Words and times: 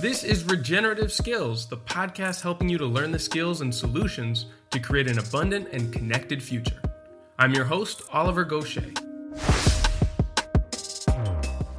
This 0.00 0.24
is 0.24 0.44
Regenerative 0.44 1.12
Skills, 1.12 1.66
the 1.66 1.76
podcast 1.76 2.40
helping 2.40 2.70
you 2.70 2.78
to 2.78 2.86
learn 2.86 3.10
the 3.10 3.18
skills 3.18 3.60
and 3.60 3.74
solutions 3.74 4.46
to 4.70 4.80
create 4.80 5.06
an 5.06 5.18
abundant 5.18 5.68
and 5.72 5.92
connected 5.92 6.42
future. 6.42 6.80
I'm 7.38 7.52
your 7.52 7.66
host, 7.66 8.00
Oliver 8.10 8.46
Goshey. 8.46 8.96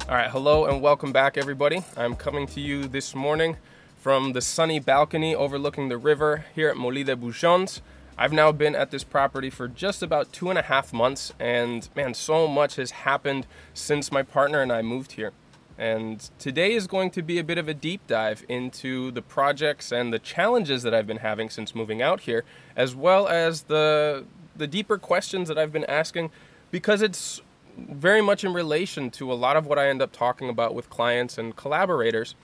All 0.08 0.14
right, 0.14 0.30
hello 0.30 0.66
and 0.66 0.80
welcome 0.80 1.10
back, 1.10 1.36
everybody. 1.36 1.82
I'm 1.96 2.14
coming 2.14 2.46
to 2.46 2.60
you 2.60 2.86
this 2.86 3.12
morning 3.12 3.56
from 3.96 4.34
the 4.34 4.40
sunny 4.40 4.78
balcony 4.78 5.34
overlooking 5.34 5.88
the 5.88 5.98
river 5.98 6.44
here 6.54 6.68
at 6.68 6.76
Molí 6.76 7.04
de 7.04 7.16
Buixons. 7.16 7.82
I've 8.16 8.32
now 8.32 8.52
been 8.52 8.76
at 8.76 8.92
this 8.92 9.02
property 9.02 9.50
for 9.50 9.66
just 9.66 10.00
about 10.00 10.32
two 10.32 10.48
and 10.48 10.60
a 10.60 10.62
half 10.62 10.92
months, 10.92 11.32
and 11.40 11.88
man, 11.96 12.14
so 12.14 12.46
much 12.46 12.76
has 12.76 12.92
happened 12.92 13.48
since 13.74 14.12
my 14.12 14.22
partner 14.22 14.62
and 14.62 14.70
I 14.70 14.80
moved 14.80 15.12
here. 15.12 15.32
And 15.82 16.30
today 16.38 16.74
is 16.74 16.86
going 16.86 17.10
to 17.10 17.22
be 17.22 17.40
a 17.40 17.42
bit 17.42 17.58
of 17.58 17.66
a 17.66 17.74
deep 17.74 18.06
dive 18.06 18.44
into 18.48 19.10
the 19.10 19.20
projects 19.20 19.90
and 19.90 20.12
the 20.12 20.20
challenges 20.20 20.84
that 20.84 20.94
I've 20.94 21.08
been 21.08 21.16
having 21.16 21.50
since 21.50 21.74
moving 21.74 22.00
out 22.00 22.20
here, 22.20 22.44
as 22.76 22.94
well 22.94 23.26
as 23.26 23.62
the 23.62 24.24
the 24.54 24.68
deeper 24.68 24.96
questions 24.96 25.48
that 25.48 25.58
I've 25.58 25.72
been 25.72 25.86
asking 25.86 26.30
because 26.70 27.02
it's 27.02 27.40
very 27.76 28.22
much 28.22 28.44
in 28.44 28.52
relation 28.52 29.10
to 29.10 29.32
a 29.32 29.34
lot 29.34 29.56
of 29.56 29.66
what 29.66 29.76
I 29.76 29.88
end 29.88 30.00
up 30.00 30.12
talking 30.12 30.48
about 30.48 30.72
with 30.72 30.88
clients 30.88 31.36
and 31.36 31.56
collaborators 31.56 32.36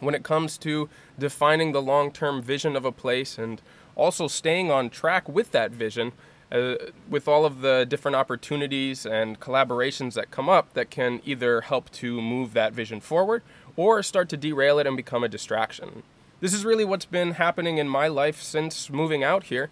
when 0.00 0.16
it 0.16 0.24
comes 0.24 0.58
to 0.58 0.88
defining 1.16 1.70
the 1.70 1.82
long-term 1.82 2.42
vision 2.42 2.74
of 2.74 2.84
a 2.84 2.90
place 2.90 3.38
and 3.38 3.62
also 3.94 4.26
staying 4.26 4.72
on 4.72 4.90
track 4.90 5.28
with 5.28 5.52
that 5.52 5.70
vision 5.70 6.10
uh, 6.54 6.76
with 7.10 7.26
all 7.26 7.44
of 7.44 7.62
the 7.62 7.84
different 7.84 8.14
opportunities 8.14 9.04
and 9.04 9.40
collaborations 9.40 10.14
that 10.14 10.30
come 10.30 10.48
up 10.48 10.72
that 10.74 10.88
can 10.88 11.20
either 11.24 11.62
help 11.62 11.90
to 11.90 12.22
move 12.22 12.52
that 12.52 12.72
vision 12.72 13.00
forward 13.00 13.42
or 13.76 14.04
start 14.04 14.28
to 14.28 14.36
derail 14.36 14.78
it 14.78 14.86
and 14.86 14.96
become 14.96 15.24
a 15.24 15.28
distraction. 15.28 16.04
This 16.40 16.54
is 16.54 16.64
really 16.64 16.84
what's 16.84 17.06
been 17.06 17.32
happening 17.32 17.78
in 17.78 17.88
my 17.88 18.06
life 18.06 18.40
since 18.40 18.88
moving 18.88 19.24
out 19.24 19.44
here. 19.44 19.68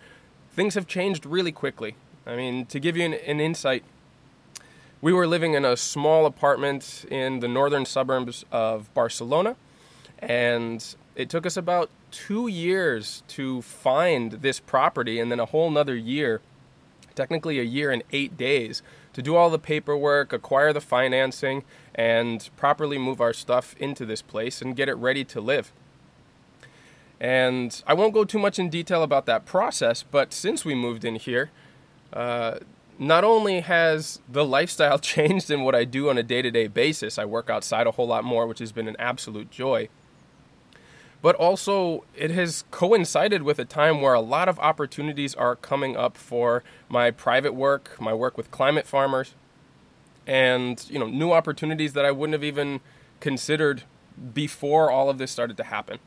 Things 0.55 0.75
have 0.75 0.89
changed 0.89 1.25
really 1.25 1.53
quickly. 1.53 1.95
I 2.27 2.35
mean, 2.35 2.67
to 2.67 2.81
give 2.81 2.97
you 2.97 3.05
an, 3.05 3.15
an 3.15 3.39
insight, 3.39 3.85
we 5.01 5.13
were 5.13 5.29
living 5.29 5.55
in 5.55 5.65
a 5.65 5.77
small 5.77 6.27
apartment 6.27 7.05
in 7.11 7.39
the 7.39 7.49
northern 7.49 7.85
suburbs 7.87 8.45
of 8.51 8.93
Barcelona, 8.93 9.55
and 10.19 10.97
it 11.15 11.29
took 11.29 11.47
us 11.47 11.57
about 11.57 11.91
two 12.11 12.49
years 12.49 13.23
to 13.29 13.63
find 13.63 14.33
this 14.33 14.59
property 14.59 15.21
and 15.21 15.31
then 15.31 15.39
a 15.39 15.47
whole 15.47 15.71
nother 15.71 15.95
year 15.95 16.41
technically 17.15 17.59
a 17.59 17.65
year 17.65 17.91
and 17.91 18.03
eight 18.13 18.37
days 18.37 18.83
to 19.13 19.23
do 19.23 19.37
all 19.37 19.51
the 19.51 19.59
paperwork, 19.59 20.33
acquire 20.33 20.73
the 20.73 20.81
financing, 20.81 21.65
and 21.95 22.49
properly 22.57 22.99
move 22.99 23.21
our 23.21 23.33
stuff 23.33 23.75
into 23.79 24.07
this 24.07 24.23
place 24.23 24.63
and 24.63 24.77
get 24.77 24.89
it 24.89 24.95
ready 24.95 25.25
to 25.25 25.41
live. 25.41 25.73
And 27.21 27.83
I 27.87 27.95
won't 27.95 28.15
go 28.15 28.25
too 28.25 28.39
much 28.39 28.59
in 28.59 28.69
detail 28.69 29.03
about 29.03 29.27
that 29.27 29.45
process, 29.45 30.03
but 30.03 30.33
since 30.33 30.65
we 30.65 30.75
moved 30.75 31.05
in 31.05 31.17
here, 31.17 31.51
uh, 32.13 32.59
not 32.99 33.25
only 33.25 33.61
has 33.61 34.21
the 34.29 34.45
lifestyle 34.45 34.99
changed 35.15 35.51
in 35.51 35.63
what 35.63 35.75
I 35.75 35.85
do 35.85 36.09
on 36.09 36.19
a 36.19 36.23
day 36.23 36.43
to 36.43 36.51
day 36.51 36.67
basis, 36.67 37.19
I 37.19 37.25
work 37.25 37.51
outside 37.51 37.87
a 37.87 37.93
whole 37.93 38.07
lot 38.07 38.25
more, 38.25 38.47
which 38.47 38.59
has 38.59 38.73
been 38.73 38.89
an 38.89 38.97
absolute 38.99 39.51
joy 39.51 39.89
but 41.23 41.37
also 41.37 42.05
it 42.17 42.31
has 42.33 42.65
coincided 42.71 43.45
with 43.45 43.59
a 43.59 43.65
time 43.65 44.01
where 44.01 44.13
a 44.13 44.21
lot 44.21 44.49
of 44.49 44.59
opportunities 44.59 45.35
are 45.35 45.55
coming 45.57 45.97
up 45.97 46.17
for 46.17 46.63
my 46.89 47.11
private 47.11 47.55
work, 47.55 47.99
my 48.01 48.13
work 48.13 48.37
with 48.37 48.51
climate 48.51 48.87
farmers, 48.87 49.35
and 50.27 50.85
you 50.91 50.99
know 50.99 51.07
new 51.07 51.33
opportunities 51.33 51.95
that 51.95 52.05
I 52.05 52.11
wouldn't 52.11 52.35
have 52.35 52.45
even 52.45 52.81
considered 53.21 53.85
before 54.35 54.91
all 54.91 55.09
of 55.09 55.19
this 55.19 55.31
started 55.31 55.57
to 55.57 55.65
happen. 55.65 55.99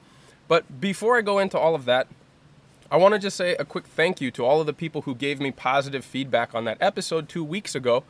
But 0.48 0.80
before 0.80 1.18
I 1.18 1.22
go 1.22 1.40
into 1.40 1.58
all 1.58 1.74
of 1.74 1.86
that, 1.86 2.08
I 2.92 2.98
want 2.98 3.14
to 3.14 3.20
just 3.20 3.36
say 3.36 3.56
a 3.56 3.66
quick 3.66 3.88
thank 3.88 4.22
you 4.22 4.30
to 4.32 4.46
all 4.46 4.60
of 4.60 4.68
the 4.68 4.74
people 4.74 5.04
who 5.04 5.16
gave 5.16 5.40
me 5.40 5.52
positive 5.52 6.06
feedback 6.06 6.54
on 6.54 6.66
that 6.66 6.78
episode 6.80 7.28
2 7.28 7.44
weeks 7.44 7.74
ago 7.74 8.04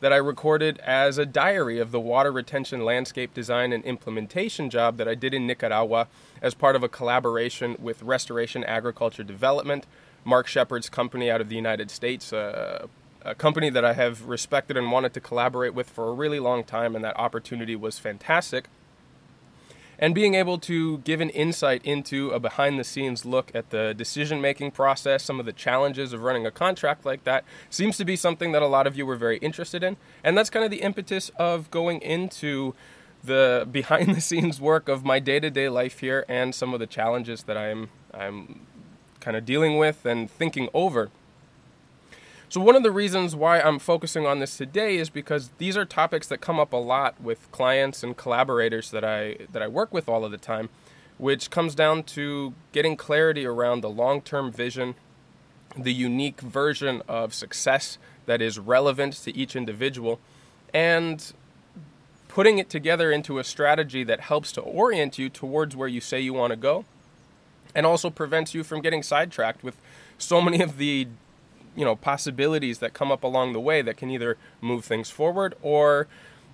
that 0.00 0.12
I 0.12 0.16
recorded 0.16 0.78
as 0.78 1.18
a 1.18 1.26
diary 1.26 1.78
of 1.78 1.92
the 1.92 2.00
water 2.00 2.32
retention 2.32 2.84
landscape 2.84 3.34
design 3.34 3.72
and 3.72 3.84
implementation 3.84 4.70
job 4.70 4.96
that 4.96 5.06
I 5.06 5.14
did 5.14 5.34
in 5.34 5.46
Nicaragua 5.46 6.08
as 6.42 6.54
part 6.54 6.74
of 6.74 6.82
a 6.82 6.88
collaboration 6.88 7.76
with 7.78 8.02
Restoration 8.02 8.64
Agriculture 8.64 9.22
Development, 9.22 9.86
Mark 10.24 10.46
Shepard's 10.46 10.88
company 10.88 11.30
out 11.30 11.40
of 11.40 11.48
the 11.48 11.56
United 11.56 11.90
States, 11.90 12.32
uh, 12.32 12.86
a 13.22 13.34
company 13.34 13.68
that 13.68 13.84
I 13.84 13.92
have 13.92 14.26
respected 14.26 14.76
and 14.76 14.90
wanted 14.90 15.12
to 15.14 15.20
collaborate 15.20 15.74
with 15.74 15.90
for 15.90 16.08
a 16.08 16.12
really 16.12 16.40
long 16.40 16.64
time, 16.64 16.96
and 16.96 17.04
that 17.04 17.18
opportunity 17.18 17.76
was 17.76 17.98
fantastic 17.98 18.68
and 20.00 20.14
being 20.14 20.34
able 20.34 20.58
to 20.58 20.98
give 20.98 21.20
an 21.20 21.28
insight 21.30 21.84
into 21.84 22.30
a 22.30 22.40
behind 22.40 22.80
the 22.80 22.84
scenes 22.84 23.26
look 23.26 23.52
at 23.54 23.68
the 23.68 23.94
decision 23.94 24.40
making 24.40 24.70
process, 24.70 25.22
some 25.22 25.38
of 25.38 25.44
the 25.44 25.52
challenges 25.52 26.14
of 26.14 26.22
running 26.22 26.46
a 26.46 26.50
contract 26.50 27.04
like 27.04 27.22
that, 27.24 27.44
seems 27.68 27.98
to 27.98 28.04
be 28.04 28.16
something 28.16 28.52
that 28.52 28.62
a 28.62 28.66
lot 28.66 28.86
of 28.86 28.96
you 28.96 29.04
were 29.04 29.16
very 29.16 29.36
interested 29.38 29.84
in. 29.84 29.98
And 30.24 30.36
that's 30.36 30.48
kind 30.48 30.64
of 30.64 30.70
the 30.70 30.80
impetus 30.80 31.30
of 31.36 31.70
going 31.70 32.00
into 32.00 32.74
the 33.22 33.68
behind 33.70 34.16
the 34.16 34.22
scenes 34.22 34.58
work 34.58 34.88
of 34.88 35.04
my 35.04 35.20
day 35.20 35.38
to 35.38 35.50
day 35.50 35.68
life 35.68 36.00
here 36.00 36.24
and 36.28 36.54
some 36.54 36.72
of 36.72 36.80
the 36.80 36.86
challenges 36.86 37.42
that 37.42 37.58
I'm, 37.58 37.90
I'm 38.14 38.66
kind 39.20 39.36
of 39.36 39.44
dealing 39.44 39.76
with 39.76 40.06
and 40.06 40.30
thinking 40.30 40.70
over. 40.72 41.10
So, 42.50 42.60
one 42.60 42.74
of 42.74 42.82
the 42.82 42.90
reasons 42.90 43.36
why 43.36 43.60
I'm 43.60 43.78
focusing 43.78 44.26
on 44.26 44.40
this 44.40 44.56
today 44.56 44.96
is 44.96 45.08
because 45.08 45.50
these 45.58 45.76
are 45.76 45.84
topics 45.84 46.26
that 46.26 46.40
come 46.40 46.58
up 46.58 46.72
a 46.72 46.78
lot 46.78 47.14
with 47.20 47.48
clients 47.52 48.02
and 48.02 48.16
collaborators 48.16 48.90
that 48.90 49.04
I, 49.04 49.36
that 49.52 49.62
I 49.62 49.68
work 49.68 49.94
with 49.94 50.08
all 50.08 50.24
of 50.24 50.32
the 50.32 50.36
time, 50.36 50.68
which 51.16 51.50
comes 51.50 51.76
down 51.76 52.02
to 52.02 52.54
getting 52.72 52.96
clarity 52.96 53.46
around 53.46 53.82
the 53.82 53.88
long 53.88 54.20
term 54.20 54.50
vision, 54.50 54.96
the 55.78 55.92
unique 55.92 56.40
version 56.40 57.02
of 57.06 57.34
success 57.34 57.98
that 58.26 58.42
is 58.42 58.58
relevant 58.58 59.14
to 59.22 59.36
each 59.36 59.54
individual, 59.54 60.18
and 60.74 61.32
putting 62.26 62.58
it 62.58 62.68
together 62.68 63.12
into 63.12 63.38
a 63.38 63.44
strategy 63.44 64.02
that 64.02 64.22
helps 64.22 64.50
to 64.50 64.60
orient 64.60 65.18
you 65.18 65.28
towards 65.28 65.76
where 65.76 65.86
you 65.86 66.00
say 66.00 66.18
you 66.18 66.34
want 66.34 66.50
to 66.50 66.56
go 66.56 66.84
and 67.76 67.86
also 67.86 68.10
prevents 68.10 68.54
you 68.54 68.64
from 68.64 68.80
getting 68.80 69.04
sidetracked 69.04 69.62
with 69.62 69.76
so 70.18 70.40
many 70.40 70.60
of 70.60 70.78
the 70.78 71.06
you 71.80 71.86
know 71.86 71.96
possibilities 71.96 72.78
that 72.80 72.92
come 72.92 73.10
up 73.10 73.24
along 73.24 73.54
the 73.54 73.60
way 73.60 73.80
that 73.80 73.96
can 73.96 74.10
either 74.10 74.36
move 74.60 74.84
things 74.84 75.08
forward 75.08 75.54
or 75.62 76.06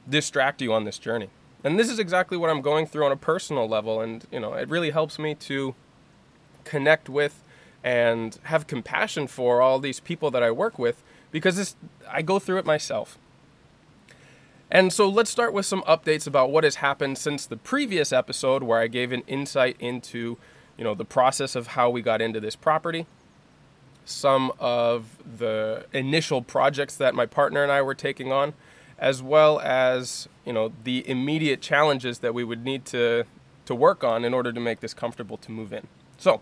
distract 0.09 0.63
you 0.63 0.73
on 0.73 0.85
this 0.85 0.99
journey. 0.99 1.29
And 1.65 1.81
this 1.81 1.91
is 1.91 1.99
exactly 1.99 2.37
what 2.37 2.49
I'm 2.49 2.63
going 2.63 2.87
through 2.87 3.05
on 3.05 3.11
a 3.11 3.17
personal 3.17 3.69
level 3.69 4.01
and 4.01 4.25
you 4.31 4.39
know 4.39 4.55
it 4.55 4.69
really 4.69 4.91
helps 4.91 5.19
me 5.19 5.35
to 5.35 5.75
connect 6.63 7.09
with 7.09 7.43
and 7.83 8.39
have 8.45 8.69
compassion 8.69 9.27
for 9.27 9.61
all 9.61 9.81
these 9.81 9.99
people 9.99 10.31
that 10.31 10.45
I 10.45 10.53
work 10.53 10.79
with 10.79 11.03
because 11.33 11.57
this, 11.57 11.75
I 12.09 12.23
go 12.23 12.39
through 12.39 12.59
it 12.59 12.65
myself. 12.65 13.19
And 14.71 14.93
so 14.93 15.09
let's 15.09 15.31
start 15.31 15.53
with 15.53 15.67
some 15.67 15.83
updates 15.83 16.27
about 16.27 16.51
what 16.51 16.65
has 16.65 16.77
happened 16.77 17.19
since 17.19 17.47
the 17.47 17.57
previous 17.57 18.13
episode 18.13 18.63
where 18.63 18.81
I 18.81 18.87
gave 18.87 19.11
an 19.11 19.23
insight 19.27 19.77
into, 19.81 20.39
you 20.77 20.85
know, 20.85 20.95
the 20.95 21.05
process 21.05 21.57
of 21.57 21.69
how 21.69 21.91
we 21.91 22.01
got 22.01 22.21
into 22.21 22.41
this 22.41 22.57
property 22.57 23.07
some 24.07 24.53
of 24.59 25.19
the 25.39 25.85
initial 25.93 26.41
projects 26.41 26.97
that 26.97 27.15
my 27.15 27.27
partner 27.27 27.63
and 27.63 27.71
I 27.71 27.83
were 27.83 27.95
taking 27.95 28.33
on, 28.33 28.55
as 28.99 29.23
well 29.23 29.61
as 29.61 30.29
you 30.47 30.53
know 30.53 30.73
the 30.85 31.09
immediate 31.09 31.61
challenges 31.61 32.21
that 32.21 32.33
we 32.33 32.45
would 32.45 32.65
need 32.65 32.87
to 32.87 33.25
to 33.67 33.75
work 33.75 34.05
on 34.05 34.25
in 34.25 34.33
order 34.33 34.53
to 34.53 34.61
make 34.61 34.81
this 34.81 34.95
comfortable 34.95 35.37
to 35.39 35.51
move 35.51 35.73
in. 35.73 35.89
So, 36.19 36.41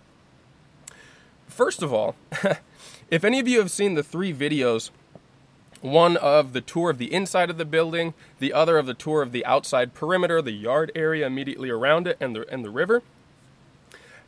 first 1.48 1.82
of 1.82 1.92
all, 1.92 2.14
if 3.10 3.24
any 3.24 3.40
of 3.40 3.48
you 3.48 3.58
have 3.58 3.70
seen 3.70 3.94
the 3.94 4.02
three 4.02 4.32
videos, 4.32 4.90
one 5.80 6.18
of 6.18 6.52
the 6.52 6.60
tour 6.60 6.90
of 6.90 6.98
the 6.98 7.12
inside 7.12 7.48
of 7.48 7.56
the 7.56 7.64
building, 7.64 8.12
the 8.38 8.52
other 8.52 8.76
of 8.76 8.84
the 8.84 8.94
tour 8.94 9.22
of 9.22 9.32
the 9.32 9.44
outside 9.46 9.94
perimeter, 9.94 10.42
the 10.42 10.52
yard 10.52 10.92
area 10.94 11.26
immediately 11.26 11.70
around 11.70 12.06
it, 12.06 12.18
and 12.20 12.36
the 12.36 12.46
and 12.52 12.62
the 12.62 12.70
river, 12.70 13.02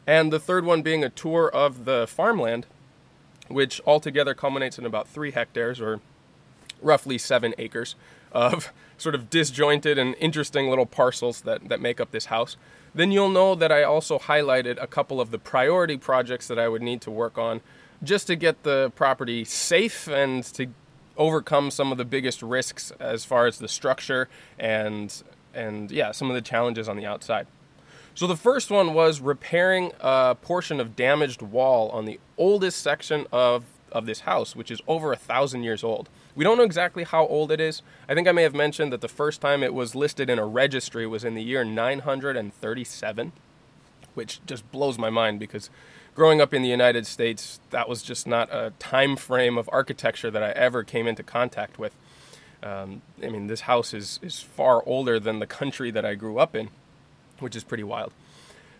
and 0.06 0.32
the 0.32 0.40
third 0.40 0.64
one 0.64 0.81
being 0.81 1.05
a 1.05 1.11
tour 1.11 1.50
of 1.50 1.84
the 1.84 2.06
farmland 2.06 2.66
which 3.48 3.81
altogether 3.87 4.34
culminates 4.34 4.78
in 4.78 4.87
about 4.87 5.08
three 5.08 5.31
hectares 5.31 5.81
or 5.81 6.00
roughly 6.82 7.19
seven 7.19 7.54
acres 7.58 7.94
of 8.32 8.72
sort 8.98 9.14
of 9.14 9.31
disjointed 9.31 9.98
and 9.98 10.14
interesting 10.19 10.69
little 10.69 10.87
parcels 10.87 11.43
that, 11.43 11.69
that 11.69 11.81
make 11.81 12.00
up 12.00 12.10
this 12.10 12.26
house, 12.26 12.56
then 12.94 13.12
you'll 13.12 13.28
know 13.28 13.54
that 13.54 13.70
I 13.70 13.82
also 13.82 14.19
highlighted 14.19 14.82
a 14.82 14.87
couple 14.87 15.20
of 15.20 15.31
the 15.31 15.38
priority 15.38 15.96
projects 15.96 16.48
that 16.48 16.58
I 16.58 16.69
would 16.69 16.82
need 16.82 17.00
to 17.02 17.10
work 17.10 17.37
on 17.37 17.60
just 18.02 18.26
to 18.26 18.37
get 18.37 18.62
the 18.62 18.90
property 18.94 19.44
safe 19.44 20.08
and 20.08 20.44
to 20.44 20.69
overcome 21.16 21.70
some 21.70 21.92
of 21.92 21.99
the 21.99 22.04
biggest 22.04 22.42
risks 22.42 22.90
as 22.99 23.25
far 23.25 23.46
as 23.46 23.58
the 23.58 23.69
structure 23.69 24.28
and 24.58 25.22
and 25.54 25.90
yeah, 25.90 26.12
some 26.12 26.28
of 26.28 26.34
the 26.34 26.42
challenges 26.42 26.87
on 26.87 26.99
the 26.99 27.06
outside. 27.06 27.46
So 28.16 28.26
the 28.26 28.34
first 28.34 28.70
one 28.70 28.94
was 28.94 29.20
repairing 29.20 29.92
a 30.00 30.34
portion 30.40 30.80
of 30.80 30.96
damaged 30.96 31.42
wall 31.42 31.90
on 31.90 32.06
the 32.06 32.18
oldest 32.38 32.80
section 32.80 33.26
of, 33.30 33.64
of 33.92 34.06
this 34.06 34.20
house, 34.20 34.56
which 34.56 34.70
is 34.70 34.80
over 34.88 35.12
a 35.12 35.16
thousand 35.16 35.64
years 35.64 35.84
old. 35.84 36.08
We 36.34 36.42
don't 36.42 36.56
know 36.56 36.64
exactly 36.64 37.04
how 37.04 37.26
old 37.26 37.52
it 37.52 37.60
is. 37.60 37.82
I 38.08 38.14
think 38.14 38.26
I 38.26 38.32
may 38.32 38.42
have 38.42 38.54
mentioned 38.54 38.90
that 38.94 39.02
the 39.02 39.08
first 39.08 39.42
time 39.42 39.62
it 39.62 39.74
was 39.74 39.94
listed 39.94 40.30
in 40.30 40.38
a 40.38 40.46
registry 40.46 41.06
was 41.06 41.24
in 41.24 41.34
the 41.34 41.42
year 41.42 41.62
937. 41.62 43.32
which 44.14 44.40
just 44.46 44.72
blows 44.72 44.96
my 44.96 45.10
mind 45.10 45.38
because 45.38 45.68
growing 46.14 46.40
up 46.40 46.54
in 46.54 46.62
the 46.62 46.70
United 46.70 47.06
States, 47.06 47.60
that 47.68 47.86
was 47.86 48.02
just 48.02 48.26
not 48.26 48.48
a 48.50 48.72
time 48.78 49.16
frame 49.16 49.58
of 49.58 49.68
architecture 49.70 50.30
that 50.30 50.42
I 50.42 50.52
ever 50.52 50.82
came 50.84 51.06
into 51.06 51.22
contact 51.22 51.78
with. 51.78 51.94
Um, 52.62 53.02
I 53.22 53.28
mean, 53.28 53.48
this 53.48 53.62
house 53.62 53.92
is, 53.92 54.18
is 54.22 54.40
far 54.40 54.82
older 54.86 55.20
than 55.20 55.38
the 55.38 55.46
country 55.46 55.90
that 55.90 56.06
I 56.06 56.14
grew 56.14 56.38
up 56.38 56.56
in, 56.56 56.70
which 57.41 57.56
is 57.56 57.65
pretty 57.65 57.85
wild. 57.85 58.12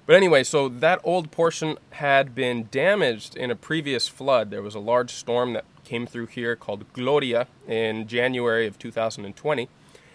But 0.07 0.15
anyway, 0.15 0.45
so 0.45 0.69
that 0.69 1.01
old 1.03 1.31
portion 1.33 1.79
had 1.91 2.35
been 2.35 2.69
damaged 2.71 3.37
in 3.37 3.51
a 3.51 3.57
previous 3.57 4.07
flood. 4.07 4.51
There 4.51 4.63
was 4.63 4.77
a 4.77 4.81
large 4.81 5.11
storm 5.11 5.53
that 5.55 5.65
came 5.85 6.07
through 6.07 6.27
here 6.27 6.55
called 6.55 6.93
Gloria 6.93 7.49
in 7.67 8.07
January 8.07 8.67
of 8.67 8.79
2020 8.79 9.69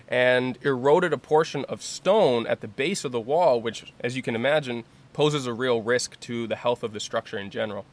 and 0.07 0.57
eroded 0.61 1.13
a 1.13 1.17
portion 1.17 1.65
of 1.65 1.81
stone 1.81 2.45
at 2.45 2.59
the 2.59 2.67
base 2.67 3.05
of 3.05 3.13
the 3.13 3.19
wall, 3.19 3.61
which, 3.61 3.93
as 4.01 4.15
you 4.15 4.21
can 4.21 4.35
imagine, 4.35 4.83
poses 5.13 5.47
a 5.47 5.53
real 5.53 5.81
risk 5.81 6.19
to 6.19 6.47
the 6.47 6.57
health 6.57 6.83
of 6.83 6.91
the 6.91 6.99
structure 6.99 7.37
in 7.37 7.49
general. 7.49 7.85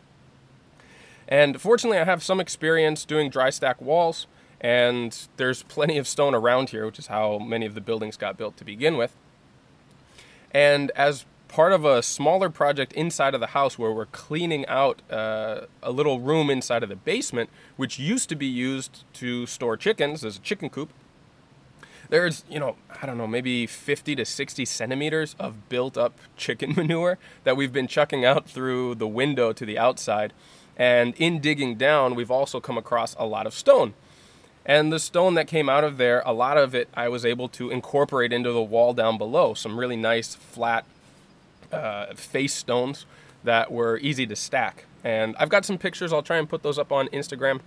And 1.28 1.60
fortunately, 1.60 1.98
I 1.98 2.04
have 2.04 2.22
some 2.22 2.40
experience 2.40 3.04
doing 3.04 3.30
dry 3.30 3.50
stack 3.50 3.80
walls, 3.80 4.26
and 4.60 5.28
there's 5.36 5.62
plenty 5.62 5.96
of 5.96 6.08
stone 6.08 6.34
around 6.34 6.70
here, 6.70 6.86
which 6.86 6.98
is 6.98 7.06
how 7.06 7.38
many 7.38 7.66
of 7.66 7.74
the 7.74 7.80
buildings 7.80 8.16
got 8.16 8.36
built 8.36 8.56
to 8.56 8.64
begin 8.64 8.96
with. 8.96 9.14
And 10.52 10.90
as 10.92 11.24
part 11.48 11.72
of 11.72 11.84
a 11.84 12.02
smaller 12.02 12.50
project 12.50 12.92
inside 12.92 13.34
of 13.34 13.40
the 13.40 13.48
house 13.48 13.78
where 13.78 13.90
we're 13.90 14.06
cleaning 14.06 14.66
out 14.66 15.02
uh, 15.10 15.62
a 15.82 15.90
little 15.90 16.20
room 16.20 16.50
inside 16.50 16.82
of 16.82 16.88
the 16.88 16.96
basement, 16.96 17.50
which 17.76 17.98
used 17.98 18.28
to 18.28 18.36
be 18.36 18.46
used 18.46 19.04
to 19.14 19.46
store 19.46 19.76
chickens 19.76 20.24
as 20.24 20.36
a 20.36 20.40
chicken 20.40 20.68
coop, 20.68 20.90
there's, 22.10 22.44
you 22.48 22.58
know, 22.58 22.76
I 23.02 23.06
don't 23.06 23.18
know, 23.18 23.26
maybe 23.26 23.66
50 23.66 24.16
to 24.16 24.24
60 24.24 24.64
centimeters 24.64 25.36
of 25.38 25.68
built 25.68 25.98
up 25.98 26.18
chicken 26.36 26.74
manure 26.74 27.18
that 27.44 27.56
we've 27.56 27.72
been 27.72 27.88
chucking 27.88 28.24
out 28.24 28.48
through 28.48 28.94
the 28.94 29.08
window 29.08 29.52
to 29.52 29.66
the 29.66 29.78
outside. 29.78 30.32
And 30.76 31.14
in 31.16 31.40
digging 31.40 31.76
down, 31.76 32.14
we've 32.14 32.30
also 32.30 32.60
come 32.60 32.78
across 32.78 33.14
a 33.18 33.26
lot 33.26 33.46
of 33.46 33.54
stone. 33.54 33.94
And 34.68 34.92
the 34.92 34.98
stone 34.98 35.32
that 35.34 35.48
came 35.48 35.70
out 35.70 35.82
of 35.82 35.96
there, 35.96 36.22
a 36.26 36.32
lot 36.34 36.58
of 36.58 36.74
it 36.74 36.88
I 36.92 37.08
was 37.08 37.24
able 37.24 37.48
to 37.48 37.70
incorporate 37.70 38.34
into 38.34 38.52
the 38.52 38.62
wall 38.62 38.92
down 38.92 39.16
below. 39.16 39.54
Some 39.54 39.78
really 39.78 39.96
nice 39.96 40.34
flat 40.34 40.84
uh, 41.72 42.12
face 42.14 42.52
stones 42.52 43.06
that 43.42 43.72
were 43.72 43.98
easy 43.98 44.26
to 44.26 44.36
stack. 44.36 44.84
And 45.02 45.34
I've 45.38 45.48
got 45.48 45.64
some 45.64 45.78
pictures, 45.78 46.12
I'll 46.12 46.22
try 46.22 46.36
and 46.36 46.46
put 46.46 46.62
those 46.62 46.78
up 46.78 46.92
on 46.92 47.08
Instagram. 47.08 47.60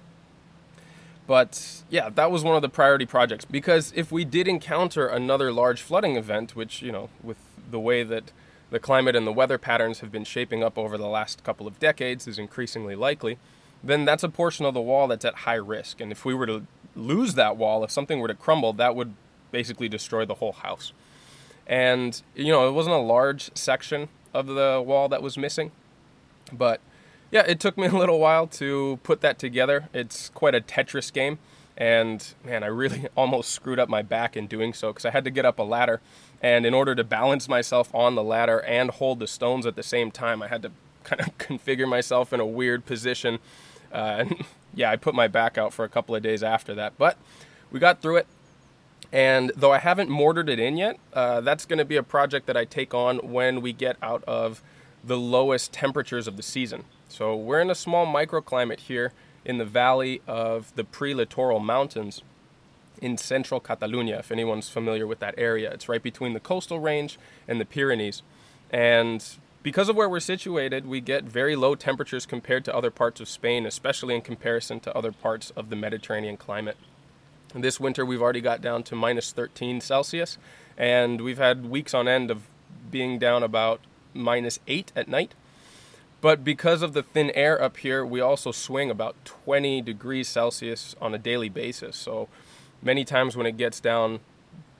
But 1.26 1.82
yeah, 1.90 2.10
that 2.10 2.30
was 2.30 2.44
one 2.44 2.56
of 2.56 2.62
the 2.62 2.70
priority 2.70 3.08
projects 3.08 3.46
because 3.46 3.92
if 3.96 4.12
we 4.12 4.24
did 4.24 4.48
encounter 4.48 5.08
another 5.08 5.52
large 5.52 5.82
flooding 5.82 6.18
event, 6.18 6.56
which, 6.56 6.84
you 6.84 6.92
know, 6.92 7.10
with 7.24 7.38
the 7.72 7.80
way 7.80 8.04
that 8.04 8.32
the 8.70 8.80
climate 8.80 9.16
and 9.16 9.26
the 9.26 9.32
weather 9.32 9.58
patterns 9.58 10.02
have 10.02 10.12
been 10.12 10.24
shaping 10.24 10.64
up 10.64 10.78
over 10.78 10.98
the 11.00 11.08
last 11.08 11.44
couple 11.44 11.66
of 11.66 11.80
decades 11.80 12.28
is 12.28 12.38
increasingly 12.38 12.96
likely, 12.96 13.40
then 13.84 14.06
that's 14.06 14.24
a 14.24 14.30
portion 14.30 14.66
of 14.66 14.74
the 14.74 14.82
wall 14.82 15.08
that's 15.08 15.26
at 15.26 15.34
high 15.36 15.56
risk. 15.56 16.00
And 16.00 16.12
if 16.12 16.26
we 16.26 16.34
were 16.34 16.46
to 16.46 16.68
lose 16.96 17.36
that 17.36 17.58
wall, 17.58 17.84
if 17.84 17.92
something 17.92 18.20
were 18.20 18.28
to 18.28 18.36
crumble, 18.36 18.74
that 18.74 18.96
would 18.96 19.14
basically 19.52 19.90
destroy 19.90 20.26
the 20.26 20.36
whole 20.36 20.54
house. 20.54 20.94
And, 21.68 22.22
you 22.36 22.52
know, 22.52 22.68
it 22.68 22.72
wasn't 22.72 22.96
a 22.96 23.00
large 23.00 23.56
section 23.56 24.10
of 24.34 24.48
the 24.48 24.84
wall 24.86 25.10
that 25.10 25.22
was 25.22 25.38
missing, 25.38 25.72
but 26.52 26.82
yeah, 27.32 27.44
it 27.48 27.60
took 27.60 27.78
me 27.78 27.88
a 27.88 27.98
little 27.98 28.20
while 28.20 28.48
to 28.48 29.00
put 29.04 29.22
that 29.22 29.40
together. 29.40 29.90
It's 29.94 30.30
quite 30.30 30.54
a 30.54 30.62
Tetris 30.62 31.12
game. 31.12 31.40
And 31.78 32.34
man, 32.44 32.64
I 32.64 32.68
really 32.68 33.08
almost 33.16 33.52
screwed 33.52 33.80
up 33.80 33.90
my 33.90 34.02
back 34.02 34.38
in 34.38 34.48
doing 34.48 34.74
so 34.74 34.90
because 34.90 35.06
I 35.06 35.12
had 35.12 35.24
to 35.24 35.32
get 35.32 35.46
up 35.46 35.58
a 35.58 35.64
ladder. 35.64 36.02
And 36.42 36.66
in 36.66 36.74
order 36.74 36.96
to 36.96 37.04
balance 37.04 37.48
myself 37.48 37.94
on 37.94 38.16
the 38.16 38.24
ladder 38.24 38.62
and 38.64 38.92
hold 38.92 39.20
the 39.20 39.28
stones 39.28 39.66
at 39.66 39.76
the 39.76 39.84
same 39.84 40.12
time, 40.12 40.42
I 40.42 40.48
had 40.48 40.62
to 40.64 40.72
kind 41.04 41.22
of 41.22 41.38
configure 41.38 41.88
myself 41.88 42.32
in 42.34 42.40
a 42.40 42.46
weird 42.46 42.86
position. 42.86 43.40
Uh, 43.92 44.26
yeah, 44.74 44.92
I 44.92 44.96
put 44.96 45.16
my 45.16 45.28
back 45.28 45.58
out 45.58 45.74
for 45.74 45.86
a 45.86 45.90
couple 45.90 46.16
of 46.16 46.24
days 46.24 46.44
after 46.44 46.74
that. 46.76 46.98
But 46.98 47.18
we 47.72 47.80
got 47.80 48.02
through 48.02 48.18
it. 48.18 48.28
And 49.12 49.52
though 49.56 49.74
I 49.74 49.80
haven't 49.80 50.10
mortared 50.10 50.50
it 50.50 50.60
in 50.60 50.78
yet, 50.78 50.98
uh, 51.14 51.42
that's 51.42 51.66
going 51.66 51.80
to 51.80 51.86
be 51.86 51.98
a 51.98 52.04
project 52.04 52.46
that 52.48 52.56
I 52.56 52.64
take 52.64 52.94
on 52.94 53.18
when 53.18 53.60
we 53.62 53.74
get 53.74 53.98
out 54.02 54.24
of 54.24 54.64
the 55.04 55.18
lowest 55.18 55.74
temperatures 55.74 56.28
of 56.28 56.38
the 56.38 56.44
season. 56.44 56.86
So 57.10 57.36
we're 57.36 57.60
in 57.60 57.70
a 57.70 57.76
small 57.76 58.06
microclimate 58.06 58.80
here 58.82 59.12
in 59.44 59.58
the 59.58 59.66
valley 59.66 60.22
of 60.28 60.74
the 60.76 60.84
pre-littoral 60.84 61.60
mountains 61.60 62.22
in 63.02 63.18
central 63.18 63.60
Catalonia, 63.60 64.20
if 64.20 64.32
anyone's 64.32 64.70
familiar 64.70 65.08
with 65.08 65.20
that 65.20 65.34
area. 65.38 65.72
It's 65.72 65.90
right 65.90 66.02
between 66.02 66.34
the 66.34 66.40
coastal 66.40 66.80
range 66.80 67.18
and 67.48 67.60
the 67.60 67.66
Pyrenees. 67.66 68.22
And 68.70 69.26
because 69.64 69.90
of 69.90 69.96
where 69.96 70.10
we're 70.10 70.20
situated, 70.20 70.88
we 70.88 71.02
get 71.02 71.24
very 71.24 71.56
low 71.56 71.76
temperatures 71.76 72.26
compared 72.26 72.66
to 72.66 72.76
other 72.76 72.90
parts 72.90 73.22
of 73.22 73.30
Spain, 73.30 73.66
especially 73.66 74.16
in 74.16 74.22
comparison 74.22 74.80
to 74.82 74.96
other 74.96 75.12
parts 75.12 75.52
of 75.52 75.70
the 75.70 75.76
Mediterranean 75.76 76.38
climate. 76.38 76.78
This 77.54 77.80
winter, 77.80 78.06
we've 78.06 78.22
already 78.22 78.42
got 78.42 78.62
down 78.62 78.84
to 78.84 78.96
minus 78.96 79.32
13 79.32 79.82
Celsius, 79.82 80.38
and 80.78 81.22
we've 81.22 81.38
had 81.38 81.66
weeks 81.66 81.94
on 81.94 82.08
end 82.08 82.32
of 82.32 82.44
being 82.90 83.20
down 83.20 83.44
about 83.44 83.82
minus 84.14 84.60
8 84.68 84.92
at 84.96 85.08
night. 85.08 85.34
But 86.22 86.44
because 86.44 86.82
of 86.82 86.94
the 86.94 87.04
thin 87.04 87.32
air 87.32 87.62
up 87.62 87.78
here, 87.78 88.06
we 88.06 88.22
also 88.22 88.52
swing 88.52 88.90
about 88.90 89.16
20 89.26 89.82
degrees 89.82 90.28
Celsius 90.28 90.96
on 91.02 91.14
a 91.14 91.18
daily 91.18 91.50
basis. 91.50 91.98
So 91.98 92.30
many 92.82 93.04
times 93.04 93.36
when 93.36 93.46
it 93.46 93.58
gets 93.58 93.80
down 93.80 94.22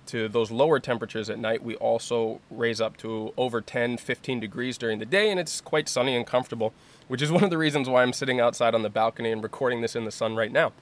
to 0.08 0.28
those 0.28 0.52
lower 0.52 0.80
temperatures 0.80 1.30
at 1.30 1.40
night, 1.40 1.64
we 1.64 1.76
also 1.76 2.42
raise 2.50 2.82
up 2.82 2.98
to 2.98 3.34
over 3.38 3.62
10, 3.62 3.98
15 3.98 4.40
degrees 4.40 4.78
during 4.78 5.00
the 5.00 5.06
day, 5.06 5.30
and 5.30 5.40
it's 5.40 5.62
quite 5.62 5.88
sunny 5.88 6.16
and 6.16 6.26
comfortable, 6.26 6.74
which 7.08 7.22
is 7.22 7.32
one 7.32 7.44
of 7.44 7.50
the 7.50 7.58
reasons 7.58 7.88
why 7.88 8.04
I'm 8.04 8.14
sitting 8.14 8.40
outside 8.40 8.76
on 8.76 8.82
the 8.82 8.90
balcony 8.90 9.32
and 9.32 9.44
recording 9.44 9.82
this 9.82 9.96
in 9.96 10.06
the 10.06 10.12
sun 10.12 10.36
right 10.36 10.52
now. 10.52 10.74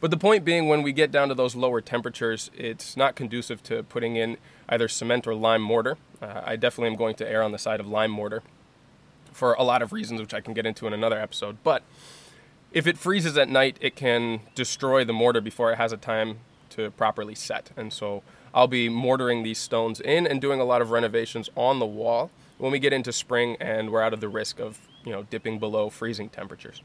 But 0.00 0.10
the 0.10 0.16
point 0.16 0.44
being, 0.44 0.68
when 0.68 0.82
we 0.82 0.92
get 0.92 1.12
down 1.12 1.28
to 1.28 1.34
those 1.34 1.54
lower 1.54 1.80
temperatures, 1.80 2.50
it's 2.56 2.96
not 2.96 3.14
conducive 3.14 3.62
to 3.64 3.84
putting 3.84 4.16
in 4.16 4.36
either 4.68 4.88
cement 4.88 5.28
or 5.28 5.34
lime 5.34 5.62
mortar. 5.62 5.96
Uh, 6.20 6.42
I 6.44 6.56
definitely 6.56 6.90
am 6.90 6.96
going 6.96 7.14
to 7.16 7.28
err 7.28 7.42
on 7.42 7.52
the 7.52 7.58
side 7.58 7.78
of 7.78 7.86
lime 7.86 8.10
mortar 8.10 8.42
for 9.30 9.54
a 9.54 9.62
lot 9.62 9.80
of 9.80 9.92
reasons, 9.92 10.20
which 10.20 10.34
I 10.34 10.40
can 10.40 10.54
get 10.54 10.66
into 10.66 10.88
in 10.88 10.92
another 10.92 11.18
episode. 11.18 11.58
But 11.62 11.84
if 12.72 12.86
it 12.86 12.98
freezes 12.98 13.36
at 13.36 13.48
night, 13.48 13.76
it 13.80 13.94
can 13.94 14.40
destroy 14.54 15.04
the 15.04 15.12
mortar 15.12 15.40
before 15.40 15.72
it 15.72 15.76
has 15.76 15.92
a 15.92 15.96
time 15.96 16.38
to 16.76 16.90
properly 16.90 17.34
set. 17.34 17.70
And 17.76 17.92
so 17.92 18.22
I'll 18.54 18.68
be 18.68 18.88
mortaring 18.88 19.42
these 19.42 19.58
stones 19.58 20.00
in 20.00 20.26
and 20.26 20.40
doing 20.40 20.60
a 20.60 20.64
lot 20.64 20.82
of 20.82 20.90
renovations 20.90 21.48
on 21.56 21.78
the 21.78 21.86
wall 21.86 22.30
when 22.58 22.70
we 22.72 22.78
get 22.78 22.92
into 22.92 23.12
spring 23.12 23.56
and 23.60 23.90
we're 23.90 24.02
out 24.02 24.12
of 24.12 24.20
the 24.20 24.28
risk 24.28 24.60
of, 24.60 24.78
you 25.04 25.12
know, 25.12 25.24
dipping 25.24 25.58
below 25.58 25.90
freezing 25.90 26.28
temperatures. 26.28 26.82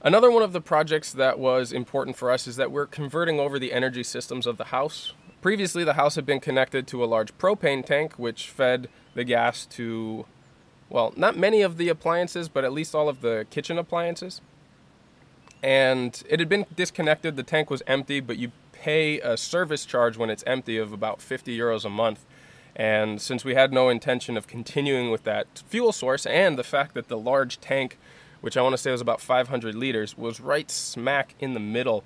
Another 0.00 0.30
one 0.30 0.42
of 0.42 0.52
the 0.52 0.60
projects 0.60 1.12
that 1.12 1.38
was 1.38 1.72
important 1.72 2.16
for 2.16 2.30
us 2.30 2.46
is 2.46 2.56
that 2.56 2.70
we're 2.70 2.86
converting 2.86 3.40
over 3.40 3.58
the 3.58 3.72
energy 3.72 4.04
systems 4.04 4.46
of 4.46 4.56
the 4.56 4.66
house. 4.66 5.12
Previously, 5.42 5.82
the 5.82 5.94
house 5.94 6.14
had 6.14 6.26
been 6.26 6.40
connected 6.40 6.86
to 6.88 7.02
a 7.02 7.06
large 7.06 7.36
propane 7.38 7.84
tank, 7.84 8.14
which 8.16 8.48
fed 8.48 8.88
the 9.14 9.24
gas 9.24 9.66
to, 9.66 10.26
well, 10.88 11.12
not 11.16 11.36
many 11.36 11.62
of 11.62 11.78
the 11.78 11.88
appliances, 11.88 12.48
but 12.48 12.64
at 12.64 12.72
least 12.72 12.94
all 12.94 13.08
of 13.08 13.22
the 13.22 13.46
kitchen 13.50 13.78
appliances. 13.78 14.40
And 15.62 16.22
it 16.28 16.38
had 16.38 16.48
been 16.48 16.66
disconnected, 16.74 17.36
the 17.36 17.42
tank 17.42 17.70
was 17.70 17.82
empty, 17.86 18.20
but 18.20 18.38
you 18.38 18.52
pay 18.72 19.20
a 19.20 19.36
service 19.36 19.84
charge 19.84 20.16
when 20.16 20.30
it's 20.30 20.44
empty 20.46 20.76
of 20.78 20.92
about 20.92 21.20
50 21.20 21.56
euros 21.56 21.84
a 21.84 21.90
month. 21.90 22.24
And 22.76 23.20
since 23.20 23.44
we 23.44 23.54
had 23.54 23.72
no 23.72 23.88
intention 23.88 24.36
of 24.36 24.46
continuing 24.46 25.10
with 25.10 25.24
that 25.24 25.62
fuel 25.66 25.90
source 25.90 26.26
and 26.26 26.56
the 26.56 26.62
fact 26.62 26.94
that 26.94 27.08
the 27.08 27.18
large 27.18 27.60
tank 27.60 27.98
which 28.40 28.56
I 28.56 28.62
want 28.62 28.74
to 28.74 28.78
say 28.78 28.90
was 28.90 29.00
about 29.00 29.20
500 29.20 29.74
liters, 29.74 30.16
was 30.16 30.40
right 30.40 30.70
smack 30.70 31.34
in 31.40 31.54
the 31.54 31.60
middle 31.60 32.04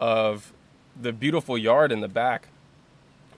of 0.00 0.52
the 0.98 1.12
beautiful 1.12 1.58
yard 1.58 1.92
in 1.92 2.00
the 2.00 2.08
back. 2.08 2.48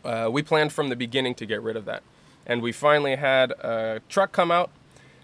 Uh, 0.05 0.29
we 0.31 0.43
planned 0.43 0.73
from 0.73 0.89
the 0.89 0.97
beginning 0.97 1.35
to 1.37 1.47
get 1.47 1.61
rid 1.63 1.77
of 1.77 1.85
that. 1.87 2.03
And 2.47 2.63
we 2.63 2.71
finally 2.71 3.17
had 3.17 3.51
a 3.53 4.01
truck 4.09 4.31
come 4.31 4.51
out 4.51 4.71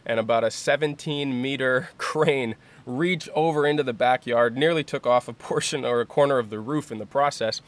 and 0.04 0.18
about 0.18 0.42
a 0.42 0.50
17 0.50 1.40
meter 1.40 1.90
crane 1.99 2.56
reach 2.86 3.28
over 3.34 3.66
into 3.66 3.82
the 3.82 3.92
backyard, 3.92 4.56
nearly 4.56 4.84
took 4.84 5.06
off 5.06 5.28
a 5.28 5.32
portion 5.48 5.84
or 5.84 6.00
a 6.00 6.06
corner 6.06 6.38
of 6.38 6.50
the 6.50 6.60
roof 6.60 6.90
in 6.90 6.98
the 6.98 7.06
process, 7.06 7.60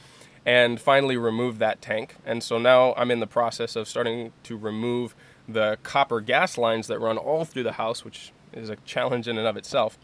and 0.46 0.80
finally 0.80 1.16
removed 1.16 1.58
that 1.58 1.80
tank. 1.80 2.16
And 2.24 2.42
so 2.42 2.58
now 2.58 2.94
I'm 2.96 3.10
in 3.10 3.20
the 3.20 3.26
process 3.26 3.76
of 3.76 3.88
starting 3.88 4.32
to 4.44 4.56
remove 4.56 5.14
the 5.48 5.78
copper 5.82 6.20
gas 6.20 6.58
lines 6.58 6.86
that 6.88 6.98
run 6.98 7.16
all 7.16 7.44
through 7.44 7.62
the 7.62 7.72
house, 7.72 8.04
which 8.04 8.32
is 8.52 8.68
a 8.68 8.76
challenge 8.84 9.28
in 9.28 9.38
and 9.38 9.46
of 9.46 9.56
itself. 9.56 9.98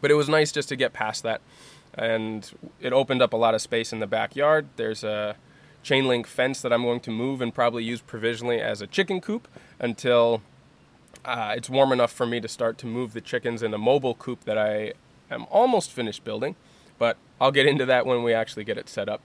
But 0.00 0.10
it 0.10 0.14
was 0.14 0.28
nice 0.28 0.52
just 0.52 0.68
to 0.68 0.76
get 0.76 0.92
past 0.92 1.22
that, 1.24 1.40
and 1.94 2.50
it 2.80 2.92
opened 2.92 3.20
up 3.20 3.32
a 3.32 3.36
lot 3.36 3.54
of 3.54 3.60
space 3.60 3.92
in 3.92 3.98
the 3.98 4.06
backyard. 4.06 4.68
There's 4.76 5.02
a 5.02 5.36
chain 5.82 6.06
link 6.06 6.26
fence 6.26 6.60
that 6.62 6.72
I'm 6.72 6.82
going 6.82 7.00
to 7.00 7.10
move 7.10 7.40
and 7.40 7.54
probably 7.54 7.84
use 7.84 8.00
provisionally 8.00 8.60
as 8.60 8.80
a 8.80 8.86
chicken 8.86 9.20
coop 9.20 9.48
until 9.78 10.42
uh, 11.24 11.54
it's 11.56 11.70
warm 11.70 11.92
enough 11.92 12.12
for 12.12 12.26
me 12.26 12.40
to 12.40 12.48
start 12.48 12.78
to 12.78 12.86
move 12.86 13.12
the 13.12 13.20
chickens 13.20 13.62
in 13.62 13.72
a 13.74 13.78
mobile 13.78 14.14
coop 14.14 14.44
that 14.44 14.58
I 14.58 14.92
am 15.30 15.46
almost 15.50 15.90
finished 15.90 16.24
building. 16.24 16.56
But 16.98 17.16
I'll 17.40 17.52
get 17.52 17.66
into 17.66 17.86
that 17.86 18.06
when 18.06 18.22
we 18.22 18.32
actually 18.32 18.64
get 18.64 18.76
it 18.76 18.88
set 18.88 19.08
up. 19.08 19.20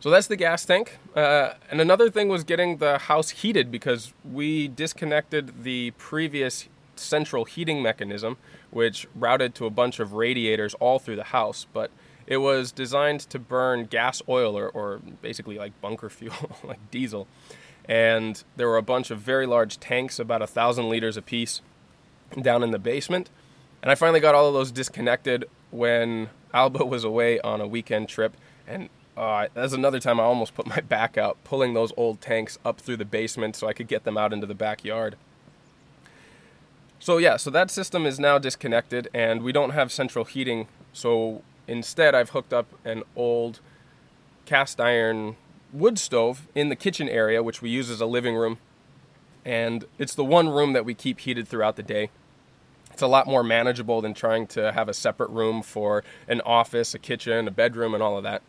So 0.00 0.10
that's 0.10 0.28
the 0.28 0.36
gas 0.36 0.64
tank. 0.64 0.98
Uh, 1.14 1.54
and 1.70 1.80
another 1.80 2.08
thing 2.10 2.28
was 2.28 2.44
getting 2.44 2.76
the 2.76 2.98
house 2.98 3.30
heated 3.30 3.70
because 3.70 4.12
we 4.24 4.68
disconnected 4.68 5.64
the 5.64 5.92
previous 5.92 6.68
central 6.94 7.44
heating 7.44 7.82
mechanism, 7.82 8.36
which 8.70 9.08
routed 9.14 9.54
to 9.56 9.66
a 9.66 9.70
bunch 9.70 9.98
of 9.98 10.12
radiators 10.12 10.74
all 10.74 10.98
through 10.98 11.16
the 11.16 11.24
house. 11.24 11.66
But 11.72 11.90
it 12.26 12.36
was 12.36 12.70
designed 12.70 13.20
to 13.20 13.38
burn 13.38 13.86
gas 13.86 14.22
oil 14.28 14.56
or, 14.56 14.68
or 14.68 15.00
basically 15.20 15.58
like 15.58 15.78
bunker 15.80 16.10
fuel, 16.10 16.58
like 16.62 16.78
diesel. 16.90 17.26
And 17.88 18.42
there 18.56 18.68
were 18.68 18.76
a 18.76 18.82
bunch 18.82 19.10
of 19.10 19.18
very 19.18 19.46
large 19.46 19.80
tanks, 19.80 20.18
about 20.18 20.42
a 20.42 20.46
thousand 20.46 20.90
liters 20.90 21.16
apiece, 21.16 21.62
down 22.40 22.62
in 22.62 22.70
the 22.70 22.78
basement. 22.78 23.30
And 23.82 23.90
I 23.90 23.94
finally 23.94 24.20
got 24.20 24.34
all 24.34 24.48
of 24.48 24.54
those 24.54 24.70
disconnected 24.70 25.46
when 25.70 26.28
Alba 26.52 26.84
was 26.84 27.04
away 27.04 27.40
on 27.40 27.60
a 27.60 27.66
weekend 27.66 28.08
trip. 28.08 28.36
And 28.66 28.90
uh, 29.16 29.48
that's 29.54 29.72
another 29.72 30.00
time 30.00 30.20
I 30.20 30.24
almost 30.24 30.54
put 30.54 30.66
my 30.66 30.80
back 30.80 31.16
out, 31.16 31.42
pulling 31.44 31.74
those 31.74 31.92
old 31.96 32.20
tanks 32.20 32.58
up 32.64 32.80
through 32.80 32.98
the 32.98 33.04
basement 33.04 33.56
so 33.56 33.66
I 33.66 33.72
could 33.72 33.88
get 33.88 34.04
them 34.04 34.18
out 34.18 34.32
into 34.32 34.46
the 34.46 34.54
backyard. 34.54 35.16
So, 37.00 37.18
yeah, 37.18 37.36
so 37.36 37.50
that 37.50 37.70
system 37.70 38.06
is 38.06 38.18
now 38.18 38.38
disconnected, 38.38 39.08
and 39.14 39.42
we 39.42 39.52
don't 39.52 39.70
have 39.70 39.92
central 39.92 40.24
heating. 40.24 40.66
So, 40.92 41.42
instead, 41.68 42.14
I've 42.14 42.30
hooked 42.30 42.52
up 42.52 42.66
an 42.84 43.04
old 43.14 43.60
cast 44.46 44.80
iron 44.80 45.36
wood 45.72 45.98
stove 45.98 46.48
in 46.54 46.68
the 46.68 46.76
kitchen 46.76 47.08
area, 47.08 47.42
which 47.42 47.62
we 47.62 47.70
use 47.70 47.90
as 47.90 48.00
a 48.00 48.06
living 48.06 48.34
room. 48.34 48.58
And 49.44 49.84
it's 49.98 50.14
the 50.14 50.24
one 50.24 50.48
room 50.48 50.72
that 50.72 50.84
we 50.84 50.94
keep 50.94 51.20
heated 51.20 51.48
throughout 51.48 51.76
the 51.76 51.82
day. 51.82 52.10
It's 52.92 53.02
a 53.02 53.06
lot 53.06 53.26
more 53.26 53.44
manageable 53.44 54.00
than 54.00 54.12
trying 54.12 54.46
to 54.48 54.72
have 54.72 54.88
a 54.88 54.94
separate 54.94 55.30
room 55.30 55.62
for 55.62 56.02
an 56.26 56.40
office, 56.42 56.94
a 56.94 56.98
kitchen, 56.98 57.46
a 57.46 57.50
bedroom, 57.50 57.94
and 57.94 58.02
all 58.02 58.16
of 58.16 58.24
that. 58.24 58.42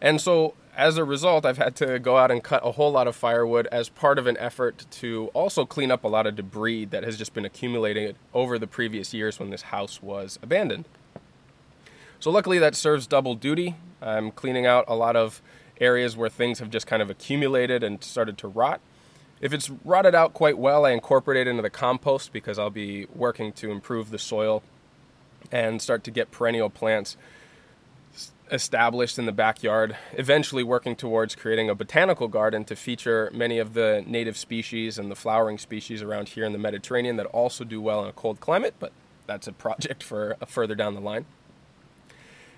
And 0.00 0.20
so 0.20 0.54
as 0.76 0.98
a 0.98 1.04
result, 1.04 1.46
I've 1.46 1.56
had 1.56 1.74
to 1.76 1.98
go 1.98 2.18
out 2.18 2.30
and 2.30 2.44
cut 2.44 2.60
a 2.64 2.72
whole 2.72 2.92
lot 2.92 3.08
of 3.08 3.16
firewood 3.16 3.66
as 3.68 3.88
part 3.88 4.18
of 4.18 4.26
an 4.26 4.36
effort 4.36 4.84
to 4.90 5.30
also 5.32 5.64
clean 5.64 5.90
up 5.90 6.04
a 6.04 6.08
lot 6.08 6.26
of 6.26 6.36
debris 6.36 6.84
that 6.86 7.02
has 7.02 7.16
just 7.16 7.32
been 7.32 7.46
accumulating 7.46 8.14
over 8.34 8.58
the 8.58 8.66
previous 8.66 9.14
years 9.14 9.38
when 9.40 9.50
this 9.50 9.62
house 9.62 10.02
was 10.02 10.38
abandoned. 10.42 10.84
So, 12.20 12.30
luckily, 12.30 12.58
that 12.58 12.74
serves 12.74 13.06
double 13.06 13.34
duty. 13.34 13.76
I'm 14.02 14.30
cleaning 14.30 14.66
out 14.66 14.84
a 14.86 14.94
lot 14.94 15.16
of 15.16 15.40
areas 15.80 16.16
where 16.16 16.28
things 16.28 16.58
have 16.58 16.70
just 16.70 16.86
kind 16.86 17.02
of 17.02 17.10
accumulated 17.10 17.82
and 17.82 18.02
started 18.02 18.38
to 18.38 18.48
rot. 18.48 18.80
If 19.40 19.52
it's 19.52 19.70
rotted 19.84 20.14
out 20.14 20.32
quite 20.32 20.56
well, 20.56 20.86
I 20.86 20.92
incorporate 20.92 21.46
it 21.46 21.50
into 21.50 21.62
the 21.62 21.70
compost 21.70 22.32
because 22.32 22.58
I'll 22.58 22.70
be 22.70 23.06
working 23.14 23.52
to 23.54 23.70
improve 23.70 24.10
the 24.10 24.18
soil 24.18 24.62
and 25.52 25.80
start 25.80 26.04
to 26.04 26.10
get 26.10 26.30
perennial 26.30 26.70
plants 26.70 27.16
established 28.50 29.18
in 29.18 29.26
the 29.26 29.32
backyard, 29.32 29.96
eventually 30.12 30.62
working 30.62 30.94
towards 30.94 31.34
creating 31.34 31.68
a 31.68 31.74
botanical 31.74 32.28
garden 32.28 32.64
to 32.64 32.76
feature 32.76 33.30
many 33.34 33.58
of 33.58 33.74
the 33.74 34.04
native 34.06 34.36
species 34.36 34.98
and 34.98 35.10
the 35.10 35.16
flowering 35.16 35.58
species 35.58 36.02
around 36.02 36.30
here 36.30 36.44
in 36.44 36.52
the 36.52 36.58
Mediterranean 36.58 37.16
that 37.16 37.26
also 37.26 37.64
do 37.64 37.80
well 37.80 38.02
in 38.02 38.08
a 38.08 38.12
cold 38.12 38.40
climate, 38.40 38.74
but 38.78 38.92
that's 39.26 39.48
a 39.48 39.52
project 39.52 40.02
for 40.02 40.36
further 40.46 40.74
down 40.74 40.94
the 40.94 41.00
line. 41.00 41.26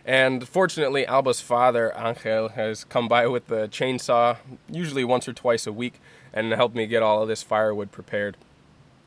And 0.08 0.48
fortunately, 0.48 1.06
Alba's 1.06 1.42
father, 1.42 1.92
Angel, 1.94 2.48
has 2.48 2.84
come 2.84 3.08
by 3.08 3.26
with 3.26 3.48
the 3.48 3.68
chainsaw 3.68 4.38
usually 4.66 5.04
once 5.04 5.28
or 5.28 5.34
twice 5.34 5.66
a 5.66 5.72
week 5.72 6.00
and 6.32 6.50
helped 6.50 6.74
me 6.74 6.86
get 6.86 7.02
all 7.02 7.20
of 7.20 7.28
this 7.28 7.42
firewood 7.42 7.92
prepared. 7.92 8.38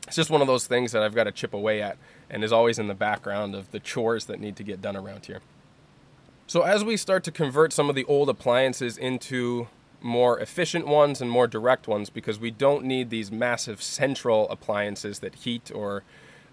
It's 0.06 0.14
just 0.14 0.30
one 0.30 0.40
of 0.40 0.46
those 0.46 0.68
things 0.68 0.92
that 0.92 1.02
I've 1.02 1.16
got 1.16 1.24
to 1.24 1.32
chip 1.32 1.52
away 1.52 1.82
at 1.82 1.98
and 2.30 2.44
is 2.44 2.52
always 2.52 2.78
in 2.78 2.86
the 2.86 2.94
background 2.94 3.56
of 3.56 3.72
the 3.72 3.80
chores 3.80 4.26
that 4.26 4.38
need 4.38 4.54
to 4.54 4.62
get 4.62 4.80
done 4.80 4.96
around 4.96 5.26
here. 5.26 5.40
So, 6.46 6.62
as 6.62 6.84
we 6.84 6.96
start 6.96 7.24
to 7.24 7.32
convert 7.32 7.72
some 7.72 7.88
of 7.88 7.96
the 7.96 8.04
old 8.04 8.28
appliances 8.28 8.96
into 8.96 9.66
more 10.02 10.38
efficient 10.38 10.86
ones 10.86 11.20
and 11.20 11.28
more 11.28 11.48
direct 11.48 11.88
ones, 11.88 12.10
because 12.10 12.38
we 12.38 12.52
don't 12.52 12.84
need 12.84 13.10
these 13.10 13.32
massive 13.32 13.82
central 13.82 14.48
appliances 14.50 15.18
that 15.18 15.34
heat 15.34 15.72
or 15.74 16.04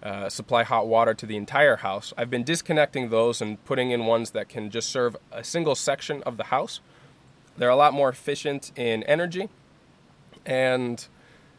uh, 0.02 0.28
supply 0.28 0.62
hot 0.62 0.86
water 0.86 1.14
to 1.14 1.26
the 1.26 1.36
entire 1.36 1.76
house, 1.76 2.12
I've 2.16 2.30
been 2.30 2.44
disconnecting 2.44 3.10
those 3.10 3.42
and 3.42 3.62
putting 3.64 3.90
in 3.90 4.06
ones 4.06 4.30
that 4.30 4.48
can 4.48 4.70
just 4.70 4.88
serve 4.90 5.16
a 5.30 5.44
single 5.44 5.74
section 5.74 6.22
of 6.22 6.36
the 6.36 6.44
house. 6.44 6.80
They're 7.56 7.68
a 7.68 7.76
lot 7.76 7.92
more 7.92 8.08
efficient 8.08 8.72
in 8.76 9.02
energy, 9.02 9.48
and 10.46 11.06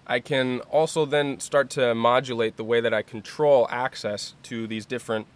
I 0.08 0.20
can 0.20 0.62
also 0.62 1.06
then 1.06 1.40
start 1.40 1.70
to 1.72 1.94
modulate 1.94 2.58
the 2.58 2.64
way 2.64 2.82
that 2.82 2.94
I 2.94 3.02
control 3.02 3.68
access 3.70 4.34
to 4.44 4.66
these 4.66 4.86
different 4.86 5.28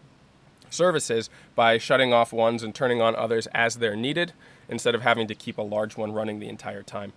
services 0.69 1.29
by 1.53 1.77
shutting 1.77 2.12
off 2.12 2.33
ones 2.33 2.63
and 2.63 2.74
turning 2.74 3.01
on 3.01 3.15
others 3.15 3.47
as 3.53 3.75
they're 3.75 3.95
needed 3.95 4.33
instead 4.67 4.95
of 4.95 5.01
having 5.01 5.27
to 5.27 5.35
keep 5.35 5.57
a 5.57 5.62
large 5.62 5.95
one 5.95 6.12
running 6.12 6.39
the 6.39 6.50
entire 6.50 6.83
time. 6.83 7.13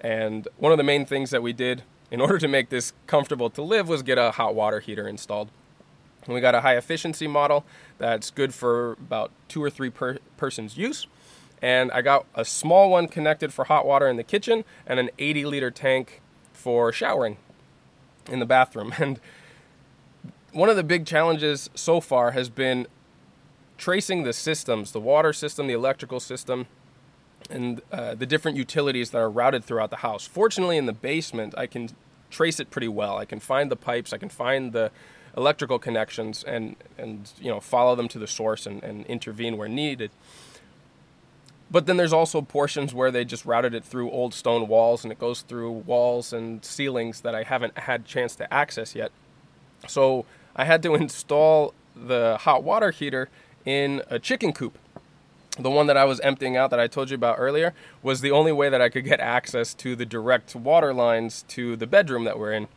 And 0.00 0.48
one 0.56 0.72
of 0.72 0.78
the 0.78 0.84
main 0.84 1.04
things 1.04 1.30
that 1.30 1.42
we 1.42 1.52
did 1.52 1.82
in 2.12 2.20
order 2.20 2.38
to 2.38 2.46
make 2.46 2.68
this 2.68 2.92
comfortable 3.06 3.48
to 3.48 3.62
live 3.62 3.88
was 3.88 4.02
get 4.02 4.18
a 4.18 4.32
hot 4.32 4.54
water 4.54 4.80
heater 4.80 5.08
installed. 5.08 5.50
And 6.26 6.34
we 6.34 6.40
got 6.40 6.54
a 6.54 6.60
high 6.60 6.76
efficiency 6.76 7.26
model 7.26 7.64
that's 7.98 8.30
good 8.30 8.54
for 8.54 8.92
about 8.92 9.32
two 9.48 9.64
or 9.64 9.70
three 9.70 9.88
per 9.88 10.18
person's 10.36 10.76
use. 10.76 11.06
And 11.62 11.90
I 11.90 12.02
got 12.02 12.26
a 12.34 12.44
small 12.44 12.90
one 12.90 13.08
connected 13.08 13.52
for 13.52 13.64
hot 13.64 13.86
water 13.86 14.08
in 14.08 14.16
the 14.16 14.22
kitchen 14.22 14.64
and 14.86 15.00
an 15.00 15.10
80 15.18 15.46
liter 15.46 15.70
tank 15.70 16.20
for 16.52 16.92
showering 16.92 17.38
in 18.30 18.38
the 18.38 18.46
bathroom. 18.46 18.94
And 19.00 19.18
one 20.52 20.68
of 20.68 20.76
the 20.76 20.84
big 20.84 21.06
challenges 21.06 21.70
so 21.74 21.98
far 21.98 22.32
has 22.32 22.50
been 22.50 22.86
tracing 23.78 24.24
the 24.24 24.34
systems, 24.34 24.92
the 24.92 25.00
water 25.00 25.32
system, 25.32 25.66
the 25.66 25.72
electrical 25.72 26.20
system, 26.20 26.66
and 27.50 27.80
uh, 27.90 28.14
the 28.14 28.26
different 28.26 28.58
utilities 28.58 29.10
that 29.10 29.18
are 29.18 29.30
routed 29.30 29.64
throughout 29.64 29.90
the 29.90 29.96
house. 29.96 30.26
Fortunately, 30.26 30.76
in 30.76 30.84
the 30.84 30.92
basement, 30.92 31.54
I 31.56 31.66
can 31.66 31.88
trace 32.32 32.58
it 32.58 32.70
pretty 32.70 32.88
well. 32.88 33.16
I 33.18 33.24
can 33.24 33.38
find 33.38 33.70
the 33.70 33.76
pipes, 33.76 34.12
I 34.12 34.18
can 34.18 34.28
find 34.28 34.72
the 34.72 34.90
electrical 35.36 35.78
connections, 35.78 36.42
and 36.42 36.76
and 36.98 37.30
you 37.40 37.50
know 37.50 37.60
follow 37.60 37.94
them 37.94 38.08
to 38.08 38.18
the 38.18 38.26
source 38.26 38.66
and, 38.66 38.82
and 38.82 39.06
intervene 39.06 39.56
where 39.56 39.68
needed. 39.68 40.10
But 41.70 41.86
then 41.86 41.96
there's 41.96 42.12
also 42.12 42.42
portions 42.42 42.92
where 42.92 43.10
they 43.10 43.24
just 43.24 43.46
routed 43.46 43.74
it 43.74 43.82
through 43.82 44.10
old 44.10 44.34
stone 44.34 44.68
walls, 44.68 45.04
and 45.04 45.12
it 45.12 45.18
goes 45.18 45.40
through 45.42 45.70
walls 45.70 46.32
and 46.32 46.62
ceilings 46.64 47.22
that 47.22 47.34
I 47.34 47.44
haven't 47.44 47.78
had 47.78 48.04
chance 48.04 48.36
to 48.36 48.52
access 48.52 48.94
yet. 48.94 49.10
So 49.88 50.26
I 50.54 50.64
had 50.64 50.82
to 50.82 50.94
install 51.04 51.72
the 51.96 52.38
hot 52.40 52.62
water 52.62 52.90
heater 52.90 53.28
in 53.64 54.02
a 54.10 54.18
chicken 54.18 54.52
coop. 54.52 54.76
The 55.58 55.70
one 55.70 55.86
that 55.88 55.98
I 55.98 56.06
was 56.06 56.18
emptying 56.20 56.56
out 56.56 56.70
that 56.70 56.80
I 56.80 56.86
told 56.86 57.10
you 57.10 57.14
about 57.14 57.36
earlier 57.38 57.74
was 58.02 58.22
the 58.22 58.30
only 58.30 58.52
way 58.52 58.70
that 58.70 58.80
I 58.80 58.88
could 58.88 59.04
get 59.04 59.20
access 59.20 59.74
to 59.74 59.94
the 59.94 60.06
direct 60.06 60.54
water 60.54 60.94
lines 60.94 61.44
to 61.48 61.76
the 61.76 61.86
bedroom 61.86 62.24
that 62.24 62.38
we're 62.38 62.52
in. 62.52 62.68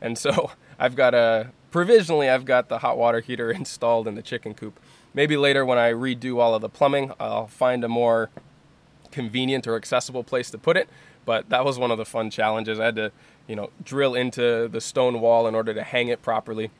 And 0.00 0.18
so 0.18 0.50
I've 0.78 0.96
got 0.96 1.14
a 1.14 1.52
provisionally 1.70 2.28
I've 2.28 2.44
got 2.44 2.68
the 2.68 2.78
hot 2.78 2.98
water 2.98 3.20
heater 3.20 3.50
installed 3.52 4.08
in 4.08 4.16
the 4.16 4.22
chicken 4.22 4.54
coop. 4.54 4.80
Maybe 5.12 5.36
later 5.36 5.64
when 5.64 5.78
I 5.78 5.92
redo 5.92 6.38
all 6.40 6.56
of 6.56 6.60
the 6.60 6.68
plumbing, 6.68 7.12
I'll 7.20 7.46
find 7.46 7.84
a 7.84 7.88
more 7.88 8.30
convenient 9.12 9.68
or 9.68 9.76
accessible 9.76 10.24
place 10.24 10.50
to 10.50 10.58
put 10.58 10.76
it. 10.76 10.88
But 11.24 11.50
that 11.50 11.64
was 11.64 11.78
one 11.78 11.92
of 11.92 11.98
the 11.98 12.04
fun 12.04 12.30
challenges. 12.30 12.80
I 12.80 12.86
had 12.86 12.96
to, 12.96 13.12
you 13.46 13.54
know, 13.54 13.70
drill 13.82 14.16
into 14.16 14.66
the 14.66 14.80
stone 14.80 15.20
wall 15.20 15.46
in 15.46 15.54
order 15.54 15.72
to 15.72 15.84
hang 15.84 16.08
it 16.08 16.20
properly 16.20 16.70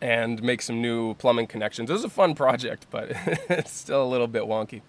and 0.00 0.42
make 0.42 0.62
some 0.62 0.80
new 0.80 1.14
plumbing 1.14 1.46
connections. 1.46 1.90
It 1.90 1.92
was 1.92 2.04
a 2.04 2.08
fun 2.08 2.34
project, 2.34 2.86
but 2.90 3.10
it's 3.50 3.72
still 3.72 4.02
a 4.02 4.06
little 4.06 4.28
bit 4.28 4.44
wonky. 4.44 4.82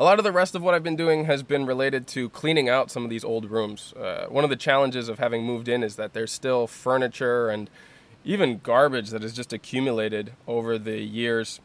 A 0.00 0.04
lot 0.04 0.18
of 0.18 0.24
the 0.24 0.32
rest 0.32 0.54
of 0.54 0.62
what 0.62 0.74
I've 0.74 0.84
been 0.84 0.96
doing 0.96 1.24
has 1.24 1.42
been 1.42 1.66
related 1.66 2.06
to 2.08 2.28
cleaning 2.30 2.68
out 2.68 2.90
some 2.90 3.02
of 3.02 3.10
these 3.10 3.24
old 3.24 3.50
rooms. 3.50 3.92
Uh, 3.94 4.26
one 4.28 4.44
of 4.44 4.50
the 4.50 4.56
challenges 4.56 5.08
of 5.08 5.18
having 5.18 5.42
moved 5.42 5.66
in 5.68 5.82
is 5.82 5.96
that 5.96 6.12
there's 6.12 6.30
still 6.30 6.68
furniture 6.68 7.48
and 7.48 7.68
even 8.24 8.60
garbage 8.62 9.10
that 9.10 9.22
has 9.22 9.32
just 9.32 9.52
accumulated 9.52 10.32
over 10.46 10.78
the 10.78 11.00
years 11.00 11.60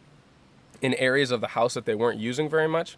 in 0.82 0.96
areas 0.96 1.30
of 1.30 1.42
the 1.42 1.50
house 1.50 1.76
that 1.76 1.86
they 1.86 1.94
weren't 1.94 2.20
using 2.20 2.50
very 2.50 2.68
much. 2.68 2.98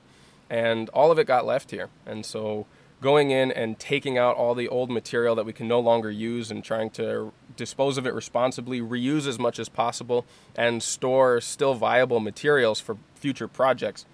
And 0.49 0.87
all 0.89 1.11
of 1.11 1.19
it 1.19 1.27
got 1.27 1.45
left 1.45 1.71
here. 1.71 1.89
And 2.05 2.25
so 2.25 2.65
going 3.01 3.31
in 3.31 3.51
and 3.51 3.77
taking 3.77 4.17
out 4.17 4.35
all 4.37 4.55
the 4.55 4.69
old 4.69 4.89
material 4.89 5.35
that 5.35 5.45
we 5.45 5.51
can 5.51 5.67
no 5.67 5.79
longer 5.79 6.09
use 6.09 6.49
and 6.49 6.63
trying 6.63 6.89
to 6.91 7.33
dispose 7.55 7.97
of 7.97 8.05
it 8.05 8.13
responsibly, 8.13 8.81
reuse 8.81 9.27
as 9.27 9.39
much 9.39 9.59
as 9.59 9.69
possible, 9.69 10.25
and 10.55 10.81
store 10.81 11.41
still 11.41 11.73
viable 11.73 12.19
materials 12.19 12.79
for 12.79 12.97
future 13.15 13.47
projects 13.47 14.05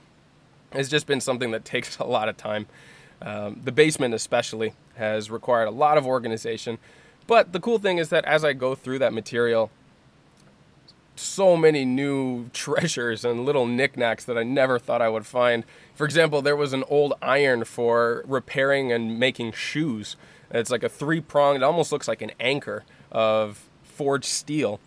has 0.71 0.89
just 0.89 1.07
been 1.07 1.21
something 1.21 1.51
that 1.51 1.65
takes 1.73 1.97
a 1.97 2.05
lot 2.05 2.29
of 2.29 2.37
time. 2.37 2.67
Um, 3.21 3.61
the 3.63 3.71
basement, 3.71 4.13
especially, 4.13 4.73
has 4.95 5.29
required 5.29 5.67
a 5.67 5.71
lot 5.71 5.97
of 5.97 6.05
organization. 6.05 6.77
But 7.27 7.53
the 7.53 7.59
cool 7.59 7.77
thing 7.77 7.97
is 7.97 8.09
that 8.09 8.25
as 8.25 8.43
I 8.43 8.53
go 8.53 8.73
through 8.73 8.99
that 8.99 9.13
material, 9.13 9.69
so 11.15 11.55
many 11.55 11.85
new 11.85 12.49
treasures 12.53 13.23
and 13.23 13.45
little 13.45 13.65
knickknacks 13.65 14.25
that 14.25 14.37
I 14.37 14.43
never 14.43 14.79
thought 14.79 15.01
I 15.01 15.09
would 15.09 15.25
find. 15.25 15.63
For 15.93 16.05
example, 16.05 16.41
there 16.41 16.55
was 16.55 16.73
an 16.73 16.83
old 16.87 17.13
iron 17.21 17.63
for 17.63 18.23
repairing 18.25 18.91
and 18.91 19.19
making 19.19 19.51
shoes. 19.53 20.15
It's 20.49 20.71
like 20.71 20.83
a 20.83 20.89
three 20.89 21.21
pronged, 21.21 21.57
it 21.57 21.63
almost 21.63 21.91
looks 21.91 22.07
like 22.07 22.21
an 22.21 22.31
anchor 22.39 22.83
of 23.11 23.65
forged 23.83 24.25
steel. 24.25 24.79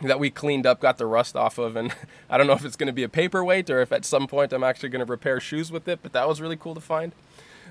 that 0.00 0.20
we 0.20 0.30
cleaned 0.30 0.64
up, 0.64 0.80
got 0.80 0.96
the 0.96 1.06
rust 1.06 1.34
off 1.34 1.58
of, 1.58 1.74
and 1.74 1.92
I 2.30 2.38
don't 2.38 2.46
know 2.46 2.52
if 2.52 2.64
it's 2.64 2.76
going 2.76 2.86
to 2.86 2.92
be 2.92 3.02
a 3.02 3.08
paperweight 3.08 3.68
or 3.68 3.80
if 3.80 3.90
at 3.90 4.04
some 4.04 4.26
point 4.28 4.52
I'm 4.52 4.62
actually 4.62 4.90
going 4.90 5.04
to 5.04 5.10
repair 5.10 5.40
shoes 5.40 5.72
with 5.72 5.88
it, 5.88 6.00
but 6.02 6.12
that 6.12 6.28
was 6.28 6.40
really 6.40 6.56
cool 6.56 6.74
to 6.74 6.80
find. 6.80 7.12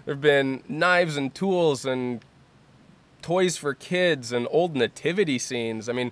There 0.05 0.13
have 0.13 0.21
been 0.21 0.63
knives 0.67 1.15
and 1.17 1.33
tools 1.33 1.85
and 1.85 2.23
toys 3.21 3.57
for 3.57 3.73
kids 3.73 4.31
and 4.31 4.47
old 4.51 4.75
nativity 4.75 5.39
scenes. 5.39 5.89
I 5.89 5.93
mean, 5.93 6.11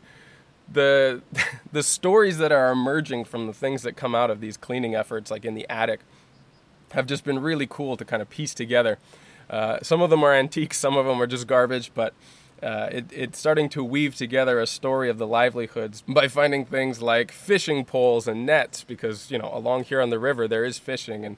the 0.71 1.21
the 1.71 1.83
stories 1.83 2.37
that 2.37 2.51
are 2.51 2.71
emerging 2.71 3.25
from 3.25 3.47
the 3.47 3.53
things 3.53 3.83
that 3.83 3.95
come 3.95 4.15
out 4.15 4.29
of 4.29 4.41
these 4.41 4.57
cleaning 4.57 4.95
efforts, 4.95 5.31
like 5.31 5.45
in 5.45 5.53
the 5.53 5.65
attic, 5.69 6.01
have 6.91 7.05
just 7.05 7.23
been 7.23 7.39
really 7.39 7.67
cool 7.69 7.97
to 7.97 8.05
kind 8.05 8.21
of 8.21 8.29
piece 8.29 8.53
together. 8.53 8.97
Uh, 9.49 9.77
some 9.81 10.01
of 10.01 10.09
them 10.09 10.23
are 10.23 10.33
antiques, 10.33 10.77
some 10.77 10.97
of 10.97 11.05
them 11.05 11.21
are 11.21 11.27
just 11.27 11.45
garbage, 11.45 11.91
but 11.93 12.13
uh, 12.63 12.87
it, 12.91 13.05
it's 13.11 13.39
starting 13.39 13.69
to 13.69 13.83
weave 13.83 14.15
together 14.15 14.59
a 14.59 14.67
story 14.67 15.09
of 15.09 15.17
the 15.17 15.27
livelihoods 15.27 16.03
by 16.07 16.27
finding 16.27 16.65
things 16.65 17.01
like 17.01 17.31
fishing 17.31 17.85
poles 17.85 18.27
and 18.27 18.45
nets, 18.45 18.83
because 18.83 19.29
you 19.29 19.37
know 19.37 19.49
along 19.53 19.83
here 19.83 20.01
on 20.01 20.09
the 20.09 20.19
river 20.19 20.47
there 20.47 20.65
is 20.65 20.79
fishing 20.79 21.25
and 21.25 21.37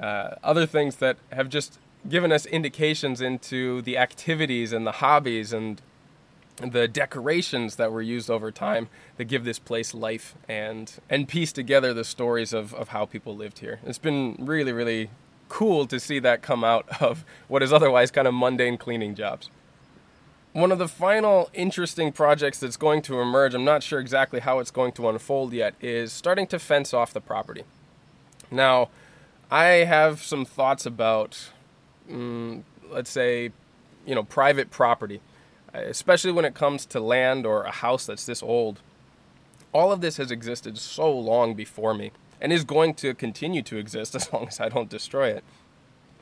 uh, 0.00 0.34
other 0.42 0.66
things 0.66 0.96
that 0.96 1.16
have 1.32 1.48
just 1.48 1.78
given 2.08 2.32
us 2.32 2.46
indications 2.46 3.20
into 3.20 3.82
the 3.82 3.96
activities 3.96 4.72
and 4.72 4.86
the 4.86 4.92
hobbies 4.92 5.52
and 5.52 5.80
the 6.56 6.86
decorations 6.86 7.76
that 7.76 7.90
were 7.90 8.02
used 8.02 8.30
over 8.30 8.52
time 8.52 8.88
that 9.16 9.24
give 9.24 9.44
this 9.44 9.58
place 9.58 9.92
life 9.92 10.34
and 10.48 11.00
and 11.10 11.26
piece 11.26 11.52
together 11.52 11.92
the 11.92 12.04
stories 12.04 12.52
of, 12.52 12.72
of 12.74 12.88
how 12.88 13.04
people 13.04 13.36
lived 13.36 13.58
here. 13.58 13.80
It's 13.84 13.98
been 13.98 14.36
really, 14.38 14.72
really 14.72 15.10
cool 15.48 15.86
to 15.86 15.98
see 15.98 16.18
that 16.20 16.42
come 16.42 16.64
out 16.64 17.02
of 17.02 17.24
what 17.48 17.62
is 17.62 17.72
otherwise 17.72 18.10
kind 18.10 18.28
of 18.28 18.34
mundane 18.34 18.78
cleaning 18.78 19.14
jobs. 19.14 19.50
One 20.54 20.72
of 20.72 20.78
the 20.78 20.88
final 20.88 21.50
interesting 21.52 22.10
projects 22.12 22.58
that's 22.58 22.78
going 22.78 23.02
to 23.02 23.20
emerge, 23.20 23.54
I'm 23.54 23.64
not 23.64 23.82
sure 23.82 24.00
exactly 24.00 24.40
how 24.40 24.58
it's 24.60 24.70
going 24.70 24.92
to 24.92 25.08
unfold 25.10 25.52
yet, 25.52 25.74
is 25.82 26.10
starting 26.10 26.46
to 26.46 26.58
fence 26.58 26.94
off 26.94 27.12
the 27.12 27.20
property. 27.20 27.64
Now, 28.50 28.88
I 29.50 29.64
have 29.84 30.22
some 30.22 30.46
thoughts 30.46 30.86
about, 30.86 31.50
mm, 32.10 32.62
let's 32.88 33.10
say, 33.10 33.52
you 34.06 34.14
know, 34.14 34.22
private 34.22 34.70
property 34.70 35.20
especially 35.74 36.32
when 36.32 36.44
it 36.44 36.54
comes 36.54 36.86
to 36.86 37.00
land 37.00 37.44
or 37.44 37.64
a 37.64 37.70
house 37.72 38.06
that's 38.06 38.24
this 38.24 38.42
old. 38.42 38.80
All 39.72 39.90
of 39.90 40.00
this 40.00 40.16
has 40.18 40.30
existed 40.30 40.78
so 40.78 41.12
long 41.12 41.54
before 41.54 41.94
me 41.94 42.12
and 42.40 42.52
is 42.52 42.64
going 42.64 42.94
to 42.94 43.14
continue 43.14 43.62
to 43.62 43.76
exist 43.76 44.14
as 44.14 44.32
long 44.32 44.48
as 44.48 44.60
I 44.60 44.68
don't 44.68 44.88
destroy 44.88 45.28
it, 45.30 45.44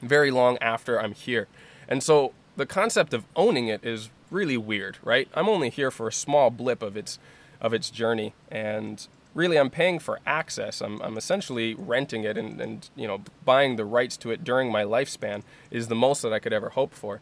very 0.01 0.31
long 0.31 0.59
after 0.61 1.01
I'm 1.01 1.13
here. 1.13 1.49
And 1.89 2.03
so 2.03 2.33
the 2.57 2.67
concept 2.67 3.13
of 3.13 3.25
owning 3.37 3.69
it 3.69 3.85
is 3.85 4.09
really 4.33 4.57
weird, 4.57 4.99
right? 5.03 5.29
I'm 5.35 5.49
only 5.49 5.71
here 5.71 5.91
for 5.91 6.09
a 6.09 6.13
small 6.13 6.51
blip 6.51 6.83
of 6.83 6.97
its 6.97 7.19
of 7.61 7.73
its 7.73 7.91
journey 7.91 8.35
and 8.51 9.07
really 9.35 9.59
I'm 9.59 9.71
paying 9.71 9.99
for 9.99 10.19
access. 10.27 10.81
I'm, 10.81 11.01
I'm 11.01 11.17
essentially 11.17 11.75
renting 11.75 12.25
it 12.25 12.37
and, 12.37 12.61
and 12.61 12.89
you 12.97 13.07
know 13.07 13.23
buying 13.45 13.77
the 13.77 13.85
rights 13.85 14.17
to 14.19 14.31
it 14.31 14.43
during 14.43 14.71
my 14.73 14.83
lifespan 14.83 15.43
is 15.71 15.89
the 15.89 15.95
most 15.95 16.23
that 16.23 16.33
I 16.33 16.39
could 16.39 16.53
ever 16.53 16.71
hope 16.71 16.93
for. 16.93 17.21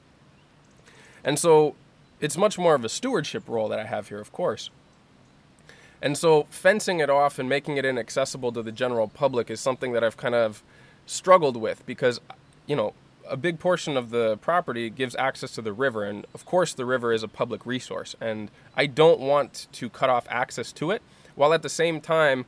And 1.22 1.38
so 1.38 1.74
it's 2.20 2.36
much 2.36 2.58
more 2.58 2.74
of 2.74 2.84
a 2.84 2.88
stewardship 2.88 3.48
role 3.48 3.68
that 3.68 3.78
I 3.78 3.84
have 3.84 4.08
here, 4.08 4.20
of 4.20 4.32
course. 4.32 4.70
And 6.02 6.16
so 6.16 6.46
fencing 6.50 7.00
it 7.00 7.10
off 7.10 7.38
and 7.38 7.48
making 7.48 7.76
it 7.76 7.84
inaccessible 7.84 8.52
to 8.52 8.62
the 8.62 8.72
general 8.72 9.08
public 9.08 9.50
is 9.50 9.60
something 9.60 9.92
that 9.92 10.02
I've 10.02 10.16
kind 10.16 10.34
of 10.34 10.62
struggled 11.04 11.56
with 11.56 11.84
because, 11.84 12.20
you 12.66 12.74
know, 12.74 12.94
a 13.30 13.37
big 13.37 13.58
portion 13.58 13.96
of 13.96 14.10
the 14.10 14.37
property 14.38 14.90
gives 14.90 15.14
access 15.16 15.52
to 15.52 15.62
the 15.62 15.72
river. 15.72 16.04
And 16.04 16.26
of 16.34 16.44
course, 16.44 16.75
the 16.75 16.84
river 16.84 17.12
is 17.12 17.22
a 17.22 17.28
public 17.28 17.64
resource. 17.64 18.14
And 18.20 18.50
I 18.76 18.87
don't 18.87 19.20
want 19.20 19.68
to 19.72 19.88
cut 19.88 20.10
off 20.10 20.26
access 20.28 20.72
to 20.72 20.90
it, 20.90 21.02
while 21.34 21.54
at 21.54 21.62
the 21.62 21.68
same 21.68 22.00
time, 22.00 22.44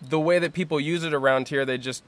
the 0.00 0.20
way 0.20 0.38
that 0.38 0.52
people 0.52 0.78
use 0.78 1.02
it 1.02 1.12
around 1.12 1.48
here, 1.48 1.64
they 1.64 1.78
just 1.78 2.04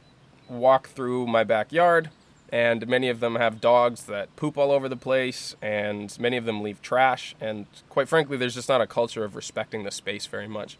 walk 0.48 0.88
through 0.88 1.26
my 1.26 1.42
backyard 1.42 2.10
and 2.52 2.86
many 2.88 3.08
of 3.08 3.20
them 3.20 3.36
have 3.36 3.60
dogs 3.60 4.04
that 4.04 4.34
poop 4.36 4.58
all 4.58 4.72
over 4.72 4.88
the 4.88 4.96
place, 4.96 5.54
and 5.62 6.16
many 6.18 6.36
of 6.36 6.44
them 6.44 6.62
leave 6.62 6.82
trash. 6.82 7.34
And 7.40 7.66
quite 7.88 8.08
frankly, 8.08 8.36
there's 8.36 8.54
just 8.54 8.68
not 8.68 8.80
a 8.80 8.86
culture 8.86 9.24
of 9.24 9.36
respecting 9.36 9.84
the 9.84 9.90
space 9.90 10.26
very 10.26 10.48
much. 10.48 10.76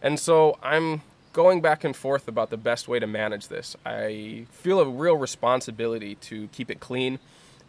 And 0.00 0.18
so 0.18 0.58
I'm 0.62 1.02
going 1.32 1.60
back 1.60 1.84
and 1.84 1.96
forth 1.96 2.28
about 2.28 2.50
the 2.50 2.56
best 2.56 2.88
way 2.88 2.98
to 2.98 3.06
manage 3.06 3.48
this. 3.48 3.76
I 3.84 4.46
feel 4.50 4.80
a 4.80 4.88
real 4.88 5.16
responsibility 5.16 6.14
to 6.16 6.48
keep 6.48 6.70
it 6.70 6.80
clean, 6.80 7.18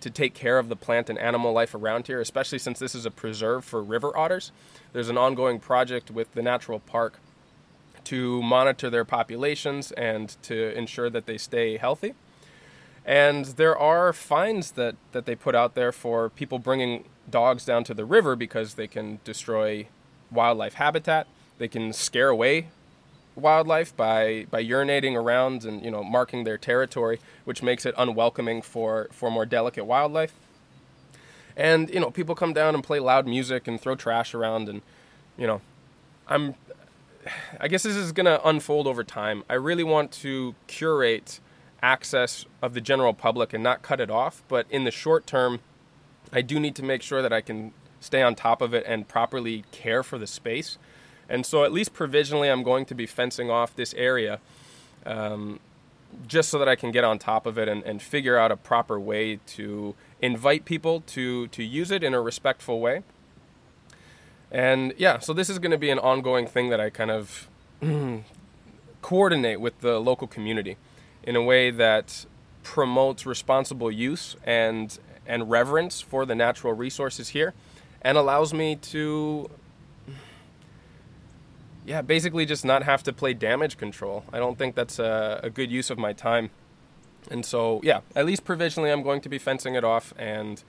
to 0.01 0.09
take 0.09 0.33
care 0.33 0.59
of 0.59 0.69
the 0.69 0.75
plant 0.75 1.09
and 1.09 1.17
animal 1.17 1.53
life 1.53 1.73
around 1.73 2.07
here, 2.07 2.19
especially 2.19 2.59
since 2.59 2.79
this 2.79 2.93
is 2.93 3.05
a 3.05 3.11
preserve 3.11 3.63
for 3.63 3.81
river 3.81 4.15
otters. 4.17 4.51
There's 4.91 5.09
an 5.09 5.17
ongoing 5.17 5.59
project 5.59 6.11
with 6.11 6.33
the 6.33 6.41
natural 6.41 6.79
park 6.79 7.19
to 8.05 8.41
monitor 8.41 8.89
their 8.89 9.05
populations 9.05 9.93
and 9.93 10.35
to 10.43 10.77
ensure 10.77 11.09
that 11.09 11.25
they 11.25 11.37
stay 11.37 11.77
healthy. 11.77 12.15
And 13.05 13.45
there 13.45 13.77
are 13.77 14.11
fines 14.11 14.71
that, 14.71 14.95
that 15.13 15.25
they 15.25 15.35
put 15.35 15.55
out 15.55 15.73
there 15.73 15.91
for 15.91 16.29
people 16.29 16.59
bringing 16.59 17.05
dogs 17.29 17.63
down 17.63 17.85
to 17.85 17.93
the 17.93 18.05
river 18.05 18.35
because 18.35 18.73
they 18.73 18.87
can 18.87 19.19
destroy 19.23 19.87
wildlife 20.31 20.75
habitat. 20.75 21.27
They 21.57 21.69
can 21.69 21.93
scare 21.93 22.29
away 22.29 22.67
wildlife 23.35 23.95
by, 23.95 24.45
by 24.49 24.63
urinating 24.63 25.15
around 25.15 25.65
and 25.65 25.83
you 25.83 25.91
know 25.91 26.03
marking 26.03 26.43
their 26.43 26.57
territory, 26.57 27.19
which 27.45 27.63
makes 27.63 27.85
it 27.85 27.93
unwelcoming 27.97 28.61
for, 28.61 29.07
for 29.11 29.31
more 29.31 29.45
delicate 29.45 29.85
wildlife. 29.85 30.33
And 31.55 31.89
you 31.89 31.99
know 31.99 32.11
people 32.11 32.35
come 32.35 32.53
down 32.53 32.75
and 32.75 32.83
play 32.83 32.99
loud 32.99 33.27
music 33.27 33.67
and 33.67 33.79
throw 33.79 33.95
trash 33.95 34.33
around, 34.33 34.69
and 34.69 34.81
you 35.37 35.47
know 35.47 35.61
I'm 36.27 36.55
I 37.59 37.67
guess 37.67 37.83
this 37.83 37.95
is 37.95 38.11
gonna 38.11 38.39
unfold 38.43 38.87
over 38.87 39.03
time. 39.03 39.43
I 39.49 39.53
really 39.55 39.83
want 39.83 40.11
to 40.13 40.55
curate 40.67 41.39
access 41.81 42.45
of 42.61 42.73
the 42.73 42.81
general 42.81 43.13
public 43.13 43.53
and 43.53 43.61
not 43.63 43.81
cut 43.81 43.99
it 43.99 44.09
off. 44.09 44.41
But 44.47 44.65
in 44.69 44.85
the 44.85 44.91
short 44.91 45.27
term, 45.27 45.59
I 46.31 46.41
do 46.41 46.59
need 46.59 46.75
to 46.75 46.83
make 46.83 47.01
sure 47.01 47.21
that 47.21 47.33
I 47.33 47.41
can 47.41 47.73
stay 47.99 48.21
on 48.21 48.35
top 48.35 48.61
of 48.61 48.73
it 48.73 48.83
and 48.87 49.07
properly 49.07 49.65
care 49.71 50.01
for 50.01 50.17
the 50.17 50.27
space. 50.27 50.77
And 51.29 51.45
so, 51.45 51.63
at 51.63 51.71
least 51.71 51.93
provisionally, 51.93 52.49
I'm 52.49 52.63
going 52.63 52.85
to 52.85 52.95
be 52.95 53.05
fencing 53.05 53.49
off 53.49 53.75
this 53.75 53.93
area 53.95 54.39
um, 55.05 55.59
just 56.27 56.49
so 56.49 56.59
that 56.59 56.67
I 56.67 56.75
can 56.75 56.91
get 56.91 57.03
on 57.03 57.19
top 57.19 57.45
of 57.45 57.57
it 57.57 57.67
and, 57.67 57.83
and 57.83 58.01
figure 58.01 58.37
out 58.37 58.51
a 58.51 58.57
proper 58.57 58.99
way 58.99 59.39
to 59.47 59.95
invite 60.21 60.65
people 60.65 61.01
to, 61.01 61.47
to 61.47 61.63
use 61.63 61.91
it 61.91 62.03
in 62.03 62.13
a 62.13 62.21
respectful 62.21 62.79
way. 62.79 63.03
And 64.51 64.93
yeah, 64.97 65.19
so 65.19 65.33
this 65.33 65.49
is 65.49 65.57
going 65.59 65.71
to 65.71 65.77
be 65.77 65.89
an 65.89 65.99
ongoing 65.99 66.45
thing 66.45 66.69
that 66.69 66.79
I 66.79 66.89
kind 66.89 67.09
of 67.09 67.49
coordinate 69.01 69.59
with 69.59 69.79
the 69.81 69.99
local 69.99 70.27
community 70.27 70.77
in 71.23 71.35
a 71.35 71.41
way 71.41 71.71
that 71.71 72.25
promotes 72.61 73.25
responsible 73.25 73.91
use 73.91 74.35
and 74.45 74.97
and 75.25 75.49
reverence 75.49 76.01
for 76.01 76.25
the 76.25 76.35
natural 76.35 76.73
resources 76.73 77.29
here 77.29 77.53
and 78.01 78.17
allows 78.17 78.53
me 78.53 78.75
to 78.75 79.49
yeah 81.85 82.01
basically 82.01 82.45
just 82.45 82.65
not 82.65 82.83
have 82.83 83.03
to 83.03 83.13
play 83.13 83.33
damage 83.33 83.77
control 83.77 84.23
i 84.31 84.37
don't 84.37 84.57
think 84.57 84.75
that's 84.75 84.99
a, 84.99 85.39
a 85.43 85.49
good 85.49 85.71
use 85.71 85.89
of 85.89 85.97
my 85.97 86.13
time 86.13 86.49
and 87.31 87.45
so 87.45 87.79
yeah 87.83 88.01
at 88.15 88.25
least 88.25 88.43
provisionally 88.43 88.91
i'm 88.91 89.03
going 89.03 89.21
to 89.21 89.29
be 89.29 89.37
fencing 89.37 89.75
it 89.75 89.83
off 89.83 90.13
and 90.17 90.63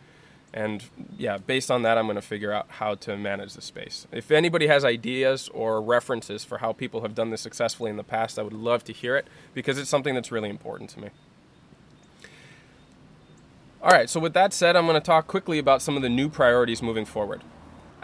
and 0.55 0.85
yeah, 1.18 1.37
based 1.37 1.68
on 1.68 1.83
that, 1.83 1.98
I'm 1.98 2.07
going 2.07 2.14
to 2.14 2.22
figure 2.22 2.53
out 2.53 2.66
how 2.68 2.94
to 2.94 3.16
manage 3.16 3.55
the 3.55 3.61
space. 3.61 4.07
If 4.12 4.31
anybody 4.31 4.68
has 4.68 4.85
ideas 4.85 5.48
or 5.53 5.83
references 5.83 6.44
for 6.44 6.59
how 6.59 6.72
people 6.72 7.00
have 7.00 7.12
done 7.12 7.31
this 7.31 7.40
successfully 7.40 7.90
in 7.90 7.96
the 7.96 8.05
past, 8.05 8.38
I 8.38 8.42
would 8.42 8.53
love 8.53 8.85
to 8.85 8.92
hear 8.92 9.16
it 9.16 9.27
because 9.53 9.79
it's 9.79 9.90
something 9.90 10.14
that's 10.14 10.31
really 10.31 10.48
important 10.48 10.90
to 10.90 11.00
me. 11.00 11.09
All 13.83 13.90
right, 13.90 14.09
so 14.09 14.20
with 14.20 14.33
that 14.35 14.53
said, 14.53 14.77
I'm 14.77 14.87
going 14.87 14.94
to 14.94 15.05
talk 15.05 15.27
quickly 15.27 15.59
about 15.59 15.83
some 15.83 15.96
of 15.96 16.03
the 16.03 16.09
new 16.09 16.29
priorities 16.29 16.83
moving 16.83 17.05
forward. 17.05 17.42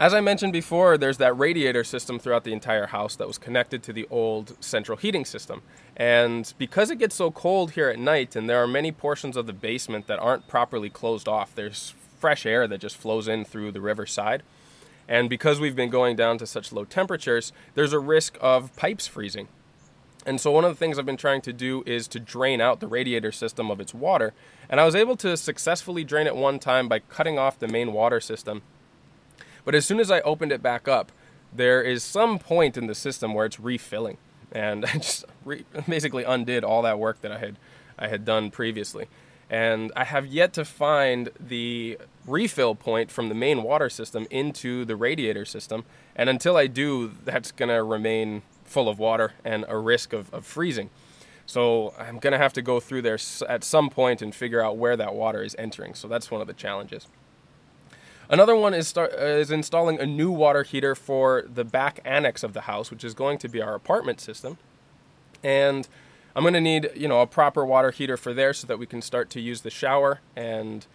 As 0.01 0.15
I 0.15 0.19
mentioned 0.19 0.51
before, 0.51 0.97
there's 0.97 1.19
that 1.19 1.37
radiator 1.37 1.83
system 1.83 2.17
throughout 2.17 2.43
the 2.43 2.53
entire 2.53 2.87
house 2.87 3.15
that 3.17 3.27
was 3.27 3.37
connected 3.37 3.83
to 3.83 3.93
the 3.93 4.07
old 4.09 4.57
central 4.59 4.97
heating 4.97 5.25
system. 5.25 5.61
And 5.95 6.51
because 6.57 6.89
it 6.89 6.97
gets 6.97 7.13
so 7.13 7.29
cold 7.29 7.73
here 7.73 7.87
at 7.87 7.99
night, 7.99 8.35
and 8.35 8.49
there 8.49 8.63
are 8.63 8.65
many 8.65 8.91
portions 8.91 9.37
of 9.37 9.45
the 9.45 9.53
basement 9.53 10.07
that 10.07 10.17
aren't 10.17 10.47
properly 10.47 10.89
closed 10.89 11.27
off, 11.27 11.53
there's 11.53 11.93
fresh 12.17 12.47
air 12.47 12.67
that 12.67 12.79
just 12.79 12.97
flows 12.97 13.27
in 13.27 13.45
through 13.45 13.73
the 13.73 13.79
riverside. 13.79 14.41
And 15.07 15.29
because 15.29 15.59
we've 15.59 15.75
been 15.75 15.91
going 15.91 16.15
down 16.15 16.39
to 16.39 16.47
such 16.47 16.71
low 16.71 16.83
temperatures, 16.83 17.53
there's 17.75 17.93
a 17.93 17.99
risk 17.99 18.39
of 18.41 18.75
pipes 18.75 19.05
freezing. 19.05 19.49
And 20.25 20.41
so, 20.41 20.49
one 20.49 20.65
of 20.65 20.71
the 20.71 20.77
things 20.77 20.97
I've 20.97 21.05
been 21.05 21.15
trying 21.15 21.41
to 21.41 21.53
do 21.53 21.83
is 21.85 22.07
to 22.07 22.19
drain 22.19 22.59
out 22.59 22.79
the 22.79 22.87
radiator 22.87 23.31
system 23.31 23.69
of 23.69 23.79
its 23.79 23.93
water. 23.93 24.33
And 24.67 24.79
I 24.79 24.85
was 24.85 24.95
able 24.95 25.15
to 25.17 25.37
successfully 25.37 26.03
drain 26.03 26.25
it 26.25 26.35
one 26.35 26.57
time 26.57 26.87
by 26.87 26.97
cutting 26.97 27.37
off 27.37 27.59
the 27.59 27.67
main 27.67 27.93
water 27.93 28.19
system. 28.19 28.63
But 29.65 29.75
as 29.75 29.85
soon 29.85 29.99
as 29.99 30.09
I 30.11 30.21
opened 30.21 30.51
it 30.51 30.61
back 30.61 30.87
up, 30.87 31.11
there 31.53 31.81
is 31.81 32.03
some 32.03 32.39
point 32.39 32.77
in 32.77 32.87
the 32.87 32.95
system 32.95 33.33
where 33.33 33.45
it's 33.45 33.59
refilling. 33.59 34.17
And 34.51 34.85
I 34.93 34.93
just 34.93 35.25
re- 35.45 35.65
basically 35.87 36.23
undid 36.23 36.63
all 36.63 36.81
that 36.83 36.99
work 36.99 37.21
that 37.21 37.31
I 37.31 37.37
had, 37.37 37.57
I 37.97 38.07
had 38.07 38.25
done 38.25 38.51
previously. 38.51 39.07
And 39.49 39.91
I 39.97 40.05
have 40.05 40.25
yet 40.25 40.53
to 40.53 40.63
find 40.63 41.29
the 41.37 41.97
refill 42.25 42.73
point 42.73 43.11
from 43.11 43.27
the 43.27 43.35
main 43.35 43.63
water 43.63 43.89
system 43.89 44.25
into 44.31 44.85
the 44.85 44.95
radiator 44.95 45.43
system. 45.43 45.83
And 46.15 46.29
until 46.29 46.55
I 46.55 46.67
do, 46.67 47.11
that's 47.25 47.51
going 47.51 47.69
to 47.69 47.83
remain 47.83 48.43
full 48.63 48.87
of 48.87 48.97
water 48.97 49.33
and 49.43 49.65
a 49.67 49.77
risk 49.77 50.13
of, 50.13 50.33
of 50.33 50.45
freezing. 50.45 50.89
So 51.45 51.93
I'm 51.99 52.19
going 52.19 52.31
to 52.31 52.37
have 52.37 52.53
to 52.53 52.61
go 52.61 52.79
through 52.79 53.01
there 53.01 53.19
at 53.49 53.65
some 53.65 53.89
point 53.89 54.21
and 54.21 54.33
figure 54.33 54.63
out 54.63 54.77
where 54.77 54.95
that 54.95 55.13
water 55.13 55.43
is 55.43 55.53
entering. 55.59 55.95
So 55.95 56.07
that's 56.07 56.31
one 56.31 56.39
of 56.39 56.47
the 56.47 56.53
challenges. 56.53 57.07
Another 58.31 58.55
one 58.55 58.73
is, 58.73 58.87
start, 58.87 59.11
uh, 59.13 59.25
is 59.25 59.51
installing 59.51 59.99
a 59.99 60.05
new 60.05 60.31
water 60.31 60.63
heater 60.63 60.95
for 60.95 61.43
the 61.53 61.65
back 61.65 61.99
annex 62.05 62.43
of 62.43 62.53
the 62.53 62.61
house, 62.61 62.89
which 62.89 63.03
is 63.03 63.13
going 63.13 63.37
to 63.39 63.49
be 63.49 63.61
our 63.61 63.75
apartment 63.75 64.21
system. 64.21 64.57
And 65.43 65.85
I'm 66.33 66.43
going 66.43 66.53
to 66.53 66.61
need, 66.61 66.91
you 66.95 67.09
know, 67.09 67.19
a 67.19 67.27
proper 67.27 67.65
water 67.65 67.91
heater 67.91 68.15
for 68.15 68.33
there 68.33 68.53
so 68.53 68.65
that 68.67 68.79
we 68.79 68.85
can 68.85 69.01
start 69.01 69.29
to 69.31 69.41
use 69.41 69.61
the 69.61 69.69
shower 69.69 70.21
and 70.33 70.87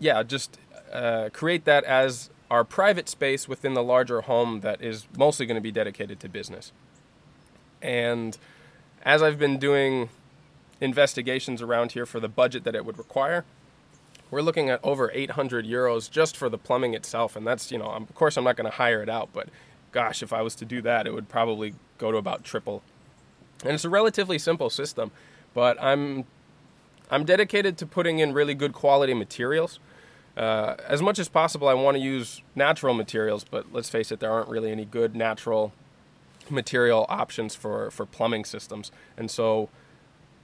yeah, 0.00 0.24
just 0.24 0.58
uh, 0.92 1.28
create 1.32 1.64
that 1.64 1.84
as 1.84 2.28
our 2.50 2.64
private 2.64 3.08
space 3.08 3.46
within 3.46 3.74
the 3.74 3.82
larger 3.82 4.22
home 4.22 4.62
that 4.62 4.82
is 4.82 5.06
mostly 5.16 5.46
going 5.46 5.54
to 5.54 5.60
be 5.60 5.70
dedicated 5.70 6.18
to 6.20 6.28
business. 6.28 6.72
And 7.80 8.36
as 9.04 9.22
I've 9.22 9.38
been 9.38 9.58
doing 9.58 10.08
investigations 10.80 11.62
around 11.62 11.92
here 11.92 12.04
for 12.04 12.18
the 12.18 12.28
budget 12.28 12.64
that 12.64 12.74
it 12.74 12.84
would 12.84 12.98
require, 12.98 13.44
we're 14.32 14.40
looking 14.40 14.70
at 14.70 14.80
over 14.82 15.10
800 15.12 15.66
euros 15.66 16.10
just 16.10 16.38
for 16.38 16.48
the 16.48 16.56
plumbing 16.56 16.94
itself. 16.94 17.36
And 17.36 17.46
that's, 17.46 17.70
you 17.70 17.76
know, 17.76 17.84
of 17.84 18.12
course, 18.14 18.38
I'm 18.38 18.44
not 18.44 18.56
going 18.56 18.68
to 18.68 18.76
hire 18.76 19.02
it 19.02 19.10
out, 19.10 19.28
but 19.34 19.50
gosh, 19.92 20.22
if 20.22 20.32
I 20.32 20.40
was 20.40 20.54
to 20.56 20.64
do 20.64 20.80
that, 20.80 21.06
it 21.06 21.12
would 21.12 21.28
probably 21.28 21.74
go 21.98 22.10
to 22.10 22.16
about 22.16 22.42
triple. 22.42 22.82
And 23.62 23.74
it's 23.74 23.84
a 23.84 23.90
relatively 23.90 24.38
simple 24.38 24.70
system, 24.70 25.12
but 25.52 25.80
I'm 25.80 26.24
I'm 27.10 27.26
dedicated 27.26 27.76
to 27.76 27.86
putting 27.86 28.20
in 28.20 28.32
really 28.32 28.54
good 28.54 28.72
quality 28.72 29.12
materials. 29.12 29.78
Uh, 30.34 30.76
as 30.88 31.02
much 31.02 31.18
as 31.18 31.28
possible, 31.28 31.68
I 31.68 31.74
want 31.74 31.98
to 31.98 32.02
use 32.02 32.40
natural 32.54 32.94
materials, 32.94 33.44
but 33.44 33.70
let's 33.70 33.90
face 33.90 34.10
it, 34.10 34.18
there 34.18 34.32
aren't 34.32 34.48
really 34.48 34.72
any 34.72 34.86
good 34.86 35.14
natural 35.14 35.74
material 36.48 37.04
options 37.10 37.54
for, 37.54 37.90
for 37.90 38.06
plumbing 38.06 38.46
systems. 38.46 38.90
And 39.14 39.30
so 39.30 39.68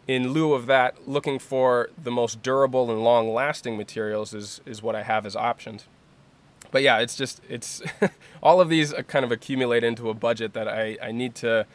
in 0.08 0.32
lieu 0.32 0.54
of 0.54 0.66
that, 0.66 1.06
looking 1.06 1.38
for 1.38 1.90
the 2.02 2.10
most 2.10 2.42
durable 2.42 2.90
and 2.90 3.04
long 3.04 3.32
lasting 3.32 3.76
materials 3.76 4.32
is, 4.32 4.62
is 4.64 4.82
what 4.82 4.96
I 4.96 5.02
have 5.02 5.26
as 5.26 5.36
options. 5.36 5.84
But 6.70 6.82
yeah, 6.82 6.98
it's 6.98 7.14
just, 7.14 7.42
it's 7.48 7.82
all 8.42 8.60
of 8.60 8.70
these 8.70 8.92
uh, 8.92 9.02
kind 9.02 9.24
of 9.24 9.30
accumulate 9.30 9.84
into 9.84 10.08
a 10.08 10.14
budget 10.14 10.54
that 10.54 10.66
I, 10.66 10.96
I 11.02 11.12
need 11.12 11.34
to 11.36 11.66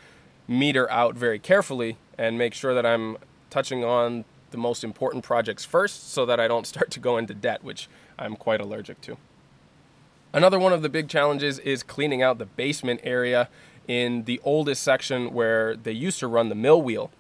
meter 0.48 0.90
out 0.90 1.16
very 1.16 1.38
carefully 1.38 1.98
and 2.18 2.38
make 2.38 2.56
sure 2.56 2.74
that 2.74 2.86
I'm 2.86 3.18
touching 3.52 3.84
on 3.84 4.26
the 4.50 4.58
most 4.58 4.84
important 4.84 5.24
projects 5.24 5.64
first 5.64 6.12
so 6.12 6.26
that 6.26 6.40
I 6.40 6.48
don't 6.48 6.66
start 6.74 6.90
to 6.92 7.00
go 7.00 7.18
into 7.18 7.36
debt, 7.36 7.64
which 7.64 7.88
I'm 8.18 8.36
quite 8.36 8.60
allergic 8.60 9.00
to. 9.02 9.18
Another 10.34 10.58
one 10.58 10.74
of 10.74 10.82
the 10.82 10.90
big 10.90 11.08
challenges 11.08 11.60
is 11.60 11.84
cleaning 11.84 12.24
out 12.24 12.40
the 12.40 12.48
basement 12.48 13.00
area 13.04 13.48
in 13.88 14.24
the 14.24 14.42
oldest 14.44 14.82
section 14.82 15.32
where 15.34 15.76
they 15.76 15.92
used 15.92 16.20
to 16.20 16.28
run 16.28 16.50
the 16.50 16.56
mill 16.56 16.82
wheel 16.82 17.12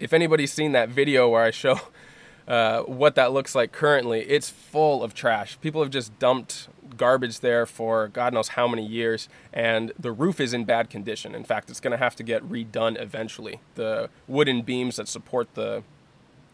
if 0.00 0.12
anybody's 0.12 0.52
seen 0.52 0.72
that 0.72 0.88
video 0.88 1.28
where 1.28 1.44
I 1.44 1.50
show 1.50 1.80
uh, 2.48 2.80
what 2.82 3.14
that 3.14 3.32
looks 3.32 3.54
like 3.54 3.70
currently, 3.70 4.22
it's 4.22 4.50
full 4.50 5.04
of 5.04 5.14
trash. 5.14 5.60
People 5.60 5.82
have 5.82 5.90
just 5.90 6.18
dumped 6.18 6.68
garbage 6.96 7.40
there 7.40 7.66
for 7.66 8.08
God 8.08 8.34
knows 8.34 8.48
how 8.48 8.66
many 8.66 8.84
years, 8.84 9.28
and 9.52 9.92
the 9.98 10.10
roof 10.10 10.40
is 10.40 10.52
in 10.52 10.64
bad 10.64 10.90
condition. 10.90 11.34
In 11.34 11.44
fact, 11.44 11.70
it's 11.70 11.80
going 11.80 11.92
to 11.92 11.96
have 11.96 12.16
to 12.16 12.22
get 12.22 12.42
redone 12.42 13.00
eventually. 13.00 13.60
The 13.76 14.10
wooden 14.26 14.62
beams 14.62 14.96
that 14.96 15.06
support 15.06 15.54
the 15.54 15.84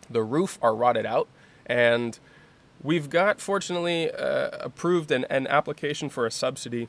the 0.08 0.22
roof 0.22 0.58
are 0.62 0.74
rotted 0.74 1.06
out, 1.06 1.26
and 1.64 2.18
we've 2.82 3.10
got 3.10 3.40
fortunately 3.40 4.10
uh, 4.10 4.50
approved 4.60 5.10
an, 5.10 5.24
an 5.30 5.46
application 5.48 6.08
for 6.08 6.26
a 6.26 6.30
subsidy 6.30 6.88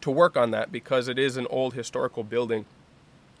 to 0.00 0.10
work 0.10 0.36
on 0.36 0.50
that 0.50 0.72
because 0.72 1.08
it 1.08 1.18
is 1.18 1.36
an 1.36 1.46
old 1.50 1.74
historical 1.74 2.24
building 2.24 2.64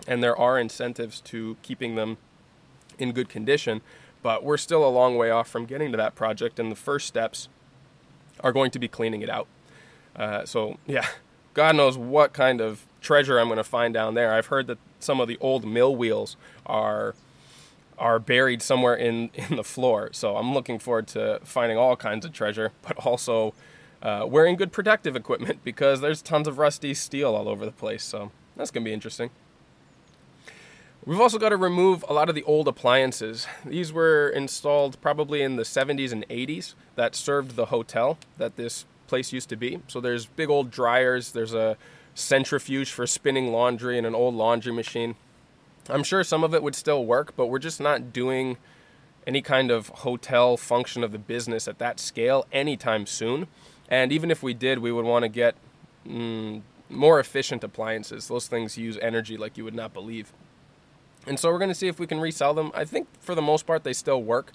and 0.06 0.22
there 0.22 0.36
are 0.36 0.58
incentives 0.58 1.20
to 1.22 1.56
keeping 1.62 1.94
them 1.94 2.18
in 2.98 3.12
good 3.12 3.28
condition. 3.28 3.80
But 4.22 4.44
we're 4.44 4.56
still 4.56 4.86
a 4.86 4.90
long 4.90 5.16
way 5.16 5.30
off 5.30 5.48
from 5.48 5.66
getting 5.66 5.90
to 5.90 5.96
that 5.96 6.14
project, 6.14 6.60
and 6.60 6.70
the 6.70 6.76
first 6.76 7.06
steps 7.06 7.48
are 8.40 8.52
going 8.52 8.70
to 8.70 8.78
be 8.78 8.88
cleaning 8.88 9.22
it 9.22 9.28
out. 9.28 9.46
Uh, 10.14 10.44
so, 10.44 10.78
yeah, 10.86 11.06
God 11.54 11.76
knows 11.76 11.98
what 11.98 12.32
kind 12.32 12.60
of 12.60 12.84
treasure 13.00 13.38
I'm 13.38 13.48
going 13.48 13.56
to 13.56 13.64
find 13.64 13.92
down 13.92 14.14
there. 14.14 14.32
I've 14.32 14.46
heard 14.46 14.68
that 14.68 14.78
some 15.00 15.20
of 15.20 15.28
the 15.28 15.38
old 15.40 15.66
mill 15.66 15.94
wheels 15.94 16.36
are 16.64 17.14
are 17.98 18.18
buried 18.18 18.62
somewhere 18.62 18.94
in, 18.94 19.30
in 19.34 19.56
the 19.56 19.64
floor. 19.64 20.10
So 20.12 20.36
I'm 20.36 20.54
looking 20.54 20.78
forward 20.78 21.06
to 21.08 21.40
finding 21.44 21.78
all 21.78 21.96
kinds 21.96 22.24
of 22.24 22.32
treasure, 22.32 22.72
but 22.82 22.96
also 22.98 23.54
uh, 24.02 24.24
wearing 24.26 24.56
good 24.56 24.72
protective 24.72 25.14
equipment 25.14 25.60
because 25.64 26.00
there's 26.00 26.22
tons 26.22 26.48
of 26.48 26.58
rusty 26.58 26.94
steel 26.94 27.34
all 27.34 27.48
over 27.48 27.64
the 27.64 27.72
place. 27.72 28.02
So 28.02 28.32
that's 28.56 28.70
going 28.70 28.84
to 28.84 28.88
be 28.88 28.94
interesting. 28.94 29.30
We've 31.04 31.20
also 31.20 31.38
got 31.38 31.48
to 31.48 31.56
remove 31.56 32.04
a 32.08 32.12
lot 32.12 32.28
of 32.28 32.36
the 32.36 32.44
old 32.44 32.68
appliances. 32.68 33.48
These 33.64 33.92
were 33.92 34.28
installed 34.28 35.00
probably 35.00 35.42
in 35.42 35.56
the 35.56 35.64
70s 35.64 36.12
and 36.12 36.26
80s 36.28 36.74
that 36.94 37.16
served 37.16 37.56
the 37.56 37.66
hotel 37.66 38.18
that 38.38 38.54
this 38.54 38.84
place 39.08 39.32
used 39.32 39.48
to 39.48 39.56
be. 39.56 39.80
So 39.88 40.00
there's 40.00 40.26
big 40.26 40.48
old 40.48 40.70
dryers, 40.70 41.32
there's 41.32 41.54
a 41.54 41.76
centrifuge 42.14 42.92
for 42.92 43.04
spinning 43.04 43.50
laundry, 43.50 43.98
and 43.98 44.06
an 44.06 44.14
old 44.14 44.34
laundry 44.34 44.72
machine. 44.72 45.16
I'm 45.88 46.04
sure 46.04 46.22
some 46.22 46.44
of 46.44 46.54
it 46.54 46.62
would 46.62 46.76
still 46.76 47.04
work, 47.04 47.34
but 47.34 47.46
we're 47.46 47.58
just 47.58 47.80
not 47.80 48.12
doing 48.12 48.56
any 49.26 49.42
kind 49.42 49.72
of 49.72 49.88
hotel 49.88 50.56
function 50.56 51.02
of 51.02 51.10
the 51.10 51.18
business 51.18 51.66
at 51.66 51.78
that 51.78 51.98
scale 51.98 52.46
anytime 52.52 53.06
soon. 53.06 53.48
And 53.88 54.12
even 54.12 54.30
if 54.30 54.40
we 54.40 54.54
did, 54.54 54.78
we 54.78 54.92
would 54.92 55.04
want 55.04 55.24
to 55.24 55.28
get 55.28 55.56
mm, 56.06 56.62
more 56.88 57.18
efficient 57.18 57.64
appliances. 57.64 58.28
Those 58.28 58.46
things 58.46 58.78
use 58.78 58.96
energy 59.02 59.36
like 59.36 59.58
you 59.58 59.64
would 59.64 59.74
not 59.74 59.92
believe. 59.92 60.32
And 61.26 61.38
so 61.38 61.50
we're 61.50 61.58
going 61.58 61.70
to 61.70 61.74
see 61.74 61.88
if 61.88 61.98
we 61.98 62.06
can 62.06 62.20
resell 62.20 62.54
them. 62.54 62.70
I 62.74 62.84
think 62.84 63.08
for 63.20 63.34
the 63.34 63.42
most 63.42 63.66
part 63.66 63.84
they 63.84 63.92
still 63.92 64.22
work. 64.22 64.52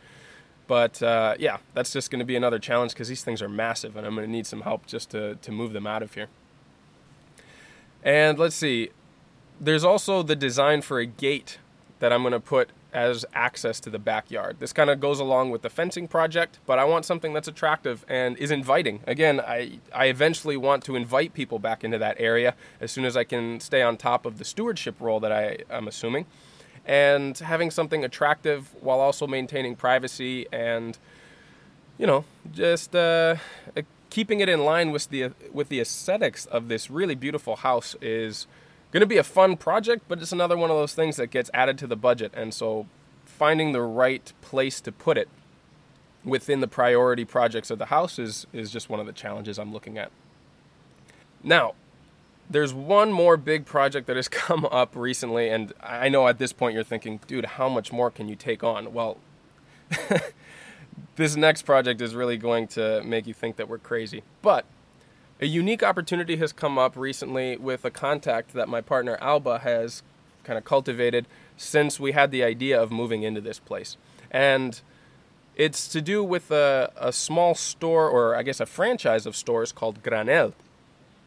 But 0.67 1.01
uh, 1.01 1.35
yeah, 1.39 1.57
that's 1.73 1.93
just 1.93 2.11
going 2.11 2.19
to 2.19 2.25
be 2.25 2.35
another 2.35 2.59
challenge 2.59 2.91
because 2.91 3.07
these 3.07 3.23
things 3.23 3.41
are 3.41 3.49
massive 3.49 3.95
and 3.95 4.05
I'm 4.05 4.15
going 4.15 4.27
to 4.27 4.31
need 4.31 4.45
some 4.45 4.61
help 4.61 4.85
just 4.85 5.09
to, 5.11 5.35
to 5.35 5.51
move 5.51 5.73
them 5.73 5.87
out 5.87 6.03
of 6.03 6.13
here. 6.13 6.27
And 8.03 8.37
let's 8.37 8.55
see, 8.55 8.89
there's 9.59 9.83
also 9.83 10.23
the 10.23 10.35
design 10.35 10.81
for 10.81 10.99
a 10.99 11.05
gate 11.05 11.59
that 11.99 12.13
I'm 12.13 12.21
going 12.21 12.33
to 12.33 12.39
put 12.39 12.69
as 12.93 13.25
access 13.33 13.79
to 13.81 13.89
the 13.89 13.99
backyard. 13.99 14.57
This 14.59 14.73
kind 14.73 14.89
of 14.89 14.99
goes 14.99 15.19
along 15.19 15.51
with 15.51 15.61
the 15.61 15.69
fencing 15.69 16.07
project, 16.07 16.59
but 16.65 16.79
I 16.79 16.85
want 16.85 17.05
something 17.05 17.33
that's 17.33 17.47
attractive 17.47 18.05
and 18.07 18.37
is 18.37 18.51
inviting. 18.51 19.01
Again, 19.05 19.39
I, 19.39 19.79
I 19.93 20.05
eventually 20.05 20.57
want 20.57 20.83
to 20.85 20.95
invite 20.95 21.33
people 21.33 21.59
back 21.59 21.83
into 21.83 21.97
that 21.97 22.15
area 22.19 22.55
as 22.79 22.91
soon 22.91 23.05
as 23.05 23.17
I 23.17 23.23
can 23.23 23.59
stay 23.59 23.81
on 23.81 23.97
top 23.97 24.25
of 24.25 24.37
the 24.37 24.45
stewardship 24.45 24.95
role 24.99 25.19
that 25.19 25.31
I 25.31 25.57
am 25.69 25.87
assuming 25.87 26.25
and 26.87 27.37
having 27.37 27.69
something 27.69 28.03
attractive 28.03 28.73
while 28.79 28.99
also 29.01 29.27
maintaining 29.27 29.75
privacy 29.75 30.47
and 30.51 30.97
you 31.97 32.07
know 32.07 32.23
just 32.51 32.95
uh, 32.95 33.35
uh, 33.75 33.81
keeping 34.09 34.39
it 34.39 34.47
in 34.47 34.63
line 34.63 34.91
with 34.91 35.09
the 35.09 35.31
with 35.51 35.67
the 35.69 35.79
aesthetics 35.79 36.45
of 36.47 36.69
this 36.69 36.89
really 36.89 37.15
beautiful 37.15 37.57
house 37.57 37.95
is 38.01 38.47
going 38.91 39.01
to 39.01 39.07
be 39.07 39.17
a 39.17 39.23
fun 39.23 39.57
project 39.57 40.03
but 40.07 40.19
it's 40.21 40.31
another 40.31 40.57
one 40.57 40.71
of 40.71 40.77
those 40.77 40.95
things 40.95 41.17
that 41.17 41.27
gets 41.27 41.51
added 41.53 41.77
to 41.77 41.85
the 41.85 41.97
budget 41.97 42.31
and 42.33 42.53
so 42.53 42.87
finding 43.25 43.73
the 43.73 43.81
right 43.81 44.31
place 44.41 44.79
to 44.79 44.91
put 44.91 45.17
it 45.17 45.27
within 46.23 46.61
the 46.61 46.67
priority 46.67 47.25
projects 47.25 47.69
of 47.69 47.77
the 47.77 47.87
house 47.87 48.17
is 48.17 48.47
is 48.53 48.71
just 48.71 48.89
one 48.89 48.99
of 48.99 49.05
the 49.05 49.13
challenges 49.13 49.59
I'm 49.59 49.73
looking 49.73 49.97
at. 49.97 50.11
Now 51.43 51.75
there's 52.49 52.73
one 52.73 53.11
more 53.11 53.37
big 53.37 53.65
project 53.65 54.07
that 54.07 54.15
has 54.15 54.27
come 54.29 54.65
up 54.65 54.95
recently, 54.95 55.49
and 55.49 55.73
I 55.81 56.09
know 56.09 56.27
at 56.27 56.37
this 56.37 56.53
point 56.53 56.73
you're 56.73 56.83
thinking, 56.83 57.19
dude, 57.27 57.45
how 57.45 57.69
much 57.69 57.91
more 57.91 58.11
can 58.11 58.29
you 58.29 58.35
take 58.35 58.63
on? 58.63 58.93
Well, 58.93 59.17
this 61.15 61.35
next 61.35 61.63
project 61.63 62.01
is 62.01 62.15
really 62.15 62.37
going 62.37 62.67
to 62.69 63.03
make 63.03 63.27
you 63.27 63.33
think 63.33 63.55
that 63.57 63.67
we're 63.67 63.77
crazy. 63.77 64.23
But 64.41 64.65
a 65.39 65.45
unique 65.45 65.83
opportunity 65.83 66.37
has 66.37 66.51
come 66.51 66.77
up 66.77 66.95
recently 66.95 67.57
with 67.57 67.85
a 67.85 67.91
contact 67.91 68.53
that 68.53 68.67
my 68.67 68.81
partner 68.81 69.17
Alba 69.21 69.59
has 69.59 70.01
kind 70.43 70.57
of 70.57 70.65
cultivated 70.65 71.27
since 71.57 71.99
we 71.99 72.13
had 72.13 72.31
the 72.31 72.43
idea 72.43 72.81
of 72.81 72.91
moving 72.91 73.23
into 73.23 73.41
this 73.41 73.59
place. 73.59 73.97
And 74.31 74.81
it's 75.55 75.87
to 75.89 76.01
do 76.01 76.23
with 76.23 76.51
a, 76.51 76.91
a 76.95 77.11
small 77.11 77.55
store, 77.55 78.09
or 78.09 78.35
I 78.35 78.43
guess 78.43 78.59
a 78.59 78.65
franchise 78.65 79.25
of 79.25 79.35
stores 79.35 79.71
called 79.71 80.01
Granel. 80.03 80.53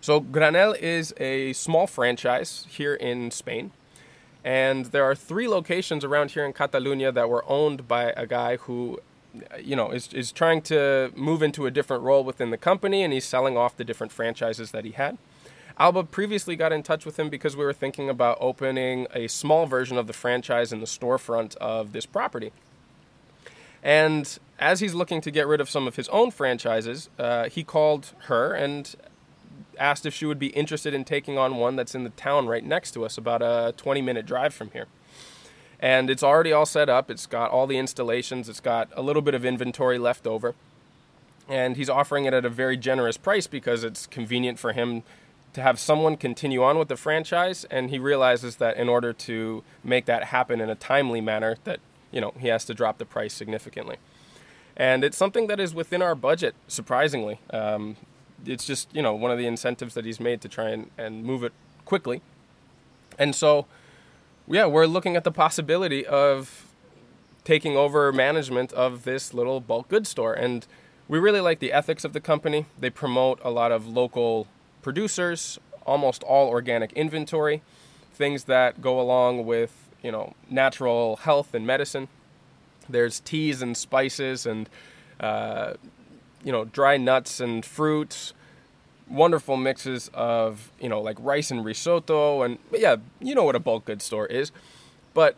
So 0.01 0.21
Granel 0.21 0.79
is 0.79 1.13
a 1.19 1.53
small 1.53 1.87
franchise 1.87 2.67
here 2.69 2.95
in 2.95 3.31
Spain. 3.31 3.73
And 4.43 4.87
there 4.87 5.05
are 5.05 5.15
three 5.15 5.47
locations 5.47 6.05
around 6.05 6.31
here 6.31 6.47
in 6.47 6.55
Catalonia 6.55 7.13
that 7.13 7.29
were 7.29 7.45
owned 7.47 7.87
by 7.87 8.13
a 8.17 8.27
guy 8.27 8.57
who, 8.57 8.99
you 9.61 9.77
know, 9.77 9.91
is, 9.91 10.13
is 10.15 10.33
trying 10.33 10.63
to 10.63 11.13
move 11.15 11.43
into 11.43 11.67
a 11.67 11.71
different 11.71 12.03
role 12.03 12.25
within 12.25 12.51
the 12.51 12.57
company 12.57 13.03
and 13.03 13.13
he's 13.13 13.27
selling 13.27 13.59
off 13.59 13.77
the 13.77 13.85
different 13.85 14.13
franchises 14.13 14.71
that 14.71 14.87
he 14.87 14.93
had. 14.93 15.19
Alba 15.79 16.05
previously 16.05 16.57
got 16.57 16.73
in 16.73 16.83
touch 16.83 17.05
with 17.05 17.19
him 17.19 17.29
because 17.29 17.57
we 17.57 17.65
were 17.65 17.73
thinking 17.73 18.09
about 18.09 18.39
opening 18.41 19.07
a 19.15 19.29
small 19.29 19.67
version 19.67 19.99
of 19.99 20.07
the 20.07 20.13
franchise 20.13 20.73
in 20.73 20.81
the 20.81 20.87
storefront 20.87 21.57
of 21.57 21.93
this 21.93 22.07
property. 22.07 22.53
And 23.83 24.39
as 24.59 24.81
he's 24.81 24.95
looking 24.95 25.21
to 25.23 25.31
get 25.31 25.47
rid 25.47 25.61
of 25.61 25.71
some 25.71 25.87
of 25.87 25.97
his 25.97 26.09
own 26.11 26.31
franchises, 26.31 27.09
uh, 27.19 27.49
he 27.49 27.65
called 27.65 28.13
her 28.25 28.53
and 28.53 28.95
asked 29.81 30.07
if 30.07 30.15
she 30.15 30.27
would 30.27 30.39
be 30.39 30.49
interested 30.49 30.95
in 30.95 31.05
taking 31.05 31.39
on 31.39 31.57
one 31.57 31.75
that's 31.75 31.95
in 31.95 32.05
the 32.05 32.11
town 32.11 32.47
right 32.47 32.65
next 32.65 32.93
to 32.93 33.05
us, 33.05 33.19
about 33.19 33.43
a 33.43 33.75
20 33.77 34.03
minute 34.03 34.27
drive 34.27 34.55
from 34.55 34.71
here. 34.71 34.87
And 35.81 36.11
it's 36.11 36.23
already 36.23 36.53
all 36.53 36.67
set 36.67 36.91
up. 36.91 37.11
It's 37.11 37.27
got 37.27 37.51
all 37.51 37.67
the 37.67 37.79
installations. 37.79 38.49
It's 38.49 38.61
got 38.61 38.91
a 38.95 39.03
little 39.03 39.23
bit 39.23 39.35
of 39.35 39.45
inventory 39.45 39.99
left 39.99 40.27
over. 40.27 40.55
And 41.49 41.77
he's 41.77 41.89
offering 41.89 42.27
it 42.27 42.35
at 42.35 42.45
a 42.45 42.51
very 42.51 42.77
generous 42.77 43.17
price 43.17 43.47
because 43.47 43.83
it's 43.83 44.07
convenient 44.07 44.59
for 44.59 44.73
him 44.73 45.03
to 45.55 45.63
have 45.63 45.81
someone 45.81 46.17
continue 46.17 46.63
on 46.63 46.79
with 46.79 46.89
the 46.89 46.97
franchise. 46.97 47.65
And 47.71 47.91
he 47.91 47.99
realizes 47.99 48.57
that 48.57 48.77
in 48.77 48.89
order 48.89 49.13
to 49.15 49.65
make 49.83 50.05
that 50.05 50.25
happen 50.25 50.61
in 50.61 50.69
a 50.69 50.75
timely 50.75 51.23
manner, 51.23 51.57
that 51.65 51.81
you 52.13 52.21
know 52.21 52.35
he 52.39 52.49
has 52.49 52.65
to 52.67 52.75
drop 52.75 52.99
the 52.99 53.07
price 53.07 53.33
significantly. 53.33 53.97
And 54.77 55.03
it's 55.03 55.17
something 55.17 55.47
that 55.49 55.59
is 55.59 55.75
within 55.75 56.03
our 56.03 56.15
budget, 56.15 56.55
surprisingly. 56.69 57.41
Um, 57.51 57.97
it's 58.47 58.67
just 58.67 58.95
you 58.95 59.03
know 59.03 59.15
one 59.15 59.31
of 59.31 59.39
the 59.39 59.47
incentives 59.47 59.95
that 59.95 60.05
he's 60.05 60.21
made 60.21 60.41
to 60.43 60.49
try 60.49 60.71
and, 60.71 60.91
and 60.97 61.25
move 61.25 61.45
it 61.45 61.53
quickly. 61.85 62.23
And 63.19 63.35
so 63.35 63.67
yeah, 64.47 64.67
we're 64.67 64.87
looking 64.87 65.17
at 65.17 65.25
the 65.25 65.31
possibility 65.31 66.05
of 66.07 66.67
taking 67.45 67.77
over 67.77 68.13
management 68.13 68.73
of 68.73 69.05
this 69.05 69.33
little 69.33 69.61
bulk 69.61 69.89
goods 69.89 70.09
store. 70.09 70.35
And 70.35 70.67
we 71.09 71.19
really 71.19 71.41
like 71.41 71.59
the 71.59 71.73
ethics 71.73 72.05
of 72.05 72.13
the 72.13 72.21
company. 72.21 72.67
They 72.79 72.91
promote 72.91 73.41
a 73.43 73.51
lot 73.51 73.73
of 73.73 73.87
local 73.87 74.47
producers, 74.83 75.59
almost 75.87 76.23
all 76.23 76.49
organic 76.49 76.93
inventory, 76.93 77.63
things 78.15 78.45
that 78.45 78.81
go 78.81 79.01
along 79.01 79.47
with, 79.47 79.89
you 80.03 80.13
know, 80.13 80.35
natural 80.49 81.17
health 81.17 81.55
and 81.55 81.67
medicine. 81.67 82.09
There's 82.89 83.21
teas 83.21 83.63
and 83.63 83.77
spices 83.77 84.47
and, 84.47 84.69
uh, 85.19 85.75
you 86.45 86.53
know, 86.53 86.65
dry 86.65 86.97
nuts 86.97 87.41
and 87.41 87.65
fruits 87.65 88.35
wonderful 89.11 89.57
mixes 89.57 90.09
of 90.15 90.71
you 90.81 90.89
know 90.89 91.01
like 91.01 91.17
rice 91.19 91.51
and 91.51 91.65
risotto 91.65 92.43
and 92.43 92.59
yeah 92.73 92.95
you 93.19 93.35
know 93.35 93.43
what 93.43 93.57
a 93.57 93.61
bulk 93.61 93.85
goods 93.85 94.05
store 94.05 94.27
is. 94.27 94.53
But 95.13 95.37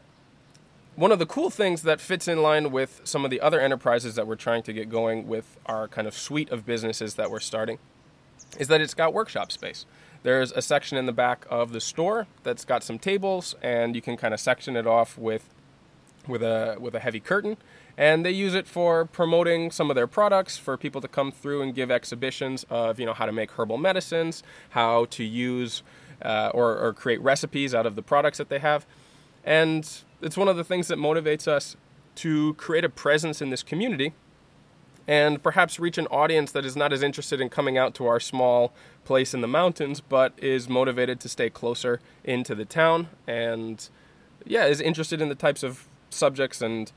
one 0.94 1.10
of 1.10 1.18
the 1.18 1.26
cool 1.26 1.48
things 1.48 1.82
that 1.82 2.00
fits 2.00 2.28
in 2.28 2.42
line 2.42 2.70
with 2.70 3.00
some 3.04 3.24
of 3.24 3.30
the 3.30 3.40
other 3.40 3.58
enterprises 3.58 4.14
that 4.16 4.26
we're 4.26 4.36
trying 4.36 4.62
to 4.64 4.72
get 4.74 4.90
going 4.90 5.26
with 5.26 5.56
our 5.64 5.88
kind 5.88 6.06
of 6.06 6.14
suite 6.14 6.50
of 6.50 6.66
businesses 6.66 7.14
that 7.14 7.30
we're 7.30 7.40
starting 7.40 7.78
is 8.58 8.68
that 8.68 8.82
it's 8.82 8.92
got 8.92 9.14
workshop 9.14 9.50
space. 9.50 9.86
There's 10.22 10.52
a 10.52 10.60
section 10.60 10.98
in 10.98 11.06
the 11.06 11.12
back 11.12 11.46
of 11.48 11.72
the 11.72 11.80
store 11.80 12.26
that's 12.42 12.66
got 12.66 12.84
some 12.84 12.98
tables 12.98 13.54
and 13.62 13.96
you 13.96 14.02
can 14.02 14.18
kind 14.18 14.34
of 14.34 14.40
section 14.40 14.76
it 14.76 14.86
off 14.86 15.16
with 15.16 15.48
with 16.28 16.42
a 16.42 16.76
with 16.78 16.94
a 16.94 17.00
heavy 17.00 17.20
curtain 17.20 17.56
and 17.96 18.24
they 18.24 18.30
use 18.30 18.54
it 18.54 18.66
for 18.66 19.04
promoting 19.04 19.70
some 19.70 19.90
of 19.90 19.96
their 19.96 20.06
products 20.06 20.56
for 20.56 20.76
people 20.76 21.00
to 21.00 21.08
come 21.08 21.30
through 21.30 21.62
and 21.62 21.74
give 21.74 21.90
exhibitions 21.90 22.64
of 22.70 22.98
you 22.98 23.06
know 23.06 23.14
how 23.14 23.26
to 23.26 23.32
make 23.32 23.52
herbal 23.52 23.78
medicines 23.78 24.42
how 24.70 25.04
to 25.06 25.24
use 25.24 25.82
uh, 26.24 26.50
or, 26.54 26.78
or 26.78 26.92
create 26.92 27.20
recipes 27.20 27.74
out 27.74 27.86
of 27.86 27.96
the 27.96 28.02
products 28.02 28.38
that 28.38 28.48
they 28.48 28.58
have. 28.58 28.86
And 29.44 29.88
it's 30.20 30.36
one 30.36 30.48
of 30.48 30.56
the 30.56 30.64
things 30.64 30.88
that 30.88 30.98
motivates 30.98 31.48
us 31.48 31.76
to 32.16 32.54
create 32.54 32.84
a 32.84 32.88
presence 32.88 33.42
in 33.42 33.50
this 33.50 33.62
community 33.62 34.12
and 35.08 35.42
perhaps 35.42 35.80
reach 35.80 35.98
an 35.98 36.06
audience 36.08 36.52
that 36.52 36.64
is 36.64 36.76
not 36.76 36.92
as 36.92 37.02
interested 37.02 37.40
in 37.40 37.48
coming 37.48 37.76
out 37.76 37.92
to 37.94 38.06
our 38.06 38.20
small 38.20 38.72
place 39.04 39.34
in 39.34 39.40
the 39.40 39.48
mountains 39.48 40.00
but 40.00 40.32
is 40.36 40.68
motivated 40.68 41.18
to 41.18 41.28
stay 41.28 41.50
closer 41.50 41.98
into 42.22 42.54
the 42.54 42.64
town 42.64 43.08
and 43.26 43.88
yeah 44.44 44.66
is 44.66 44.80
interested 44.80 45.20
in 45.20 45.28
the 45.28 45.34
types 45.34 45.64
of 45.64 45.88
subjects 46.10 46.62
and 46.62 46.92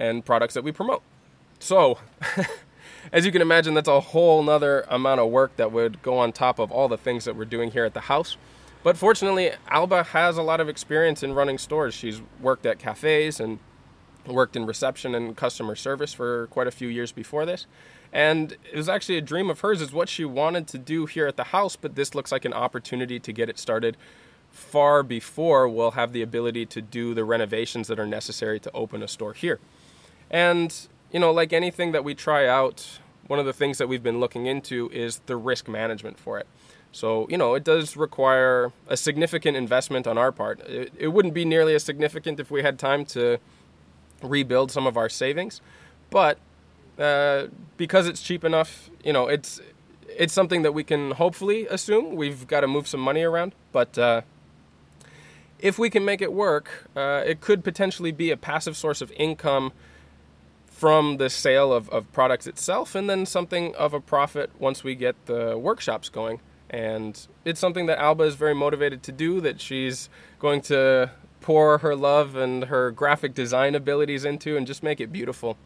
and 0.00 0.24
products 0.24 0.54
that 0.54 0.64
we 0.64 0.72
promote. 0.72 1.02
So, 1.60 1.98
as 3.12 3.24
you 3.24 3.30
can 3.30 3.42
imagine, 3.42 3.74
that's 3.74 3.88
a 3.88 4.00
whole 4.00 4.42
nother 4.42 4.84
amount 4.88 5.20
of 5.20 5.30
work 5.30 5.54
that 5.56 5.70
would 5.70 6.02
go 6.02 6.18
on 6.18 6.32
top 6.32 6.58
of 6.58 6.72
all 6.72 6.88
the 6.88 6.98
things 6.98 7.26
that 7.26 7.36
we're 7.36 7.44
doing 7.44 7.70
here 7.70 7.84
at 7.84 7.94
the 7.94 8.00
house. 8.00 8.36
But 8.82 8.96
fortunately, 8.96 9.52
Alba 9.68 10.02
has 10.04 10.38
a 10.38 10.42
lot 10.42 10.58
of 10.58 10.68
experience 10.68 11.22
in 11.22 11.34
running 11.34 11.58
stores. 11.58 11.92
She's 11.92 12.22
worked 12.40 12.64
at 12.64 12.78
cafes 12.78 13.38
and 13.38 13.58
worked 14.26 14.56
in 14.56 14.64
reception 14.64 15.14
and 15.14 15.36
customer 15.36 15.76
service 15.76 16.14
for 16.14 16.46
quite 16.46 16.66
a 16.66 16.70
few 16.70 16.88
years 16.88 17.12
before 17.12 17.44
this. 17.44 17.66
And 18.12 18.52
it 18.72 18.76
was 18.76 18.88
actually 18.88 19.18
a 19.18 19.22
dream 19.22 19.50
of 19.50 19.60
hers, 19.60 19.82
is 19.82 19.92
what 19.92 20.08
she 20.08 20.24
wanted 20.24 20.66
to 20.68 20.78
do 20.78 21.06
here 21.06 21.26
at 21.26 21.36
the 21.36 21.44
house, 21.44 21.76
but 21.76 21.94
this 21.94 22.14
looks 22.14 22.32
like 22.32 22.44
an 22.44 22.54
opportunity 22.54 23.20
to 23.20 23.32
get 23.32 23.48
it 23.48 23.58
started 23.58 23.96
far 24.50 25.02
before 25.02 25.68
we'll 25.68 25.92
have 25.92 26.12
the 26.12 26.22
ability 26.22 26.66
to 26.66 26.82
do 26.82 27.14
the 27.14 27.24
renovations 27.24 27.86
that 27.86 28.00
are 28.00 28.06
necessary 28.06 28.58
to 28.58 28.70
open 28.72 29.02
a 29.02 29.08
store 29.08 29.32
here. 29.32 29.60
And, 30.30 30.74
you 31.12 31.20
know, 31.20 31.32
like 31.32 31.52
anything 31.52 31.92
that 31.92 32.04
we 32.04 32.14
try 32.14 32.46
out, 32.46 33.00
one 33.26 33.38
of 33.38 33.46
the 33.46 33.52
things 33.52 33.78
that 33.78 33.88
we've 33.88 34.02
been 34.02 34.20
looking 34.20 34.46
into 34.46 34.88
is 34.92 35.20
the 35.26 35.36
risk 35.36 35.68
management 35.68 36.18
for 36.18 36.38
it. 36.38 36.46
So, 36.92 37.26
you 37.28 37.38
know, 37.38 37.54
it 37.54 37.64
does 37.64 37.96
require 37.96 38.72
a 38.88 38.96
significant 38.96 39.56
investment 39.56 40.06
on 40.06 40.18
our 40.18 40.32
part. 40.32 40.60
It, 40.60 40.92
it 40.98 41.08
wouldn't 41.08 41.34
be 41.34 41.44
nearly 41.44 41.74
as 41.74 41.84
significant 41.84 42.40
if 42.40 42.50
we 42.50 42.62
had 42.62 42.78
time 42.78 43.04
to 43.06 43.38
rebuild 44.22 44.70
some 44.70 44.86
of 44.86 44.96
our 44.96 45.08
savings, 45.08 45.60
but 46.10 46.38
uh, 46.98 47.46
because 47.76 48.06
it's 48.06 48.22
cheap 48.22 48.44
enough, 48.44 48.90
you 49.04 49.12
know, 49.12 49.28
it's 49.28 49.60
it's 50.08 50.34
something 50.34 50.62
that 50.62 50.72
we 50.72 50.82
can 50.84 51.12
hopefully 51.12 51.66
assume. 51.68 52.16
We've 52.16 52.46
got 52.46 52.60
to 52.60 52.66
move 52.66 52.86
some 52.88 53.00
money 53.00 53.22
around, 53.22 53.54
but 53.72 53.96
uh, 53.96 54.22
if 55.60 55.78
we 55.78 55.88
can 55.88 56.04
make 56.04 56.20
it 56.20 56.32
work, 56.32 56.88
uh, 56.96 57.22
it 57.24 57.40
could 57.40 57.62
potentially 57.62 58.12
be 58.12 58.30
a 58.30 58.36
passive 58.36 58.76
source 58.76 59.00
of 59.00 59.12
income 59.12 59.72
from 60.80 61.18
the 61.18 61.28
sale 61.28 61.74
of, 61.74 61.90
of 61.90 62.10
products 62.10 62.46
itself 62.46 62.94
and 62.94 63.10
then 63.10 63.26
something 63.26 63.74
of 63.74 63.92
a 63.92 64.00
profit 64.00 64.50
once 64.58 64.82
we 64.82 64.94
get 64.94 65.14
the 65.26 65.58
workshops 65.58 66.08
going. 66.08 66.40
And 66.70 67.26
it's 67.44 67.60
something 67.60 67.84
that 67.84 67.98
Alba 67.98 68.24
is 68.24 68.34
very 68.34 68.54
motivated 68.54 69.02
to 69.02 69.12
do, 69.12 69.42
that 69.42 69.60
she's 69.60 70.08
going 70.38 70.62
to 70.62 71.10
pour 71.42 71.78
her 71.78 71.94
love 71.94 72.34
and 72.34 72.64
her 72.64 72.90
graphic 72.92 73.34
design 73.34 73.74
abilities 73.74 74.24
into 74.24 74.56
and 74.56 74.66
just 74.66 74.82
make 74.82 75.02
it 75.02 75.12
beautiful. 75.12 75.58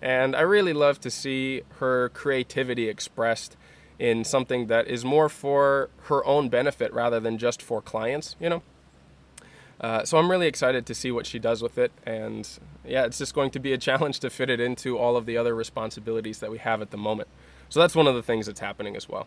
And 0.00 0.36
I 0.36 0.42
really 0.42 0.72
love 0.72 1.00
to 1.00 1.10
see 1.10 1.62
her 1.80 2.10
creativity 2.10 2.88
expressed 2.88 3.56
in 3.98 4.22
something 4.22 4.68
that 4.68 4.86
is 4.86 5.04
more 5.04 5.28
for 5.28 5.90
her 6.02 6.24
own 6.24 6.48
benefit 6.48 6.92
rather 6.92 7.18
than 7.18 7.38
just 7.38 7.60
for 7.60 7.82
clients, 7.82 8.36
you 8.38 8.48
know? 8.48 8.62
Uh, 9.80 10.04
so 10.04 10.18
I'm 10.18 10.30
really 10.30 10.46
excited 10.46 10.84
to 10.86 10.94
see 10.94 11.10
what 11.10 11.26
she 11.26 11.38
does 11.38 11.62
with 11.62 11.78
it, 11.78 11.90
and 12.04 12.46
yeah, 12.84 13.06
it's 13.06 13.16
just 13.16 13.34
going 13.34 13.50
to 13.52 13.58
be 13.58 13.72
a 13.72 13.78
challenge 13.88 14.20
to 14.20 14.30
fit 14.30 14.50
it 14.50 14.60
into 14.60 14.98
all 14.98 15.16
of 15.16 15.24
the 15.26 15.36
other 15.36 15.54
responsibilities 15.54 16.38
that 16.40 16.50
we 16.50 16.58
have 16.58 16.82
at 16.82 16.90
the 16.90 16.98
moment. 16.98 17.28
So 17.70 17.80
that's 17.80 17.94
one 17.94 18.06
of 18.06 18.14
the 18.14 18.22
things 18.22 18.46
that's 18.46 18.60
happening 18.60 18.94
as 18.94 19.08
well. 19.08 19.26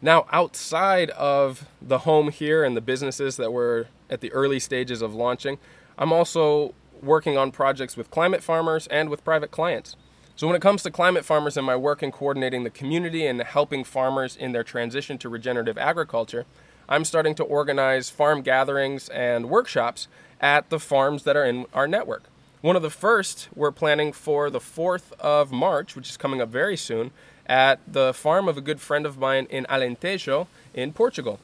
Now, 0.00 0.24
outside 0.32 1.10
of 1.10 1.68
the 1.82 1.98
home 1.98 2.30
here 2.30 2.64
and 2.64 2.74
the 2.74 2.80
businesses 2.80 3.36
that 3.36 3.52
we're 3.52 3.86
at 4.08 4.22
the 4.22 4.32
early 4.32 4.58
stages 4.58 5.02
of 5.02 5.14
launching, 5.14 5.58
I'm 5.98 6.12
also 6.12 6.72
working 7.02 7.36
on 7.36 7.50
projects 7.50 7.96
with 7.96 8.10
climate 8.10 8.42
farmers 8.42 8.86
and 8.86 9.10
with 9.10 9.22
private 9.24 9.50
clients. 9.50 9.96
So, 10.36 10.46
when 10.46 10.56
it 10.56 10.62
comes 10.62 10.82
to 10.84 10.90
climate 10.90 11.26
farmers 11.26 11.58
and 11.58 11.66
my 11.66 11.76
work 11.76 12.02
in 12.02 12.12
coordinating 12.12 12.64
the 12.64 12.70
community 12.70 13.26
and 13.26 13.42
helping 13.42 13.84
farmers 13.84 14.36
in 14.36 14.52
their 14.52 14.64
transition 14.64 15.18
to 15.18 15.28
regenerative 15.28 15.76
agriculture, 15.76 16.46
I'm 16.90 17.04
starting 17.04 17.36
to 17.36 17.44
organize 17.44 18.10
farm 18.10 18.42
gatherings 18.42 19.08
and 19.10 19.48
workshops 19.48 20.08
at 20.40 20.70
the 20.70 20.80
farms 20.80 21.22
that 21.22 21.36
are 21.36 21.44
in 21.44 21.66
our 21.72 21.86
network. 21.86 22.24
One 22.62 22.74
of 22.74 22.82
the 22.82 22.90
first 22.90 23.48
we're 23.54 23.70
planning 23.70 24.12
for 24.12 24.50
the 24.50 24.58
4th 24.58 25.12
of 25.20 25.52
March, 25.52 25.94
which 25.94 26.10
is 26.10 26.16
coming 26.16 26.40
up 26.40 26.48
very 26.48 26.76
soon, 26.76 27.12
at 27.46 27.78
the 27.86 28.12
farm 28.12 28.48
of 28.48 28.58
a 28.58 28.60
good 28.60 28.80
friend 28.80 29.06
of 29.06 29.18
mine 29.18 29.46
in 29.50 29.66
Alentejo 29.66 30.48
in 30.74 30.92
Portugal. 30.92 31.38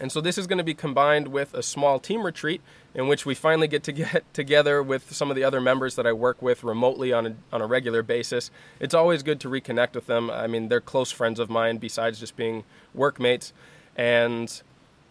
And 0.00 0.10
so 0.10 0.20
this 0.20 0.36
is 0.36 0.48
going 0.48 0.58
to 0.58 0.64
be 0.64 0.74
combined 0.74 1.28
with 1.28 1.54
a 1.54 1.62
small 1.62 2.00
team 2.00 2.24
retreat 2.26 2.60
in 2.96 3.06
which 3.06 3.24
we 3.24 3.34
finally 3.34 3.68
get 3.68 3.84
to 3.84 3.92
get 3.92 4.24
together 4.34 4.82
with 4.82 5.14
some 5.14 5.30
of 5.30 5.36
the 5.36 5.44
other 5.44 5.60
members 5.60 5.94
that 5.94 6.06
I 6.06 6.12
work 6.12 6.42
with 6.42 6.64
remotely 6.64 7.12
on 7.12 7.26
a, 7.26 7.36
on 7.52 7.62
a 7.62 7.66
regular 7.66 8.02
basis. 8.02 8.50
It's 8.80 8.94
always 8.94 9.22
good 9.22 9.38
to 9.40 9.48
reconnect 9.48 9.94
with 9.94 10.06
them. 10.06 10.30
I 10.30 10.48
mean, 10.48 10.68
they're 10.68 10.80
close 10.80 11.12
friends 11.12 11.38
of 11.38 11.48
mine 11.48 11.78
besides 11.78 12.18
just 12.18 12.36
being 12.36 12.64
workmates. 12.92 13.52
And 13.96 14.62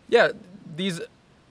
yeah, 0.10 0.32
these 0.76 1.02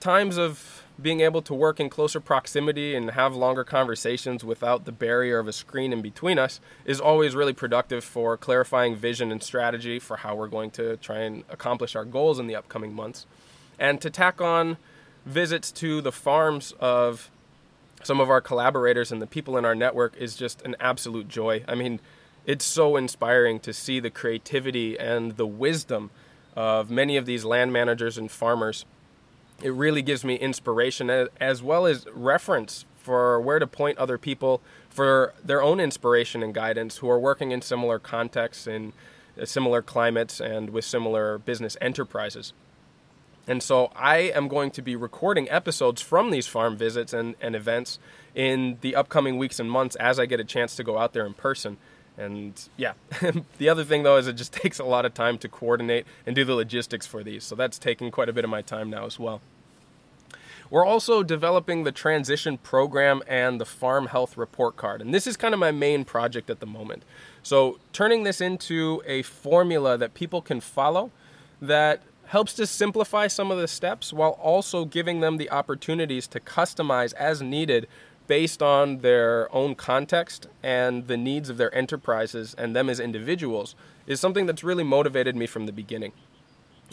times 0.01 0.37
of 0.37 0.83
being 1.01 1.21
able 1.21 1.43
to 1.43 1.55
work 1.55 1.81
in 1.81 1.89
closer 1.89 2.21
proximity 2.21 2.95
and 2.95 3.13
have 3.13 3.35
longer 3.35 3.65
conversations 3.65 4.45
without 4.45 4.85
the 4.85 4.93
barrier 4.93 5.39
of 5.39 5.49
a 5.49 5.53
screen 5.53 5.93
in 5.93 6.03
between 6.03 6.39
us 6.39 6.61
is 6.85 7.01
always 7.01 7.35
really 7.35 7.53
productive 7.53 8.05
for 8.05 8.37
clarifying 8.37 8.95
vision 8.95 9.33
and 9.33 9.43
strategy 9.43 9.99
for 9.99 10.19
how 10.19 10.35
we're 10.35 10.49
going 10.49 10.71
to 10.71 10.97
try 10.99 11.19
and 11.19 11.45
accomplish 11.49 11.97
our 11.97 12.05
goals 12.05 12.39
in 12.39 12.47
the 12.47 12.55
upcoming 12.55 12.93
months. 12.93 13.27
And 13.79 14.01
to 14.01 14.11
tack 14.11 14.41
on 14.41 14.77
visits 15.25 15.73
to 15.73 16.01
the 16.01 16.13
farms 16.13 16.75
of 16.79 17.31
some 18.03 18.21
of 18.21 18.31
our 18.31 18.41
collaborators 18.41 19.13
and 19.13 19.23
the 19.23 19.27
people 19.27 19.57
in 19.57 19.65
our 19.65 19.75
network 19.75 20.17
is 20.17 20.37
just 20.37 20.63
an 20.63 20.77
absolute 20.81 21.29
joy. 21.29 21.65
I 21.69 21.75
mean, 21.75 22.01
it's 22.45 22.65
so 22.65 22.97
inspiring 22.97 23.61
to 23.61 23.73
see 23.73 24.01
the 24.01 24.11
creativity 24.11 24.99
and 24.99 25.37
the 25.37 25.47
wisdom 25.47 26.11
of 26.55 26.91
many 26.91 27.17
of 27.17 27.27
these 27.27 27.45
land 27.45 27.73
managers 27.73 28.19
and 28.19 28.31
farmers. 28.31 28.85
It 29.63 29.71
really 29.71 30.03
gives 30.03 30.25
me 30.25 30.35
inspiration 30.37 31.11
as 31.41 31.63
well 31.63 31.87
as 31.87 32.07
reference 32.13 32.85
for 32.97 33.41
where 33.41 33.59
to 33.59 33.67
point 33.67 33.99
other 33.99 34.19
people 34.19 34.61
for 34.89 35.35
their 35.45 35.63
own 35.63 35.81
inspiration 35.81 36.43
and 36.43 36.55
guidance 36.55 36.99
who 36.99 37.11
are 37.11 37.19
working 37.19 37.51
in 37.51 37.63
similar 37.63 37.99
contexts 37.99 38.67
in 38.67 38.93
uh, 39.41 39.45
similar 39.45 39.83
climates 39.83 40.41
and 40.41 40.71
with 40.71 40.85
similar 40.85 41.39
business 41.39 41.77
enterprises. 41.81 42.53
And 43.47 43.63
so 43.63 43.91
I 43.97 44.19
am 44.19 44.47
going 44.47 44.71
to 44.73 44.83
be 44.83 44.95
recording 44.95 45.51
episodes 45.51 46.01
from 46.01 46.31
these 46.31 46.47
farm 46.47 46.77
visits 46.77 47.13
and, 47.13 47.35
and 47.41 47.57
events 47.57 47.99
in 48.35 48.79
the 48.83 48.95
upcoming 48.95 49.37
weeks 49.37 49.59
and 49.59 49.71
months 49.71 49.97
as 49.97 50.21
I 50.21 50.27
get 50.27 50.39
a 50.39 50.45
chance 50.45 50.77
to 50.77 50.85
go 50.85 50.99
out 50.99 51.13
there 51.13 51.27
in 51.27 51.35
person. 51.35 51.77
And 52.19 52.61
yeah, 52.77 52.93
the 53.59 53.69
other 53.69 53.85
thing 53.85 54.03
though 54.03 54.17
is 54.17 54.27
it 54.27 54.35
just 54.35 54.53
takes 54.63 54.79
a 54.79 54.85
lot 54.85 55.05
of 55.05 55.15
time 55.15 55.39
to 55.39 55.49
coordinate 55.49 56.07
and 56.27 56.35
do 56.37 56.45
the 56.45 56.55
logistics 56.55 57.07
for 57.07 57.23
these. 57.23 57.45
So 57.45 57.55
that's 57.55 57.79
taking 57.79 58.11
quite 58.11 58.29
a 58.29 58.33
bit 58.33 58.45
of 58.45 58.51
my 58.51 58.63
time 58.63 58.91
now 58.91 59.07
as 59.07 59.19
well. 59.19 59.41
We're 60.71 60.87
also 60.87 61.23
developing 61.23 61.85
the 61.85 61.93
transition 61.93 62.57
program 62.57 63.23
and 63.27 63.61
the 63.61 63.67
farm 63.67 64.07
health 64.07 64.39
report 64.39 64.77
card. 64.77 65.03
And 65.03 65.13
this 65.13 65.27
is 65.27 65.37
kind 65.37 65.53
of 65.53 65.61
my 65.61 65.71
main 65.71 66.07
project 66.07 66.49
at 66.49 66.61
the 66.61 66.67
moment. 66.67 67.03
So 67.43 67.79
turning 67.93 68.23
this 68.23 68.41
into 68.41 69.03
a 69.05 69.21
formula 69.21 69.99
that 69.99 70.15
people 70.15 70.41
can 70.41 70.61
follow 70.61 71.11
that 71.61 72.03
helps 72.27 72.55
to 72.55 72.67
simplify 72.67 73.27
some 73.27 73.51
of 73.51 73.59
the 73.59 73.69
steps 73.69 74.15
while 74.15 74.31
also 74.31 74.87
giving 74.87 75.21
them 75.21 75.37
the 75.37 75.51
opportunities 75.51 76.27
to 76.29 76.41
customize 76.41 77.13
as 77.15 77.43
needed 77.43 77.87
based 78.33 78.63
on 78.63 79.01
their 79.01 79.55
own 79.55 79.75
context 79.75 80.47
and 80.63 81.07
the 81.07 81.19
needs 81.19 81.51
of 81.51 81.59
their 81.59 81.75
enterprises 81.75 82.55
and 82.57 82.75
them 82.75 82.89
as 82.89 82.99
individuals 82.99 83.75
is 84.07 84.19
something 84.19 84.47
that's 84.47 84.65
really 84.65 84.83
motivated 84.83 85.37
me 85.37 85.47
from 85.47 85.67
the 85.67 85.73
beginning. 85.73 86.13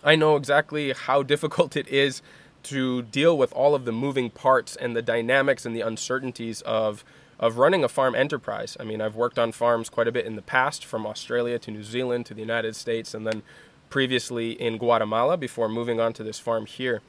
I 0.04 0.18
know 0.18 0.36
exactly 0.36 0.92
how 0.92 1.24
difficult 1.34 1.78
it 1.78 1.88
is 1.88 2.22
to 2.64 3.04
deal 3.04 3.38
with 3.38 3.54
all 3.54 3.74
of 3.74 3.86
the 3.86 3.94
moving 3.94 4.30
parts 4.30 4.76
and 4.76 4.98
the 4.98 5.02
dynamics 5.02 5.66
and 5.66 5.74
the 5.74 5.80
uncertainties 5.80 6.60
of 6.64 7.06
of 7.40 7.58
running 7.58 7.86
a 7.86 7.88
farm 7.88 8.16
enterprise. 8.16 8.76
I 8.78 8.84
mean, 8.84 9.00
I've 9.00 9.16
worked 9.16 9.40
on 9.40 9.54
farms 9.54 9.88
quite 9.90 10.10
a 10.10 10.12
bit 10.12 10.26
in 10.26 10.36
the 10.36 10.42
past 10.42 10.84
from 10.84 11.08
Australia 11.08 11.58
to 11.60 11.72
New 11.72 11.84
Zealand 11.84 12.26
to 12.26 12.34
the 12.34 12.42
United 12.42 12.76
States 12.76 13.14
and 13.14 13.26
then 13.26 13.44
previously 13.90 14.62
in 14.62 14.78
Guatemala 14.78 15.38
before 15.38 15.70
moving 15.70 16.02
on 16.02 16.12
to 16.16 16.24
this 16.24 16.38
farm 16.38 16.66
here. 16.66 17.02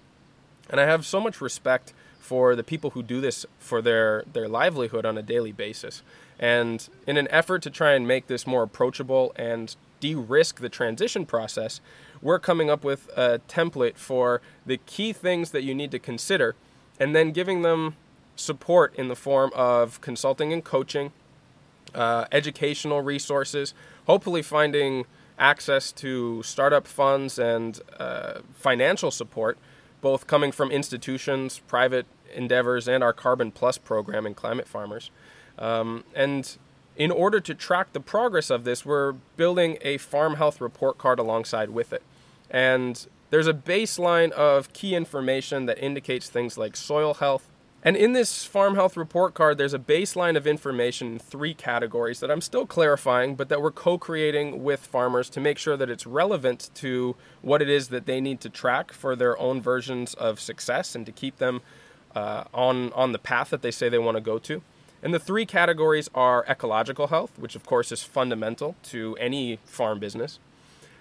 And 0.69 0.81
I 0.81 0.85
have 0.85 1.05
so 1.05 1.21
much 1.21 1.40
respect 1.40 1.93
for 2.31 2.55
the 2.55 2.62
people 2.62 2.90
who 2.90 3.03
do 3.03 3.21
this 3.21 3.45
for 3.59 3.83
their, 3.83 4.23
their 4.35 4.47
livelihood 4.47 5.05
on 5.05 5.19
a 5.19 5.23
daily 5.23 5.51
basis. 5.51 6.01
And 6.38 6.88
in 7.05 7.16
an 7.16 7.27
effort 7.29 7.61
to 7.62 7.71
try 7.71 7.95
and 7.95 8.07
make 8.07 8.29
this 8.29 8.47
more 8.47 8.62
approachable 8.62 9.33
and 9.35 9.75
de 9.99 10.14
risk 10.14 10.61
the 10.61 10.69
transition 10.69 11.27
process, 11.27 11.81
we're 12.23 12.38
coming 12.38 12.71
up 12.71 12.85
with 12.85 13.09
a 13.16 13.40
template 13.49 13.97
for 13.97 14.40
the 14.64 14.77
key 14.77 15.12
things 15.12 15.51
that 15.51 15.64
you 15.64 15.75
need 15.75 15.90
to 15.90 15.99
consider 15.99 16.55
and 17.01 17.16
then 17.16 17.33
giving 17.33 17.62
them 17.62 17.97
support 18.37 18.95
in 18.95 19.09
the 19.09 19.16
form 19.16 19.51
of 19.57 20.01
consulting 20.01 20.53
and 20.53 20.62
coaching, 20.62 21.11
uh, 21.97 22.27
educational 22.31 23.03
resources, 23.03 23.75
hopefully 24.07 24.40
finding 24.40 25.05
access 25.37 25.90
to 25.90 26.45
startup 26.45 26.87
funds 26.87 27.40
and 27.40 27.81
uh, 27.99 28.35
financial 28.55 29.11
support, 29.11 29.59
both 30.01 30.29
coming 30.29 30.53
from 30.53 30.71
institutions, 30.71 31.59
private 31.66 32.07
endeavors, 32.35 32.88
and 32.88 33.03
our 33.03 33.12
Carbon 33.12 33.51
Plus 33.51 33.79
program 33.79 34.27
in 34.27 34.35
climate 34.35 34.69
farmers. 34.69 35.11
Um, 35.59 36.05
and 36.14 36.57
in 36.97 37.11
order 37.11 37.40
to 37.40 37.55
track 37.55 37.93
the 37.93 38.01
progress 38.01 38.51
of 38.51 38.64
this, 38.64 38.85
we're 38.85 39.12
building 39.37 39.79
a 39.83 39.99
farm 39.99 40.37
health 40.37 40.61
report 40.61 40.99
card 40.99 41.19
alongside 41.19 41.71
with 41.71 41.93
it. 41.93 42.03
And 42.51 43.07
there's 43.31 43.47
a 43.47 43.55
baseline 43.55 44.33
of 44.33 44.73
key 44.73 44.95
information 44.95 45.66
that 45.66 45.79
indicates 45.79 46.29
things 46.29 46.59
like 46.59 46.77
soil 46.77 47.14
health, 47.14 47.51
and 47.83 47.97
in 47.97 48.12
this 48.12 48.45
farm 48.45 48.75
health 48.75 48.97
report 48.97 49.33
card, 49.33 49.57
there's 49.57 49.73
a 49.73 49.79
baseline 49.79 50.37
of 50.37 50.47
information 50.47 51.14
in 51.14 51.19
three 51.19 51.55
categories 51.55 52.21
that 52.21 52.31
I'm 52.31 52.43
still 52.43 52.66
clarifying, 52.66 53.37
but 53.37 53.49
that 53.49 53.62
we're 53.62 53.71
co 53.71 53.97
creating 53.97 54.62
with 54.62 54.81
farmers 54.81 55.31
to 55.31 55.40
make 55.40 55.57
sure 55.57 55.79
that 55.79 55.88
it's 55.88 56.07
relevant 56.07 56.71
to 56.75 57.16
what 57.40 57.62
it 57.62 57.71
is 57.71 57.88
that 57.88 58.05
they 58.05 58.21
need 58.21 58.40
to 58.43 58.51
track 58.51 58.93
for 58.93 59.16
their 59.16 59.38
own 59.38 59.62
versions 59.62 60.12
of 60.14 60.40
success 60.40 60.95
and 60.95 61.07
to 61.07 61.12
keep 61.12 61.38
them 61.38 61.62
uh, 62.14 62.44
on, 62.53 62.92
on 62.92 63.12
the 63.12 63.18
path 63.18 63.51
that 63.51 63.62
they 63.62 63.70
say 63.70 63.88
they 63.88 63.99
want 63.99 64.16
to 64.16 64.20
go 64.20 64.38
to. 64.38 64.62
And 65.03 65.14
the 65.14 65.18
three 65.18 65.46
categories 65.46 66.11
are 66.14 66.44
ecological 66.49 67.07
health, 67.07 67.33
which 67.38 67.57
of 67.57 67.64
course 67.64 67.90
is 67.90 68.03
fundamental 68.03 68.77
to 68.85 69.16
any 69.18 69.59
farm 69.64 69.99
business, 69.99 70.38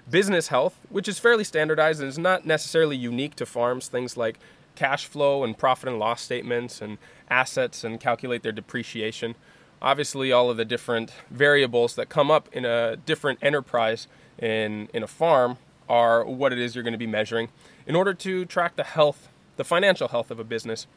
business 0.10 0.48
health, 0.48 0.80
which 0.90 1.08
is 1.08 1.20
fairly 1.20 1.44
standardized 1.44 2.00
and 2.00 2.08
is 2.08 2.18
not 2.18 2.46
necessarily 2.46 2.96
unique 2.96 3.36
to 3.36 3.46
farms, 3.46 3.88
things 3.88 4.16
like 4.16 4.40
cash 4.76 5.06
flow 5.06 5.44
and 5.44 5.58
profit 5.58 5.90
and 5.90 6.00
loss 6.00 6.22
statements 6.22 6.82
and 6.82 6.98
assets 7.30 7.84
and 7.84 8.00
calculate 8.00 8.44
their 8.44 8.54
depreciation. 8.54 9.36
Obviously, 9.82 10.32
all 10.32 10.50
of 10.50 10.58
the 10.58 10.66
different 10.66 11.12
variables 11.30 11.96
that 11.96 12.08
come 12.08 12.32
up 12.32 12.48
in 12.54 12.66
a 12.66 12.96
different 12.96 13.40
enterprise 13.42 14.08
in, 14.38 14.88
in 14.94 15.04
a 15.04 15.08
farm 15.08 15.58
are 15.90 16.24
what 16.24 16.54
it 16.54 16.60
is 16.60 16.76
you're 16.76 16.84
going 16.84 16.94
to 16.94 16.98
be 16.98 17.08
measuring 17.08 17.50
in 17.86 17.96
order 17.96 18.14
to 18.14 18.46
track 18.46 18.76
the 18.76 18.84
health, 18.84 19.30
the 19.60 19.66
financial 19.66 20.08
health 20.08 20.32
of 20.32 20.40
a 20.40 20.44
business 20.46 20.88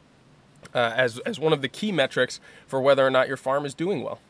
uh, 0.73 0.93
as, 0.95 1.19
as 1.19 1.37
one 1.37 1.51
of 1.51 1.61
the 1.61 1.67
key 1.67 1.91
metrics 1.91 2.39
for 2.65 2.79
whether 2.79 3.05
or 3.05 3.09
not 3.09 3.27
your 3.27 3.35
farm 3.35 3.65
is 3.65 3.73
doing 3.73 4.01
well. 4.01 4.21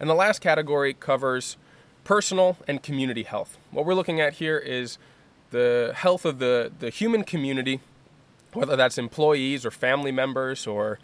And 0.00 0.08
the 0.08 0.14
last 0.14 0.38
category 0.38 0.94
covers 0.94 1.58
personal 2.04 2.56
and 2.66 2.82
community 2.82 3.24
health. 3.24 3.58
What 3.70 3.84
we're 3.84 3.92
looking 3.92 4.18
at 4.18 4.34
here 4.34 4.56
is 4.56 4.96
the 5.50 5.92
health 5.94 6.24
of 6.24 6.38
the, 6.38 6.72
the 6.80 6.88
human 6.88 7.22
community 7.22 7.80
whether 8.54 8.74
that's 8.74 8.96
employees 8.96 9.66
or 9.66 9.70
family 9.70 10.10
members 10.10 10.66
or 10.66 10.98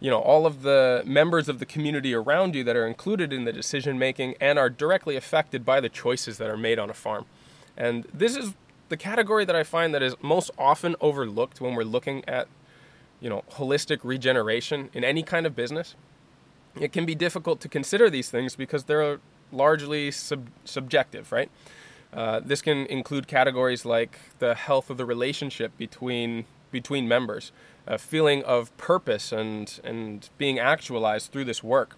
you 0.00 0.08
know 0.08 0.20
all 0.20 0.46
of 0.46 0.62
the 0.62 1.02
members 1.04 1.50
of 1.50 1.58
the 1.58 1.66
community 1.66 2.14
around 2.14 2.54
you 2.54 2.64
that 2.64 2.76
are 2.76 2.86
included 2.86 3.30
in 3.30 3.44
the 3.44 3.52
decision 3.52 3.98
making 3.98 4.34
and 4.40 4.58
are 4.58 4.70
directly 4.70 5.14
affected 5.14 5.66
by 5.66 5.80
the 5.80 5.90
choices 5.90 6.38
that 6.38 6.48
are 6.48 6.56
made 6.56 6.78
on 6.78 6.88
a 6.88 6.94
farm 6.94 7.26
and 7.76 8.06
this 8.14 8.34
is 8.34 8.54
the 8.94 8.98
category 8.98 9.44
that 9.44 9.56
i 9.56 9.64
find 9.64 9.92
that 9.92 10.04
is 10.04 10.14
most 10.22 10.52
often 10.56 10.94
overlooked 11.00 11.60
when 11.60 11.74
we're 11.74 11.90
looking 11.96 12.22
at 12.28 12.46
you 13.20 13.28
know 13.28 13.42
holistic 13.58 13.98
regeneration 14.04 14.88
in 14.92 15.02
any 15.02 15.22
kind 15.22 15.46
of 15.46 15.56
business 15.56 15.96
it 16.80 16.92
can 16.92 17.04
be 17.04 17.14
difficult 17.26 17.60
to 17.60 17.68
consider 17.68 18.08
these 18.08 18.30
things 18.30 18.54
because 18.54 18.84
they're 18.84 19.18
largely 19.50 20.12
sub- 20.12 20.48
subjective 20.64 21.32
right 21.32 21.50
uh, 22.12 22.38
this 22.44 22.62
can 22.62 22.86
include 22.86 23.26
categories 23.26 23.84
like 23.84 24.20
the 24.38 24.54
health 24.54 24.88
of 24.90 24.96
the 24.96 25.04
relationship 25.04 25.76
between 25.76 26.44
between 26.70 27.06
members, 27.06 27.52
a 27.86 27.98
feeling 27.98 28.42
of 28.42 28.76
purpose 28.76 29.32
and, 29.32 29.80
and 29.84 30.28
being 30.38 30.58
actualized 30.58 31.30
through 31.30 31.44
this 31.44 31.62
work. 31.62 31.96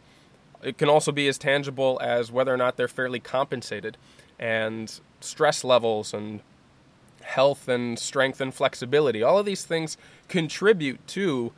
It 0.62 0.76
can 0.76 0.90
also 0.90 1.12
be 1.12 1.28
as 1.28 1.38
tangible 1.38 1.98
as 2.02 2.30
whether 2.30 2.52
or 2.52 2.58
not 2.58 2.76
they're 2.76 2.86
fairly 2.86 3.18
compensated, 3.18 3.96
and 4.38 5.00
stress 5.20 5.64
levels 5.64 6.12
and 6.12 6.40
health 7.26 7.68
and 7.68 7.98
strength 7.98 8.40
and 8.40 8.54
flexibility. 8.54 9.22
All 9.22 9.38
of 9.38 9.46
these 9.46 9.64
things 9.64 9.96
contribute 10.28 11.06
to 11.08 11.52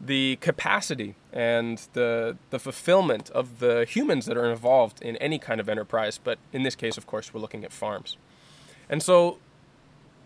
the 0.00 0.36
capacity 0.42 1.14
and 1.32 1.88
the 1.94 2.36
the 2.50 2.58
fulfillment 2.58 3.30
of 3.30 3.60
the 3.60 3.86
humans 3.88 4.26
that 4.26 4.36
are 4.36 4.50
involved 4.50 5.00
in 5.00 5.16
any 5.16 5.38
kind 5.38 5.58
of 5.58 5.68
enterprise, 5.68 6.20
but 6.22 6.38
in 6.52 6.62
this 6.62 6.74
case 6.74 6.98
of 6.98 7.06
course 7.06 7.32
we're 7.32 7.40
looking 7.40 7.64
at 7.64 7.72
farms. 7.72 8.18
And 8.90 9.02
so 9.02 9.38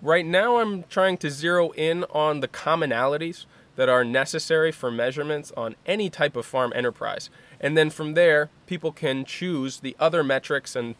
Right 0.03 0.25
now, 0.25 0.57
I'm 0.57 0.85
trying 0.85 1.19
to 1.19 1.31
zero 1.31 1.73
in 1.73 2.05
on 2.05 2.41
the 2.41 2.49
commonalities 2.49 3.45
that 3.77 3.91
are 3.91 4.03
necessary 4.03 4.73
for 4.73 4.91
measurements 4.91 5.53
on 5.59 5.77
any 5.85 6.09
type 6.09 6.37
of 6.37 6.47
farm 6.47 6.73
enterprise. 6.75 7.29
And 7.61 7.77
then 7.77 7.91
from 7.91 8.15
there, 8.15 8.49
people 8.67 8.93
can 8.93 9.27
choose 9.27 9.81
the 9.81 9.95
other 10.01 10.25
metrics 10.25 10.75
and 10.75 10.95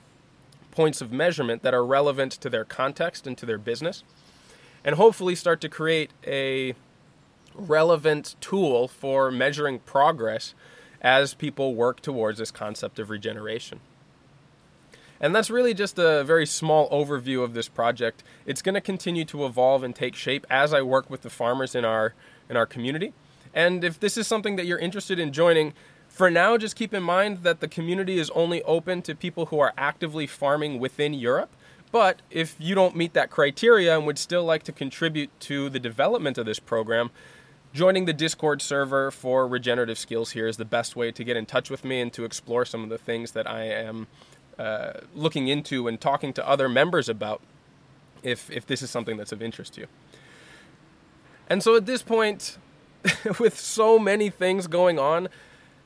points 0.71 1.01
of 1.01 1.13
measurement 1.13 1.63
that 1.63 1.75
are 1.75 1.85
relevant 1.85 2.33
to 2.33 2.51
their 2.51 2.65
context 2.65 3.27
and 3.27 3.37
to 3.39 3.47
their 3.47 3.59
business. 3.59 4.05
And 4.85 4.97
hopefully 4.97 5.35
start 5.35 5.61
to 5.61 5.69
create 5.69 6.11
a 6.27 6.75
relevant 7.55 8.37
tool 8.41 8.89
for 8.89 9.31
measuring 9.31 9.81
progress 9.81 10.55
as 11.03 11.35
people 11.35 11.75
work 11.75 12.01
towards 12.01 12.39
this 12.39 12.51
concept 12.51 12.99
of 12.99 13.11
regeneration. 13.11 13.81
And 15.21 15.35
that's 15.35 15.51
really 15.51 15.75
just 15.75 15.99
a 15.99 16.25
very 16.25 16.47
small 16.47 16.89
overview 16.89 17.45
of 17.45 17.53
this 17.53 17.69
project. 17.69 18.23
It's 18.47 18.63
going 18.63 18.75
to 18.75 18.81
continue 18.81 19.27
to 19.27 19.45
evolve 19.45 19.83
and 19.83 19.95
take 19.95 20.15
shape 20.15 20.47
as 20.49 20.73
I 20.73 20.81
work 20.81 21.11
with 21.11 21.21
the 21.21 21.31
farmers 21.31 21.75
in 21.75 21.85
our 21.85 22.15
in 22.49 22.57
our 22.57 22.67
community. 22.67 23.13
And 23.55 23.85
if 23.85 24.01
this 24.01 24.17
is 24.17 24.27
something 24.27 24.57
that 24.57 24.67
you're 24.67 24.79
interested 24.79 25.19
in 25.19 25.33
joining, 25.33 25.75
for 26.11 26.31
now 26.31 26.59
just 26.59 26.77
keep 26.77 26.93
in 26.93 27.03
mind 27.03 27.45
that 27.45 27.61
the 27.61 27.69
community 27.69 28.19
is 28.19 28.31
only 28.31 28.63
open 28.65 29.01
to 29.03 29.15
people 29.15 29.47
who 29.47 29.61
are 29.61 29.73
actively 29.79 30.27
farming 30.27 30.79
within 30.79 31.15
Europe. 31.15 31.51
But 31.93 32.21
if 32.31 32.57
you 32.59 32.75
don't 32.75 32.95
meet 32.95 33.15
that 33.15 33.31
criteria 33.31 33.97
and 33.97 34.07
would 34.07 34.19
still 34.19 34.45
like 34.45 34.65
to 34.65 34.73
contribute 34.73 35.31
to 35.41 35.71
the 35.71 35.79
development 35.79 36.37
of 36.37 36.47
this 36.47 36.59
program, 36.59 37.11
joining 37.73 38.05
the 38.05 38.13
Discord 38.13 38.61
server 38.61 39.11
for 39.11 39.47
regenerative 39.47 39.99
skills 39.99 40.33
here 40.33 40.47
is 40.47 40.57
the 40.57 40.65
best 40.65 40.95
way 40.95 41.13
to 41.13 41.25
get 41.25 41.37
in 41.37 41.47
touch 41.47 41.71
with 41.71 41.85
me 41.85 42.01
and 42.01 42.13
to 42.13 42.25
explore 42.25 42.65
some 42.65 42.83
of 42.83 42.91
the 42.91 42.99
things 42.99 43.31
that 43.33 43.49
I 43.49 43.63
am 43.63 44.09
uh, 44.59 45.01
looking 45.15 45.49
into 45.49 45.89
and 45.89 46.01
talking 46.01 46.33
to 46.35 46.47
other 46.47 46.69
members 46.69 47.09
about 47.09 47.41
if, 48.23 48.51
if 48.51 48.67
this 48.67 48.83
is 48.83 48.91
something 48.91 49.17
that's 49.17 49.33
of 49.33 49.41
interest 49.41 49.75
to 49.75 49.83
you. 49.83 49.87
And 51.49 51.63
so 51.63 51.77
at 51.77 51.87
this 51.87 52.03
point, 52.03 52.59
with 53.39 53.59
so 53.59 53.99
many 53.99 54.29
things 54.29 54.67
going 54.67 54.99
on, 54.99 55.29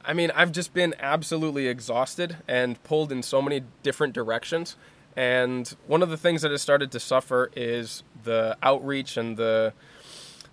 I 0.07 0.12
mean, 0.12 0.30
I've 0.34 0.52
just 0.52 0.74
been 0.74 0.94
absolutely 0.98 1.66
exhausted 1.66 2.38
and 2.46 2.82
pulled 2.84 3.11
in 3.11 3.22
so 3.22 3.40
many 3.40 3.62
different 3.82 4.12
directions. 4.12 4.76
And 5.16 5.74
one 5.86 6.02
of 6.02 6.11
the 6.11 6.16
things 6.16 6.42
that 6.42 6.50
has 6.50 6.61
started 6.61 6.90
to 6.92 7.00
suffer 7.00 7.50
is 7.57 8.02
the 8.24 8.57
outreach 8.62 9.16
and 9.16 9.36
the 9.36 9.72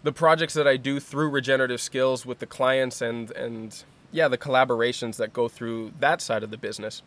the 0.03 0.11
projects 0.11 0.55
that 0.55 0.67
I 0.67 0.77
do 0.77 0.99
through 0.99 1.29
regenerative 1.29 1.79
skills 1.79 2.25
with 2.25 2.39
the 2.39 2.45
clients 2.45 3.01
and 3.01 3.31
and 3.31 3.83
yeah, 4.11 4.27
the 4.27 4.37
collaborations 4.37 5.17
that 5.17 5.33
go 5.33 5.47
through 5.47 5.93
that 5.99 6.21
side 6.21 6.43
of 6.43 6.51
the 6.51 6.57
business. 6.57 7.01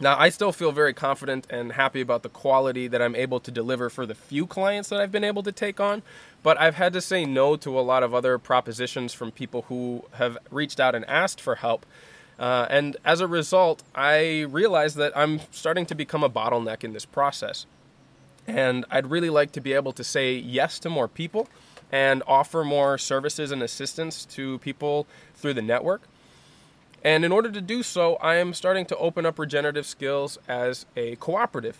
Now, 0.00 0.18
I 0.18 0.30
still 0.30 0.52
feel 0.52 0.72
very 0.72 0.94
confident 0.94 1.46
and 1.48 1.72
happy 1.72 2.00
about 2.00 2.22
the 2.22 2.28
quality 2.28 2.88
that 2.88 3.00
I'm 3.00 3.14
able 3.14 3.38
to 3.40 3.50
deliver 3.50 3.88
for 3.88 4.04
the 4.04 4.14
few 4.14 4.46
clients 4.46 4.88
that 4.88 5.00
I've 5.00 5.12
been 5.12 5.22
able 5.22 5.42
to 5.44 5.52
take 5.52 5.78
on, 5.78 6.02
but 6.42 6.60
I've 6.60 6.74
had 6.74 6.92
to 6.94 7.00
say 7.00 7.24
no 7.24 7.56
to 7.56 7.78
a 7.78 7.82
lot 7.82 8.02
of 8.02 8.12
other 8.12 8.36
propositions 8.38 9.12
from 9.12 9.30
people 9.30 9.62
who 9.68 10.04
have 10.12 10.38
reached 10.50 10.80
out 10.80 10.94
and 10.94 11.04
asked 11.04 11.40
for 11.40 11.56
help. 11.56 11.86
Uh, 12.38 12.66
and 12.70 12.96
as 13.04 13.20
a 13.20 13.28
result, 13.28 13.84
I 13.94 14.40
realize 14.42 14.94
that 14.96 15.16
I'm 15.16 15.40
starting 15.52 15.86
to 15.86 15.94
become 15.94 16.24
a 16.24 16.30
bottleneck 16.30 16.82
in 16.82 16.92
this 16.92 17.04
process. 17.04 17.66
And 18.46 18.84
I'd 18.90 19.06
really 19.06 19.30
like 19.30 19.52
to 19.52 19.60
be 19.60 19.72
able 19.72 19.92
to 19.92 20.02
say 20.02 20.34
yes 20.34 20.80
to 20.80 20.90
more 20.90 21.06
people 21.06 21.48
and 21.92 22.22
offer 22.26 22.64
more 22.64 22.98
services 22.98 23.52
and 23.52 23.62
assistance 23.62 24.24
to 24.24 24.58
people 24.58 25.06
through 25.36 25.54
the 25.54 25.62
network. 25.62 26.02
And 27.04 27.24
in 27.24 27.32
order 27.32 27.50
to 27.50 27.60
do 27.60 27.82
so, 27.82 28.14
I 28.16 28.36
am 28.36 28.54
starting 28.54 28.86
to 28.86 28.96
open 28.96 29.26
up 29.26 29.38
regenerative 29.38 29.86
skills 29.86 30.38
as 30.46 30.86
a 30.96 31.16
cooperative. 31.16 31.78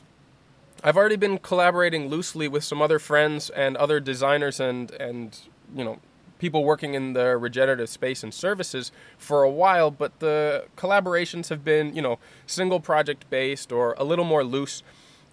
I've 0.83 0.97
already 0.97 1.17
been 1.17 1.39
collaborating 1.39 2.09
loosely 2.09 2.49
with 2.49 2.65
some 2.65 2.83
other 2.83 2.99
friends 2.99 3.51
and 3.51 3.77
other 3.77 4.01
designers 4.01 4.59
and 4.59 4.91
and 4.93 5.39
you 5.75 5.85
know 5.85 6.01
people 6.43 6.65
working 6.65 6.95
in 6.95 7.13
the 7.13 7.37
regenerative 7.37 7.89
space 7.89 8.25
and 8.25 8.35
services 8.35 8.91
for 9.17 9.45
a 9.45 9.51
while, 9.51 9.93
but 9.93 10.19
the 10.19 10.65
collaborations 10.77 11.51
have 11.51 11.63
been, 11.63 11.95
you 11.95 12.03
know, 12.03 12.19
single 12.49 12.81
project 12.81 13.31
based 13.31 13.71
or 13.71 13.95
a 13.97 14.03
little 14.03 14.25
more 14.25 14.43
loose. 14.43 14.83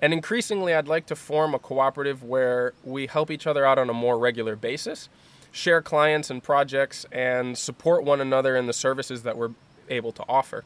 And 0.04 0.14
increasingly, 0.14 0.72
I'd 0.72 0.88
like 0.88 1.08
to 1.08 1.16
form 1.16 1.56
a 1.56 1.60
cooperative 1.60 2.24
where 2.24 2.74
we 2.84 3.08
help 3.08 3.32
each 3.32 3.48
other 3.48 3.66
out 3.66 3.80
on 3.80 3.90
a 3.90 3.94
more 3.94 4.20
regular 4.20 4.56
basis, 4.56 5.10
share 5.52 5.82
clients 5.82 6.30
and 6.30 6.44
projects, 6.44 7.08
and 7.12 7.58
support 7.58 8.04
one 8.04 8.22
another 8.22 8.56
in 8.56 8.68
the 8.68 8.74
services 8.74 9.24
that 9.24 9.36
we're 9.36 9.50
able 9.90 10.12
to 10.14 10.24
offer. 10.28 10.64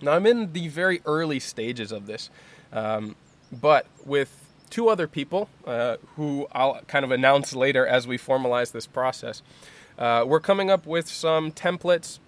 Now, 0.00 0.12
I'm 0.12 0.26
in 0.26 0.52
the 0.52 0.68
very 0.68 1.00
early 1.04 1.40
stages 1.40 1.92
of 1.92 2.06
this, 2.06 2.30
um, 2.72 3.16
but 3.50 3.86
with 4.04 4.48
two 4.70 4.88
other 4.88 5.06
people 5.06 5.48
uh, 5.66 5.96
who 6.16 6.46
I'll 6.52 6.80
kind 6.86 7.04
of 7.04 7.10
announce 7.10 7.54
later 7.54 7.86
as 7.86 8.06
we 8.06 8.18
formalize 8.18 8.72
this 8.72 8.86
process. 8.86 9.42
Uh, 9.98 10.24
we're 10.26 10.40
coming 10.40 10.70
up 10.70 10.86
with 10.86 11.08
some 11.08 11.50
templates, 11.50 12.18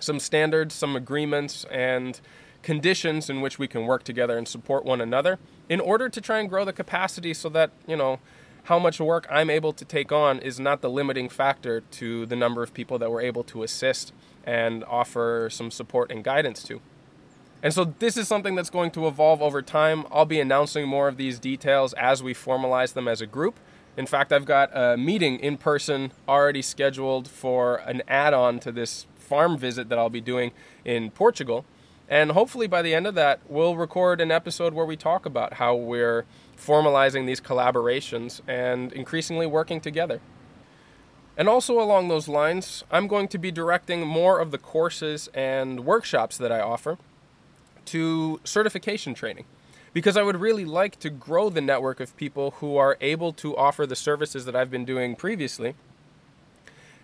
some 0.00 0.18
standards, 0.18 0.74
some 0.74 0.96
agreements, 0.96 1.64
and 1.70 2.20
conditions 2.62 3.30
in 3.30 3.40
which 3.40 3.58
we 3.58 3.68
can 3.68 3.86
work 3.86 4.02
together 4.02 4.36
and 4.36 4.48
support 4.48 4.84
one 4.84 5.00
another 5.00 5.38
in 5.68 5.78
order 5.78 6.08
to 6.08 6.20
try 6.20 6.38
and 6.38 6.48
grow 6.48 6.64
the 6.64 6.72
capacity 6.72 7.32
so 7.32 7.48
that, 7.48 7.70
you 7.86 7.96
know, 7.96 8.18
how 8.64 8.78
much 8.78 8.98
work 8.98 9.26
I'm 9.30 9.50
able 9.50 9.72
to 9.72 9.84
take 9.84 10.10
on 10.10 10.40
is 10.40 10.58
not 10.58 10.80
the 10.80 10.90
limiting 10.90 11.28
factor 11.28 11.82
to 11.82 12.26
the 12.26 12.34
number 12.34 12.64
of 12.64 12.74
people 12.74 12.98
that 12.98 13.10
we're 13.10 13.20
able 13.20 13.44
to 13.44 13.62
assist 13.62 14.12
and 14.46 14.84
offer 14.84 15.48
some 15.50 15.70
support 15.70 16.10
and 16.10 16.24
guidance 16.24 16.62
to. 16.62 16.80
And 17.62 17.74
so 17.74 17.94
this 17.98 18.16
is 18.16 18.28
something 18.28 18.54
that's 18.54 18.70
going 18.70 18.92
to 18.92 19.06
evolve 19.06 19.42
over 19.42 19.60
time. 19.60 20.06
I'll 20.10 20.24
be 20.24 20.40
announcing 20.40 20.86
more 20.86 21.08
of 21.08 21.16
these 21.16 21.38
details 21.38 21.92
as 21.94 22.22
we 22.22 22.32
formalize 22.32 22.92
them 22.92 23.08
as 23.08 23.20
a 23.20 23.26
group. 23.26 23.58
In 23.96 24.06
fact, 24.06 24.32
I've 24.32 24.44
got 24.44 24.70
a 24.72 24.96
meeting 24.96 25.40
in 25.40 25.56
person 25.56 26.12
already 26.28 26.62
scheduled 26.62 27.28
for 27.28 27.76
an 27.76 28.02
add 28.06 28.34
on 28.34 28.60
to 28.60 28.70
this 28.70 29.06
farm 29.16 29.58
visit 29.58 29.88
that 29.88 29.98
I'll 29.98 30.10
be 30.10 30.20
doing 30.20 30.52
in 30.84 31.10
Portugal. 31.10 31.64
And 32.08 32.32
hopefully 32.32 32.68
by 32.68 32.82
the 32.82 32.94
end 32.94 33.06
of 33.06 33.14
that, 33.16 33.40
we'll 33.48 33.74
record 33.74 34.20
an 34.20 34.30
episode 34.30 34.74
where 34.74 34.86
we 34.86 34.96
talk 34.96 35.26
about 35.26 35.54
how 35.54 35.74
we're 35.74 36.24
formalizing 36.56 37.26
these 37.26 37.40
collaborations 37.40 38.40
and 38.46 38.92
increasingly 38.92 39.46
working 39.46 39.80
together. 39.80 40.20
And 41.36 41.48
also 41.48 41.78
along 41.80 42.08
those 42.08 42.28
lines, 42.28 42.82
I'm 42.90 43.06
going 43.06 43.28
to 43.28 43.38
be 43.38 43.50
directing 43.50 44.06
more 44.06 44.40
of 44.40 44.50
the 44.50 44.58
courses 44.58 45.28
and 45.34 45.84
workshops 45.84 46.38
that 46.38 46.50
I 46.50 46.60
offer 46.60 46.96
to 47.86 48.40
certification 48.42 49.14
training 49.14 49.44
because 49.92 50.16
I 50.16 50.22
would 50.22 50.40
really 50.40 50.64
like 50.64 50.98
to 51.00 51.10
grow 51.10 51.50
the 51.50 51.60
network 51.60 52.00
of 52.00 52.16
people 52.16 52.52
who 52.52 52.76
are 52.76 52.96
able 53.00 53.32
to 53.34 53.56
offer 53.56 53.86
the 53.86 53.96
services 53.96 54.44
that 54.44 54.56
I've 54.56 54.70
been 54.70 54.84
doing 54.84 55.14
previously 55.14 55.74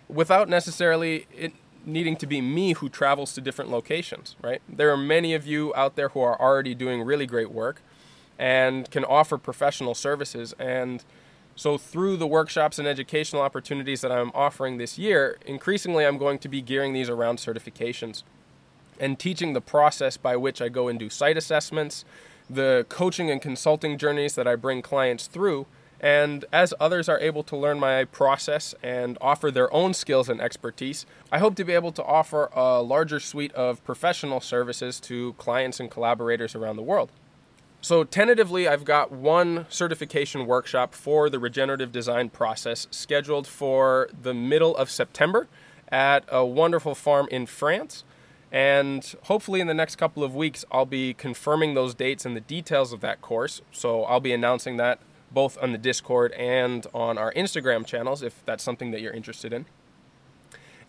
without 0.07 0.49
necessarily 0.49 1.27
it 1.35 1.53
needing 1.85 2.15
to 2.15 2.27
be 2.27 2.39
me 2.39 2.73
who 2.73 2.89
travels 2.89 3.33
to 3.33 3.41
different 3.41 3.69
locations, 3.69 4.35
right? 4.41 4.61
There 4.69 4.89
are 4.91 4.97
many 4.97 5.33
of 5.33 5.45
you 5.45 5.73
out 5.75 5.95
there 5.95 6.09
who 6.09 6.21
are 6.21 6.39
already 6.39 6.73
doing 6.73 7.01
really 7.01 7.25
great 7.25 7.51
work 7.51 7.81
and 8.39 8.89
can 8.89 9.03
offer 9.03 9.37
professional 9.37 9.93
services 9.93 10.53
and 10.57 11.03
so, 11.55 11.77
through 11.77 12.17
the 12.17 12.25
workshops 12.25 12.79
and 12.79 12.87
educational 12.87 13.41
opportunities 13.41 14.01
that 14.01 14.11
I'm 14.11 14.31
offering 14.33 14.77
this 14.77 14.97
year, 14.97 15.37
increasingly 15.45 16.05
I'm 16.05 16.17
going 16.17 16.39
to 16.39 16.49
be 16.49 16.61
gearing 16.61 16.93
these 16.93 17.09
around 17.09 17.37
certifications 17.37 18.23
and 18.99 19.19
teaching 19.19 19.53
the 19.53 19.61
process 19.61 20.17
by 20.17 20.35
which 20.35 20.61
I 20.61 20.69
go 20.69 20.87
and 20.87 20.97
do 20.97 21.09
site 21.09 21.37
assessments, 21.37 22.05
the 22.49 22.85
coaching 22.89 23.29
and 23.29 23.41
consulting 23.41 23.97
journeys 23.99 24.33
that 24.35 24.47
I 24.47 24.55
bring 24.55 24.81
clients 24.81 25.27
through. 25.27 25.67
And 25.99 26.43
as 26.51 26.73
others 26.79 27.07
are 27.07 27.19
able 27.19 27.43
to 27.43 27.55
learn 27.55 27.79
my 27.79 28.03
process 28.05 28.75
and 28.83 29.17
offer 29.21 29.49
their 29.51 29.71
own 29.73 29.93
skills 29.93 30.29
and 30.29 30.41
expertise, 30.41 31.05
I 31.31 31.37
hope 31.37 31.55
to 31.55 31.63
be 31.63 31.73
able 31.73 31.93
to 31.93 32.03
offer 32.03 32.49
a 32.53 32.81
larger 32.81 33.19
suite 33.19 33.53
of 33.53 33.83
professional 33.85 34.41
services 34.41 34.99
to 35.01 35.33
clients 35.33 35.79
and 35.79 35.89
collaborators 35.89 36.55
around 36.55 36.75
the 36.75 36.83
world. 36.83 37.11
So, 37.83 38.05
tentatively, 38.05 38.65
I've 38.65 38.85
got 38.85 39.11
one 39.11 39.65
certification 39.67 40.45
workshop 40.45 40.93
for 40.93 41.29
the 41.29 41.37
regenerative 41.37 41.91
design 41.91 42.29
process 42.29 42.87
scheduled 42.91 43.45
for 43.45 44.09
the 44.21 44.33
middle 44.33 44.73
of 44.77 44.89
September 44.89 45.49
at 45.89 46.23
a 46.29 46.45
wonderful 46.45 46.95
farm 46.95 47.27
in 47.29 47.45
France. 47.45 48.05
And 48.53 49.13
hopefully, 49.23 49.59
in 49.59 49.67
the 49.67 49.73
next 49.73 49.97
couple 49.97 50.23
of 50.23 50.33
weeks, 50.33 50.63
I'll 50.71 50.85
be 50.85 51.13
confirming 51.13 51.73
those 51.73 51.93
dates 51.93 52.25
and 52.25 52.37
the 52.37 52.41
details 52.41 52.93
of 52.93 53.01
that 53.01 53.19
course. 53.19 53.61
So, 53.73 54.05
I'll 54.05 54.21
be 54.21 54.31
announcing 54.31 54.77
that 54.77 54.99
both 55.29 55.57
on 55.61 55.73
the 55.73 55.77
Discord 55.77 56.31
and 56.37 56.87
on 56.93 57.17
our 57.17 57.33
Instagram 57.33 57.85
channels 57.85 58.23
if 58.23 58.45
that's 58.45 58.63
something 58.63 58.91
that 58.91 59.01
you're 59.01 59.11
interested 59.11 59.51
in 59.51 59.65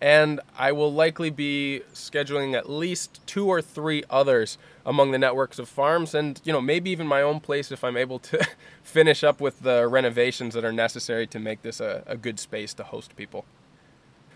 and 0.04 0.38
I 0.58 0.70
will 0.70 0.92
likely 0.92 1.30
be 1.30 1.80
scheduling 1.94 2.54
at 2.54 2.68
least 2.68 3.26
two 3.26 3.46
or 3.46 3.62
three 3.62 4.04
others 4.10 4.58
among 4.84 5.12
the 5.12 5.18
networks 5.18 5.58
of 5.58 5.66
farms 5.66 6.14
and 6.14 6.42
you 6.44 6.52
know 6.52 6.60
maybe 6.60 6.90
even 6.90 7.06
my 7.06 7.22
own 7.22 7.40
place 7.40 7.72
if 7.72 7.82
I'm 7.82 7.96
able 7.96 8.18
to 8.18 8.46
finish 8.82 9.24
up 9.24 9.40
with 9.40 9.60
the 9.60 9.88
renovations 9.88 10.52
that 10.52 10.62
are 10.62 10.74
necessary 10.74 11.26
to 11.28 11.38
make 11.38 11.62
this 11.62 11.80
a, 11.80 12.02
a 12.06 12.18
good 12.18 12.38
space 12.38 12.74
to 12.74 12.84
host 12.84 13.16
people. 13.16 13.46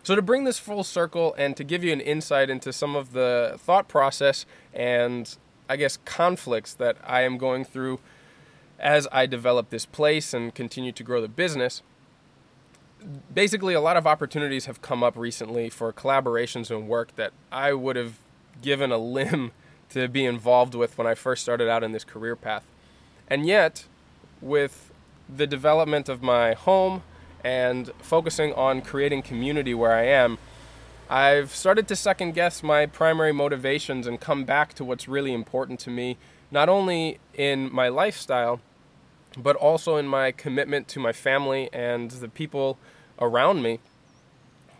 So 0.02 0.14
to 0.14 0.22
bring 0.22 0.44
this 0.44 0.58
full 0.58 0.84
circle 0.84 1.34
and 1.36 1.54
to 1.58 1.64
give 1.64 1.84
you 1.84 1.92
an 1.92 2.00
insight 2.00 2.48
into 2.48 2.72
some 2.72 2.96
of 2.96 3.12
the 3.12 3.56
thought 3.58 3.88
process 3.88 4.46
and 4.72 5.36
I 5.68 5.76
guess 5.76 5.98
conflicts 6.06 6.72
that 6.72 6.96
I 7.04 7.24
am 7.24 7.36
going 7.36 7.66
through 7.66 8.00
as 8.78 9.06
I 9.12 9.26
develop 9.26 9.68
this 9.68 9.84
place 9.84 10.32
and 10.32 10.54
continue 10.54 10.92
to 10.92 11.02
grow 11.02 11.20
the 11.20 11.28
business, 11.28 11.82
basically 13.32 13.74
a 13.74 13.80
lot 13.80 13.96
of 13.96 14.06
opportunities 14.06 14.66
have 14.66 14.82
come 14.82 15.02
up 15.02 15.16
recently 15.16 15.70
for 15.70 15.92
collaborations 15.92 16.70
and 16.70 16.88
work 16.88 17.14
that 17.16 17.32
I 17.50 17.72
would 17.72 17.96
have 17.96 18.14
given 18.62 18.92
a 18.92 18.98
limb 18.98 19.52
to 19.90 20.08
be 20.08 20.24
involved 20.24 20.74
with 20.74 20.98
when 20.98 21.06
I 21.06 21.14
first 21.14 21.42
started 21.42 21.68
out 21.68 21.82
in 21.82 21.92
this 21.92 22.04
career 22.04 22.36
path. 22.36 22.64
And 23.28 23.46
yet, 23.46 23.84
with 24.40 24.90
the 25.28 25.46
development 25.46 26.08
of 26.08 26.22
my 26.22 26.52
home 26.54 27.02
and 27.42 27.90
focusing 28.00 28.52
on 28.54 28.82
creating 28.82 29.22
community 29.22 29.74
where 29.74 29.92
I 29.92 30.04
am, 30.04 30.38
I've 31.08 31.54
started 31.54 31.88
to 31.88 31.96
second 31.96 32.32
guess 32.34 32.62
my 32.62 32.84
primary 32.84 33.32
motivations 33.32 34.06
and 34.06 34.20
come 34.20 34.44
back 34.44 34.74
to 34.74 34.84
what's 34.84 35.08
really 35.08 35.32
important 35.32 35.80
to 35.80 35.90
me, 35.90 36.18
not 36.50 36.68
only 36.68 37.18
in 37.32 37.72
my 37.72 37.88
lifestyle, 37.88 38.60
but 39.38 39.56
also 39.56 39.96
in 39.96 40.06
my 40.06 40.32
commitment 40.32 40.88
to 40.88 41.00
my 41.00 41.12
family 41.12 41.70
and 41.72 42.10
the 42.10 42.28
people 42.28 42.78
around 43.20 43.62
me 43.62 43.78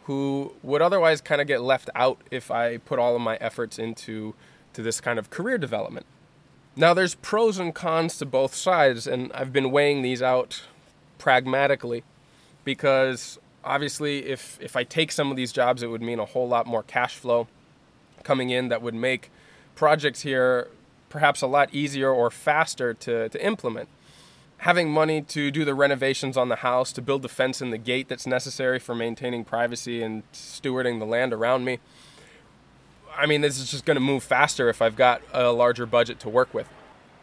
who 0.05 0.53
would 0.63 0.83
otherwise 0.83 1.21
kind 1.21 1.41
of 1.41 1.47
get 1.47 1.63
left 1.63 1.91
out 1.95 2.19
if 2.31 2.51
I 2.51 2.79
put 2.79 2.99
all 2.99 3.15
of 3.15 3.21
my 3.21 3.37
efforts 3.37 3.79
into 3.79 4.35
to 4.73 4.83
this 4.83 5.01
kind 5.01 5.19
of 5.19 5.31
career 5.31 5.59
development. 5.59 6.07
Now 6.77 6.95
there's 6.95 7.15
pros 7.17 7.59
and 7.59 7.75
cons 7.75 8.19
to 8.19 8.27
both 8.27 8.55
sides 8.55 9.07
and 9.07 9.33
I've 9.33 9.53
been 9.53 9.71
weighing 9.71 10.03
these 10.03 10.23
out 10.23 10.63
pragmatically 11.19 12.05
because 12.65 13.39
obviously 13.65 14.27
if 14.27 14.59
if 14.61 14.77
I 14.77 14.85
take 14.85 15.13
some 15.13 15.31
of 15.31 15.37
these 15.37 15.53
jobs 15.53 15.83
it 15.83 15.89
would 15.89 16.03
mean 16.03 16.19
a 16.19 16.25
whole 16.25 16.49
lot 16.49 16.67
more 16.67 16.83
cash 16.83 17.17
flow 17.17 17.49
coming 18.23 18.51
in 18.51 18.69
that 18.69 18.83
would 18.83 18.95
make 18.95 19.31
projects 19.75 20.23
here 20.23 20.69
perhaps 21.09 21.43
a 21.43 21.47
lot 21.47 21.73
easier 21.73 22.11
or 22.11 22.31
faster 22.31 22.95
to, 22.95 23.29
to 23.29 23.45
implement. 23.45 23.89
Having 24.59 24.91
money 24.91 25.23
to 25.23 25.51
do 25.51 25.65
the 25.65 25.75
renovations 25.75 26.37
on 26.37 26.49
the 26.49 26.57
house, 26.57 26.93
to 26.93 27.03
build 27.03 27.23
the 27.23 27.29
fence 27.29 27.61
and 27.61 27.73
the 27.73 27.79
gate 27.79 28.09
that's 28.09 28.27
necessary 28.27 28.79
for 28.79 28.95
maintaining 28.95 29.45
privacy 29.45 30.03
and 30.03 30.31
stewarding 30.33 30.99
the 30.99 31.07
land 31.07 31.33
around 31.33 31.65
me. 31.65 31.79
I 33.17 33.27
mean, 33.27 33.41
this 33.41 33.59
is 33.59 33.71
just 33.71 33.85
going 33.85 33.97
to 33.97 34.01
move 34.01 34.23
faster 34.23 34.69
if 34.69 34.83
I've 34.83 34.97
got 34.97 35.23
a 35.33 35.51
larger 35.51 35.87
budget 35.87 36.21
to 36.21 36.29
work 36.29 36.53
with. 36.53 36.69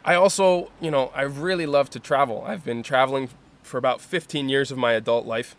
I 0.04 0.14
also, 0.14 0.70
you 0.80 0.90
know, 0.90 1.10
I 1.14 1.22
really 1.22 1.66
love 1.66 1.90
to 1.90 2.00
travel. 2.00 2.44
I've 2.46 2.64
been 2.64 2.82
traveling 2.82 3.28
for 3.62 3.76
about 3.76 4.00
15 4.00 4.48
years 4.48 4.70
of 4.70 4.78
my 4.78 4.92
adult 4.92 5.26
life. 5.26 5.56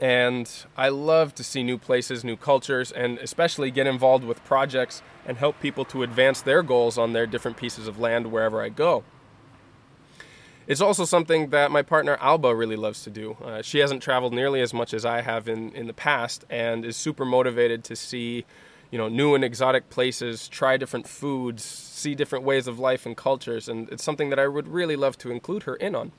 And 0.00 0.50
I 0.76 0.90
love 0.90 1.34
to 1.34 1.44
see 1.44 1.62
new 1.62 1.76
places, 1.76 2.22
new 2.22 2.36
cultures, 2.36 2.92
and 2.92 3.18
especially 3.18 3.70
get 3.70 3.86
involved 3.86 4.24
with 4.24 4.44
projects 4.44 5.02
and 5.26 5.38
help 5.38 5.60
people 5.60 5.84
to 5.86 6.02
advance 6.02 6.40
their 6.40 6.62
goals 6.62 6.96
on 6.96 7.12
their 7.12 7.26
different 7.26 7.56
pieces 7.56 7.88
of 7.88 7.98
land 7.98 8.30
wherever 8.30 8.62
I 8.62 8.68
go. 8.68 9.02
It's 10.68 10.82
also 10.82 11.06
something 11.06 11.48
that 11.48 11.70
my 11.70 11.80
partner 11.80 12.18
Alba 12.20 12.54
really 12.54 12.76
loves 12.76 13.02
to 13.04 13.10
do. 13.10 13.38
Uh, 13.42 13.62
she 13.62 13.78
hasn't 13.78 14.02
traveled 14.02 14.34
nearly 14.34 14.60
as 14.60 14.74
much 14.74 14.92
as 14.92 15.06
I 15.06 15.22
have 15.22 15.48
in, 15.48 15.72
in 15.72 15.86
the 15.86 15.94
past 15.94 16.44
and 16.50 16.84
is 16.84 16.94
super 16.94 17.24
motivated 17.24 17.82
to 17.84 17.96
see 17.96 18.44
you 18.90 18.98
know 18.98 19.08
new 19.08 19.34
and 19.34 19.42
exotic 19.42 19.88
places, 19.88 20.46
try 20.46 20.76
different 20.76 21.08
foods, 21.08 21.64
see 21.64 22.14
different 22.14 22.44
ways 22.44 22.66
of 22.66 22.78
life 22.78 23.06
and 23.06 23.16
cultures, 23.16 23.66
and 23.66 23.88
it's 23.88 24.04
something 24.04 24.28
that 24.28 24.38
I 24.38 24.46
would 24.46 24.68
really 24.68 24.94
love 24.94 25.16
to 25.18 25.30
include 25.30 25.62
her 25.62 25.74
in 25.76 25.94
on. 25.94 26.12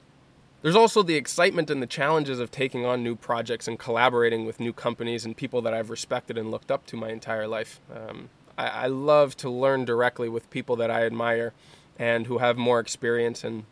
There's 0.63 0.75
also 0.75 1.03
the 1.03 1.15
excitement 1.15 1.69
and 1.69 1.81
the 1.81 1.87
challenges 1.87 2.39
of 2.39 2.49
taking 2.49 2.85
on 2.85 3.03
new 3.03 3.15
projects 3.15 3.67
and 3.67 3.77
collaborating 3.77 4.47
with 4.47 4.59
new 4.59 4.73
companies 4.73 5.25
and 5.25 5.37
people 5.37 5.61
that 5.61 5.75
I've 5.75 5.91
respected 5.91 6.39
and 6.39 6.49
looked 6.49 6.71
up 6.71 6.87
to 6.87 6.97
my 6.97 7.09
entire 7.09 7.47
life. 7.47 7.79
Um, 7.95 8.29
I, 8.57 8.67
I 8.67 8.87
love 8.87 9.37
to 9.37 9.49
learn 9.49 9.85
directly 9.85 10.27
with 10.27 10.49
people 10.49 10.75
that 10.77 10.89
I 10.89 11.05
admire 11.05 11.53
and 11.99 12.25
who 12.25 12.39
have 12.39 12.57
more 12.57 12.79
experience 12.79 13.43
and 13.43 13.63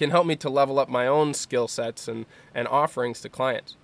can 0.00 0.10
help 0.10 0.26
me 0.26 0.34
to 0.34 0.48
level 0.48 0.78
up 0.78 0.88
my 0.88 1.06
own 1.06 1.34
skill 1.34 1.68
sets 1.68 2.08
and, 2.08 2.24
and 2.54 2.66
offerings 2.68 3.20
to 3.20 3.28
clients. 3.28 3.76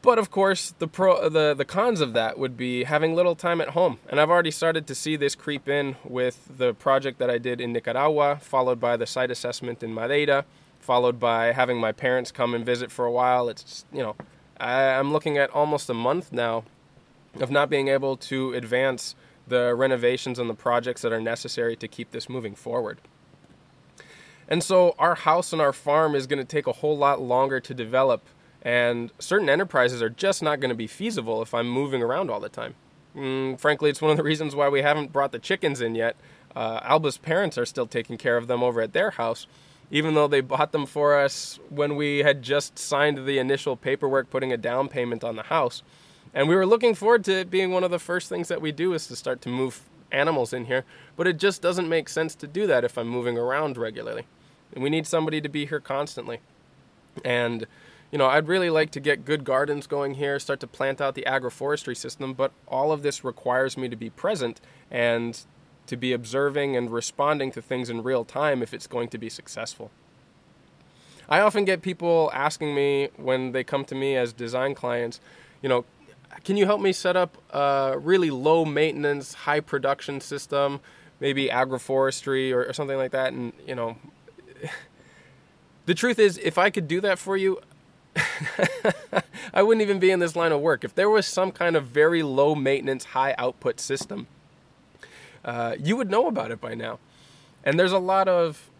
But 0.00 0.18
of 0.18 0.30
course, 0.30 0.74
the 0.78 0.88
pro 0.88 1.28
the, 1.28 1.52
the 1.52 1.66
cons 1.66 2.00
of 2.00 2.14
that 2.14 2.38
would 2.38 2.56
be 2.56 2.84
having 2.84 3.14
little 3.14 3.36
time 3.36 3.60
at 3.60 3.70
home. 3.70 3.98
And 4.08 4.18
I've 4.18 4.30
already 4.30 4.50
started 4.50 4.86
to 4.86 4.94
see 4.94 5.16
this 5.16 5.34
creep 5.34 5.68
in 5.68 5.96
with 6.02 6.48
the 6.56 6.72
project 6.72 7.18
that 7.18 7.28
I 7.28 7.36
did 7.36 7.60
in 7.60 7.74
Nicaragua, 7.74 8.38
followed 8.40 8.80
by 8.80 8.96
the 8.96 9.06
site 9.06 9.30
assessment 9.30 9.82
in 9.82 9.92
Madeira, 9.92 10.46
followed 10.80 11.20
by 11.20 11.52
having 11.52 11.78
my 11.78 11.92
parents 11.92 12.32
come 12.32 12.54
and 12.54 12.64
visit 12.64 12.90
for 12.90 13.04
a 13.04 13.12
while. 13.12 13.50
It's 13.50 13.84
you 13.92 14.02
know, 14.02 14.16
I, 14.58 14.80
I'm 14.98 15.12
looking 15.12 15.36
at 15.36 15.50
almost 15.50 15.90
a 15.90 15.94
month 15.94 16.32
now 16.32 16.64
of 17.34 17.50
not 17.50 17.68
being 17.68 17.88
able 17.88 18.16
to 18.16 18.54
advance 18.54 19.14
the 19.46 19.74
renovations 19.74 20.38
and 20.38 20.48
the 20.48 20.54
projects 20.54 21.02
that 21.02 21.12
are 21.12 21.20
necessary 21.20 21.76
to 21.76 21.86
keep 21.86 22.12
this 22.12 22.30
moving 22.30 22.54
forward. 22.54 22.98
And 24.48 24.64
so 24.64 24.94
our 24.98 25.14
house 25.14 25.52
and 25.52 25.60
our 25.60 25.74
farm 25.74 26.14
is 26.14 26.26
going 26.26 26.38
to 26.38 26.44
take 26.44 26.66
a 26.66 26.72
whole 26.72 26.96
lot 26.96 27.20
longer 27.20 27.60
to 27.60 27.74
develop, 27.74 28.24
and 28.62 29.12
certain 29.18 29.48
enterprises 29.48 30.02
are 30.02 30.08
just 30.08 30.42
not 30.42 30.58
going 30.58 30.70
to 30.70 30.74
be 30.74 30.86
feasible 30.86 31.42
if 31.42 31.52
I'm 31.52 31.68
moving 31.68 32.02
around 32.02 32.30
all 32.30 32.40
the 32.40 32.48
time. 32.48 32.74
Mm, 33.14 33.60
frankly, 33.60 33.90
it's 33.90 34.00
one 34.00 34.10
of 34.10 34.16
the 34.16 34.22
reasons 34.22 34.54
why 34.54 34.68
we 34.68 34.80
haven't 34.80 35.12
brought 35.12 35.32
the 35.32 35.38
chickens 35.38 35.80
in 35.80 35.94
yet. 35.94 36.16
Uh, 36.56 36.80
Alba's 36.82 37.18
parents 37.18 37.58
are 37.58 37.66
still 37.66 37.86
taking 37.86 38.16
care 38.16 38.36
of 38.36 38.46
them 38.46 38.62
over 38.62 38.80
at 38.80 38.94
their 38.94 39.10
house, 39.10 39.46
even 39.90 40.14
though 40.14 40.28
they 40.28 40.40
bought 40.40 40.72
them 40.72 40.86
for 40.86 41.18
us 41.18 41.58
when 41.68 41.94
we 41.94 42.18
had 42.18 42.42
just 42.42 42.78
signed 42.78 43.26
the 43.26 43.38
initial 43.38 43.76
paperwork 43.76 44.30
putting 44.30 44.52
a 44.52 44.56
down 44.56 44.88
payment 44.88 45.22
on 45.22 45.36
the 45.36 45.44
house. 45.44 45.82
And 46.32 46.48
we 46.48 46.56
were 46.56 46.66
looking 46.66 46.94
forward 46.94 47.24
to 47.24 47.40
it 47.40 47.50
being 47.50 47.70
one 47.70 47.84
of 47.84 47.90
the 47.90 47.98
first 47.98 48.28
things 48.28 48.48
that 48.48 48.60
we 48.60 48.72
do 48.72 48.92
is 48.94 49.06
to 49.08 49.16
start 49.16 49.40
to 49.42 49.48
move 49.48 49.82
animals 50.10 50.52
in 50.52 50.66
here, 50.66 50.84
but 51.16 51.26
it 51.26 51.38
just 51.38 51.60
doesn't 51.60 51.88
make 51.88 52.08
sense 52.08 52.34
to 52.36 52.46
do 52.46 52.66
that 52.66 52.84
if 52.84 52.96
I'm 52.96 53.08
moving 53.08 53.36
around 53.36 53.76
regularly. 53.76 54.26
And 54.74 54.82
we 54.82 54.90
need 54.90 55.06
somebody 55.06 55.40
to 55.40 55.48
be 55.48 55.66
here 55.66 55.80
constantly. 55.80 56.40
And, 57.24 57.66
you 58.10 58.18
know, 58.18 58.26
I'd 58.26 58.48
really 58.48 58.70
like 58.70 58.90
to 58.92 59.00
get 59.00 59.24
good 59.24 59.44
gardens 59.44 59.86
going 59.86 60.14
here, 60.14 60.38
start 60.38 60.60
to 60.60 60.66
plant 60.66 61.00
out 61.00 61.14
the 61.14 61.24
agroforestry 61.26 61.96
system, 61.96 62.34
but 62.34 62.52
all 62.66 62.92
of 62.92 63.02
this 63.02 63.24
requires 63.24 63.76
me 63.76 63.88
to 63.88 63.96
be 63.96 64.10
present 64.10 64.60
and 64.90 65.40
to 65.86 65.96
be 65.96 66.12
observing 66.12 66.76
and 66.76 66.90
responding 66.90 67.50
to 67.52 67.62
things 67.62 67.90
in 67.90 68.02
real 68.02 68.24
time 68.24 68.62
if 68.62 68.74
it's 68.74 68.86
going 68.86 69.08
to 69.08 69.18
be 69.18 69.28
successful. 69.28 69.90
I 71.28 71.40
often 71.40 71.64
get 71.64 71.82
people 71.82 72.30
asking 72.32 72.74
me 72.74 73.08
when 73.16 73.52
they 73.52 73.64
come 73.64 73.84
to 73.86 73.94
me 73.94 74.16
as 74.16 74.32
design 74.32 74.74
clients, 74.74 75.20
you 75.62 75.68
know, 75.68 75.84
can 76.44 76.56
you 76.56 76.66
help 76.66 76.80
me 76.80 76.92
set 76.92 77.16
up 77.16 77.36
a 77.52 77.98
really 77.98 78.30
low 78.30 78.64
maintenance, 78.64 79.34
high 79.34 79.60
production 79.60 80.20
system, 80.20 80.80
maybe 81.20 81.48
agroforestry 81.48 82.52
or, 82.52 82.64
or 82.64 82.72
something 82.72 82.96
like 82.96 83.10
that? 83.10 83.32
And, 83.32 83.52
you 83.66 83.74
know, 83.74 83.96
the 85.86 85.94
truth 85.94 86.18
is, 86.18 86.38
if 86.38 86.58
I 86.58 86.70
could 86.70 86.88
do 86.88 87.00
that 87.00 87.18
for 87.18 87.36
you, 87.36 87.60
I 89.54 89.62
wouldn't 89.62 89.82
even 89.82 89.98
be 89.98 90.10
in 90.10 90.18
this 90.18 90.36
line 90.36 90.52
of 90.52 90.60
work. 90.60 90.84
If 90.84 90.94
there 90.94 91.10
was 91.10 91.26
some 91.26 91.52
kind 91.52 91.76
of 91.76 91.86
very 91.86 92.22
low 92.22 92.54
maintenance, 92.54 93.04
high 93.04 93.34
output 93.38 93.80
system, 93.80 94.26
uh, 95.44 95.76
you 95.78 95.96
would 95.96 96.10
know 96.10 96.26
about 96.26 96.50
it 96.50 96.60
by 96.60 96.74
now. 96.74 96.98
And 97.64 97.78
there's 97.78 97.92
a 97.92 97.98
lot 97.98 98.28
of, 98.28 98.70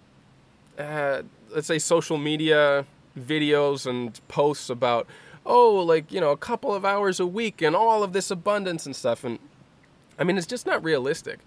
uh, 0.79 1.23
let's 1.51 1.67
say, 1.67 1.79
social 1.79 2.19
media 2.19 2.85
videos 3.19 3.87
and 3.87 4.21
posts 4.29 4.71
about, 4.71 5.07
oh, 5.45 5.75
like, 5.77 6.13
you 6.13 6.21
know, 6.21 6.31
a 6.31 6.37
couple 6.37 6.75
of 6.75 6.85
hours 6.85 7.21
a 7.21 7.27
week 7.27 7.63
and 7.63 7.75
all 7.75 8.03
of 8.03 8.13
this 8.13 8.31
abundance 8.31 8.87
and 8.87 8.95
stuff. 8.95 9.25
And 9.25 9.39
I 10.19 10.25
mean, 10.25 10.37
it's 10.37 10.47
just 10.47 10.67
not 10.67 10.83
realistic 10.83 11.41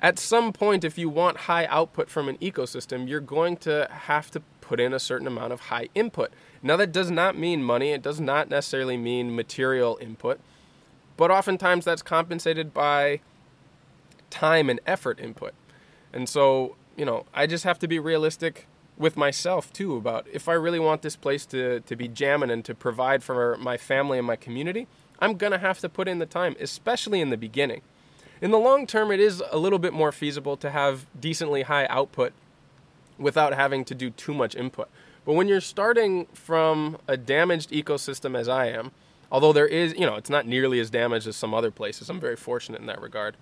at 0.00 0.18
some 0.18 0.52
point, 0.52 0.84
if 0.84 0.98
you 0.98 1.08
want 1.08 1.36
high 1.38 1.64
output 1.66 2.10
from 2.10 2.28
an 2.28 2.36
ecosystem, 2.38 3.08
you're 3.08 3.20
going 3.20 3.56
to 3.58 3.88
have 3.90 4.30
to 4.32 4.40
put 4.60 4.78
in 4.78 4.92
a 4.92 4.98
certain 4.98 5.26
amount 5.26 5.52
of 5.52 5.60
high 5.60 5.88
input. 5.94 6.32
Now, 6.62 6.76
that 6.76 6.92
does 6.92 7.10
not 7.10 7.38
mean 7.38 7.62
money, 7.62 7.92
it 7.92 8.02
does 8.02 8.20
not 8.20 8.50
necessarily 8.50 8.96
mean 8.96 9.34
material 9.34 9.98
input, 10.00 10.40
but 11.16 11.30
oftentimes 11.30 11.84
that's 11.84 12.02
compensated 12.02 12.74
by 12.74 13.20
time 14.28 14.68
and 14.68 14.80
effort 14.86 15.18
input. 15.18 15.54
And 16.12 16.28
so, 16.28 16.76
you 16.96 17.04
know, 17.04 17.24
I 17.32 17.46
just 17.46 17.64
have 17.64 17.78
to 17.78 17.88
be 17.88 17.98
realistic 17.98 18.66
with 18.98 19.16
myself 19.16 19.72
too 19.72 19.96
about 19.96 20.26
if 20.32 20.48
I 20.48 20.54
really 20.54 20.78
want 20.78 21.02
this 21.02 21.16
place 21.16 21.46
to, 21.46 21.80
to 21.80 21.96
be 21.96 22.08
jamming 22.08 22.50
and 22.50 22.64
to 22.64 22.74
provide 22.74 23.22
for 23.22 23.56
my 23.58 23.76
family 23.76 24.18
and 24.18 24.26
my 24.26 24.36
community, 24.36 24.88
I'm 25.20 25.36
to 25.38 25.58
have 25.58 25.78
to 25.80 25.88
put 25.88 26.08
in 26.08 26.18
the 26.18 26.26
time, 26.26 26.56
especially 26.60 27.20
in 27.20 27.30
the 27.30 27.36
beginning. 27.36 27.82
In 28.40 28.50
the 28.50 28.58
long 28.58 28.86
term, 28.86 29.10
it 29.10 29.20
is 29.20 29.42
a 29.50 29.58
little 29.58 29.78
bit 29.78 29.92
more 29.92 30.12
feasible 30.12 30.56
to 30.58 30.70
have 30.70 31.06
decently 31.18 31.62
high 31.62 31.86
output 31.86 32.32
without 33.18 33.54
having 33.54 33.84
to 33.86 33.94
do 33.94 34.10
too 34.10 34.34
much 34.34 34.54
input. 34.54 34.88
But 35.24 35.32
when 35.32 35.48
you're 35.48 35.60
starting 35.60 36.26
from 36.26 36.98
a 37.08 37.16
damaged 37.16 37.70
ecosystem 37.70 38.38
as 38.38 38.48
I 38.48 38.66
am, 38.66 38.92
although 39.32 39.52
there 39.52 39.66
is, 39.66 39.94
you 39.94 40.06
know, 40.06 40.16
it's 40.16 40.30
not 40.30 40.46
nearly 40.46 40.78
as 40.80 40.90
damaged 40.90 41.26
as 41.26 41.34
some 41.34 41.54
other 41.54 41.70
places, 41.70 42.10
I'm 42.10 42.20
very 42.20 42.36
fortunate 42.36 42.80
in 42.80 42.86
that 42.86 43.00
regard. 43.00 43.36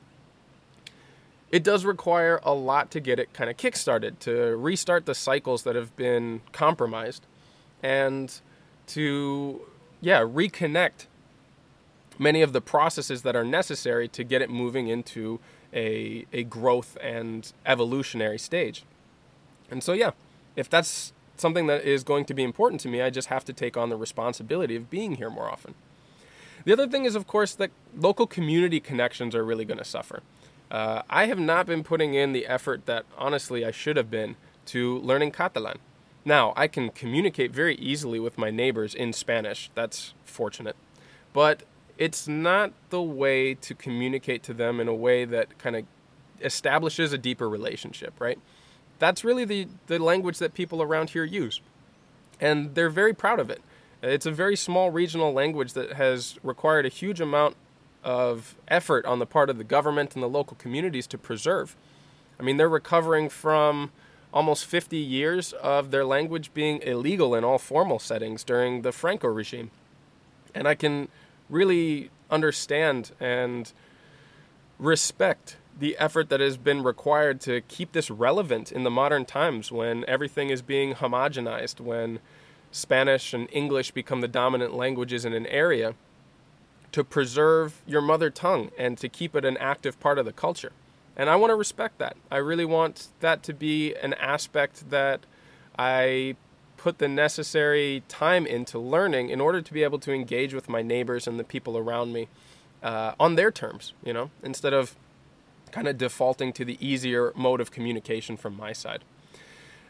It 1.51 1.62
does 1.62 1.84
require 1.84 2.40
a 2.42 2.55
lot 2.55 2.90
to 2.92 3.01
get 3.01 3.18
it 3.18 3.32
kind 3.32 3.51
of 3.51 3.57
kickstarted, 3.57 4.18
to 4.20 4.57
restart 4.57 5.07
the 5.07 5.14
cycles 5.14 5.64
that 5.64 5.76
have 5.76 5.95
been 5.97 6.40
compromised, 6.53 7.26
and 7.82 8.40
to, 8.88 9.61
yeah, 10.01 10.20
reconnect 10.20 11.07
many 12.18 12.42
of 12.42 12.52
the 12.52 12.60
processes 12.60 13.22
that 13.22 13.36
are 13.36 13.44
necessary 13.44 14.08
to 14.08 14.24
get 14.24 14.42
it 14.42 14.50
moving 14.50 14.88
into 14.88 15.40
a, 15.72 16.26
a 16.32 16.44
growth 16.44 16.96
and 17.00 17.52
evolutionary 17.66 18.38
stage. 18.38 18.84
And 19.70 19.82
so, 19.82 19.92
yeah, 19.92 20.12
if 20.56 20.70
that's 20.70 21.12
something 21.36 21.66
that 21.66 21.82
is 21.84 22.04
going 22.04 22.24
to 22.26 22.34
be 22.34 22.42
important 22.42 22.80
to 22.82 22.88
me, 22.88 23.02
I 23.02 23.10
just 23.10 23.28
have 23.28 23.44
to 23.46 23.52
take 23.52 23.76
on 23.76 23.88
the 23.88 23.96
responsibility 23.96 24.76
of 24.76 24.90
being 24.90 25.16
here 25.16 25.30
more 25.30 25.50
often. 25.50 25.74
The 26.64 26.72
other 26.72 26.86
thing 26.86 27.04
is, 27.04 27.14
of 27.14 27.26
course, 27.26 27.54
that 27.56 27.70
local 27.96 28.26
community 28.26 28.80
connections 28.80 29.34
are 29.34 29.44
really 29.44 29.64
going 29.64 29.78
to 29.78 29.84
suffer. 29.84 30.22
Uh, 30.70 31.02
I 31.10 31.26
have 31.26 31.38
not 31.38 31.66
been 31.66 31.84
putting 31.84 32.14
in 32.14 32.32
the 32.32 32.46
effort 32.46 32.86
that 32.86 33.04
honestly 33.18 33.64
I 33.64 33.70
should 33.70 33.96
have 33.96 34.10
been 34.10 34.36
to 34.66 34.98
learning 35.00 35.32
Catalan. 35.32 35.78
Now, 36.24 36.54
I 36.56 36.68
can 36.68 36.88
communicate 36.88 37.52
very 37.52 37.74
easily 37.76 38.18
with 38.18 38.38
my 38.38 38.50
neighbors 38.50 38.94
in 38.94 39.12
Spanish. 39.12 39.70
That's 39.74 40.14
fortunate. 40.24 40.76
But 41.34 41.64
it's 41.99 42.26
not 42.26 42.72
the 42.90 43.03
way 43.03 43.55
to 43.55 43.74
communicate 43.74 44.42
to 44.45 44.55
them 44.55 44.80
in 44.80 44.88
a 44.88 44.95
way 44.95 45.24
that 45.24 45.59
kind 45.59 45.76
of 45.76 45.84
establishes 46.40 47.12
a 47.12 47.18
deeper 47.18 47.49
relationship, 47.49 48.14
right? 48.18 48.38
That's 48.99 49.24
really 49.24 49.45
the, 49.45 49.68
the 49.86 49.99
language 49.99 50.38
that 50.38 50.55
people 50.55 50.82
around 50.82 51.11
here 51.11 51.24
use. 51.24 51.61
And 52.40 52.74
they're 52.74 52.90
very 52.90 53.14
proud 53.14 53.40
of 53.40 53.51
it. 53.51 53.62
It's 54.03 54.26
a 54.26 54.32
very 54.32 54.57
small 54.57 54.90
regional 54.90 55.32
language 55.32 55.72
that 55.72 55.95
has 55.95 56.38
required 56.42 56.84
a 56.84 56.90
huge 56.90 57.20
amount 57.20 57.57
of 58.03 58.55
effort 58.68 59.07
on 59.07 59.18
the 59.18 59.26
part 59.26 59.49
of 59.49 59.57
the 59.57 59.64
government 59.64 60.14
and 60.14 60.22
the 60.22 60.28
local 60.28 60.57
communities 60.59 61.07
to 61.09 61.18
preserve. 61.18 61.74
I 62.38 62.42
mean, 62.42 62.59
they're 62.59 62.68
recovering 62.68 63.28
from 63.28 63.92
almost 64.32 64.66
50 64.66 64.97
years 64.97 65.53
of 65.55 65.90
their 65.90 66.05
language 66.05 66.53
being 66.53 66.82
illegal 66.82 67.34
in 67.34 67.45
all 67.45 67.59
formal 67.59 67.99
settings 67.99 68.45
during 68.45 68.82
the 68.82 68.92
Franco 68.92 69.28
regime. 69.28 69.70
And 70.55 70.68
I 70.68 70.74
can 70.74 71.09
really 71.49 72.11
understand 72.30 73.12
and 73.20 73.72
respect 74.78 75.57
the 75.78 75.97
effort 75.99 76.28
that 76.28 76.40
has 76.40 76.57
been 76.57 76.82
required 76.82 77.40
to 77.40 77.61
keep 77.62 77.92
this 77.92 78.11
relevant 78.11 78.70
in 78.70 78.84
the 78.84 78.90
modern 78.90 79.24
times 79.24 79.72
when 79.72 80.05
everything 80.07 80.51
is 80.51 80.62
being 80.62 80.95
homogenized, 80.95 81.80
when 81.80 82.20
Spanish 82.70 83.34
and 83.34 83.49
English 83.53 83.90
become 83.90 84.20
the 84.20 84.28
dominant 84.28 84.74
languages 84.74 85.24
in 85.24 85.32
an 85.32 85.47
area, 85.47 85.95
to 86.92 87.03
preserve 87.03 87.82
your 87.86 88.01
mother 88.01 88.30
tongue 88.30 88.70
and 88.78 88.97
to 88.99 89.09
keep 89.09 89.34
it 89.34 89.45
an 89.45 89.57
active 89.57 89.99
part 89.99 90.18
of 90.18 90.24
the 90.24 90.32
culture. 90.32 90.70
And 91.16 91.28
I 91.28 91.36
want 91.36 91.51
to 91.51 91.57
respect 91.57 91.99
that. 91.99 92.16
I 92.30 92.36
really 92.36 92.64
want 92.64 93.09
that 93.20 93.42
to 93.45 93.53
be 93.53 93.95
an 93.97 94.14
aspect 94.14 94.90
that 94.90 95.26
I 95.76 96.36
put 96.85 96.99
the 96.99 97.09
necessary 97.09 98.03
time 98.09 98.47
into 98.47 98.78
learning 98.78 99.30
in 99.30 99.41
order 99.41 99.62
to 99.62 99.72
be 99.72 99.82
able 99.82 99.99
to 99.99 100.12
engage 100.12 100.53
with 100.53 100.68
my 100.68 100.82
neighbors 100.82 101.26
and 101.26 101.41
the 101.41 101.45
people 101.45 101.78
around 101.78 102.12
me 102.12 102.28
uh, 102.82 103.12
on 103.18 103.37
their 103.37 103.51
terms, 103.51 103.95
you 104.05 104.12
know, 104.12 104.30
instead 104.43 104.74
of 104.74 104.95
kind 105.72 105.89
of 105.89 105.97
defaulting 105.97 106.53
to 106.53 106.62
the 106.62 106.76
easier 106.87 107.32
mode 107.35 107.59
of 107.62 107.70
communication 107.70 108.37
from 108.37 108.55
my 108.55 108.74
side. 108.74 109.03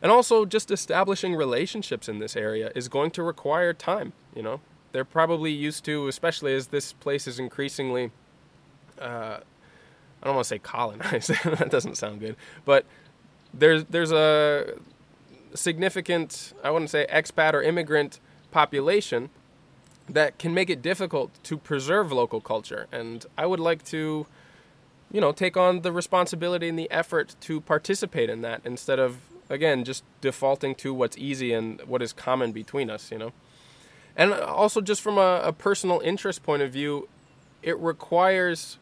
And 0.00 0.12
also, 0.12 0.44
just 0.44 0.70
establishing 0.70 1.34
relationships 1.34 2.08
in 2.08 2.20
this 2.20 2.36
area 2.36 2.70
is 2.76 2.86
going 2.86 3.10
to 3.12 3.24
require 3.24 3.72
time, 3.72 4.12
you 4.32 4.42
know. 4.42 4.60
They're 4.92 5.04
probably 5.04 5.50
used 5.50 5.84
to, 5.86 6.06
especially 6.06 6.54
as 6.54 6.68
this 6.68 6.92
place 6.92 7.26
is 7.26 7.40
increasingly, 7.40 8.12
uh, 9.00 9.38
I 10.22 10.26
don't 10.26 10.36
want 10.36 10.44
to 10.44 10.48
say 10.48 10.60
colonized, 10.60 11.30
that 11.44 11.70
doesn't 11.72 11.96
sound 11.96 12.20
good, 12.20 12.36
but 12.64 12.86
there's, 13.52 13.82
there's 13.86 14.12
a 14.12 14.78
significant, 15.54 16.52
I 16.62 16.70
wouldn't 16.70 16.90
say 16.90 17.06
expat 17.10 17.54
or 17.54 17.62
immigrant 17.62 18.20
population 18.50 19.30
that 20.08 20.38
can 20.38 20.52
make 20.52 20.68
it 20.68 20.82
difficult 20.82 21.30
to 21.44 21.56
preserve 21.56 22.12
local 22.12 22.40
culture. 22.40 22.86
And 22.92 23.24
I 23.38 23.46
would 23.46 23.60
like 23.60 23.84
to, 23.86 24.26
you 25.10 25.20
know, 25.20 25.32
take 25.32 25.56
on 25.56 25.80
the 25.80 25.92
responsibility 25.92 26.68
and 26.68 26.78
the 26.78 26.90
effort 26.90 27.36
to 27.42 27.60
participate 27.60 28.28
in 28.28 28.42
that 28.42 28.60
instead 28.64 28.98
of, 28.98 29.18
again, 29.48 29.84
just 29.84 30.04
defaulting 30.20 30.74
to 30.76 30.92
what's 30.92 31.16
easy 31.16 31.52
and 31.52 31.80
what 31.82 32.02
is 32.02 32.12
common 32.12 32.52
between 32.52 32.90
us, 32.90 33.10
you 33.10 33.18
know. 33.18 33.32
And 34.16 34.32
also, 34.32 34.80
just 34.80 35.02
from 35.02 35.18
a, 35.18 35.40
a 35.42 35.52
personal 35.52 36.00
interest 36.00 36.42
point 36.42 36.62
of 36.62 36.72
view, 36.72 37.08
it 37.62 37.76
requires 37.78 38.78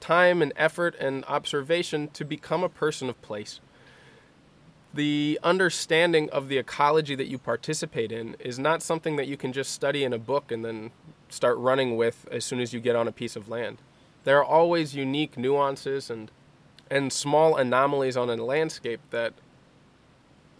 time 0.00 0.42
and 0.42 0.52
effort 0.56 0.94
and 0.98 1.24
observation 1.26 2.08
to 2.08 2.24
become 2.24 2.64
a 2.64 2.68
person 2.68 3.08
of 3.08 3.20
place 3.22 3.60
the 4.94 5.38
understanding 5.42 6.28
of 6.30 6.48
the 6.48 6.58
ecology 6.58 7.14
that 7.14 7.26
you 7.26 7.38
participate 7.38 8.12
in 8.12 8.36
is 8.38 8.58
not 8.58 8.82
something 8.82 9.16
that 9.16 9.26
you 9.26 9.36
can 9.36 9.52
just 9.52 9.72
study 9.72 10.04
in 10.04 10.12
a 10.12 10.18
book 10.18 10.52
and 10.52 10.64
then 10.64 10.90
start 11.28 11.56
running 11.58 11.96
with 11.96 12.26
as 12.30 12.44
soon 12.44 12.60
as 12.60 12.72
you 12.72 12.80
get 12.80 12.94
on 12.94 13.08
a 13.08 13.12
piece 13.12 13.36
of 13.36 13.48
land. 13.48 13.78
There 14.24 14.38
are 14.38 14.44
always 14.44 14.94
unique 14.94 15.36
nuances 15.36 16.10
and 16.10 16.30
and 16.90 17.10
small 17.10 17.56
anomalies 17.56 18.18
on 18.18 18.28
a 18.28 18.36
landscape 18.36 19.00
that 19.10 19.32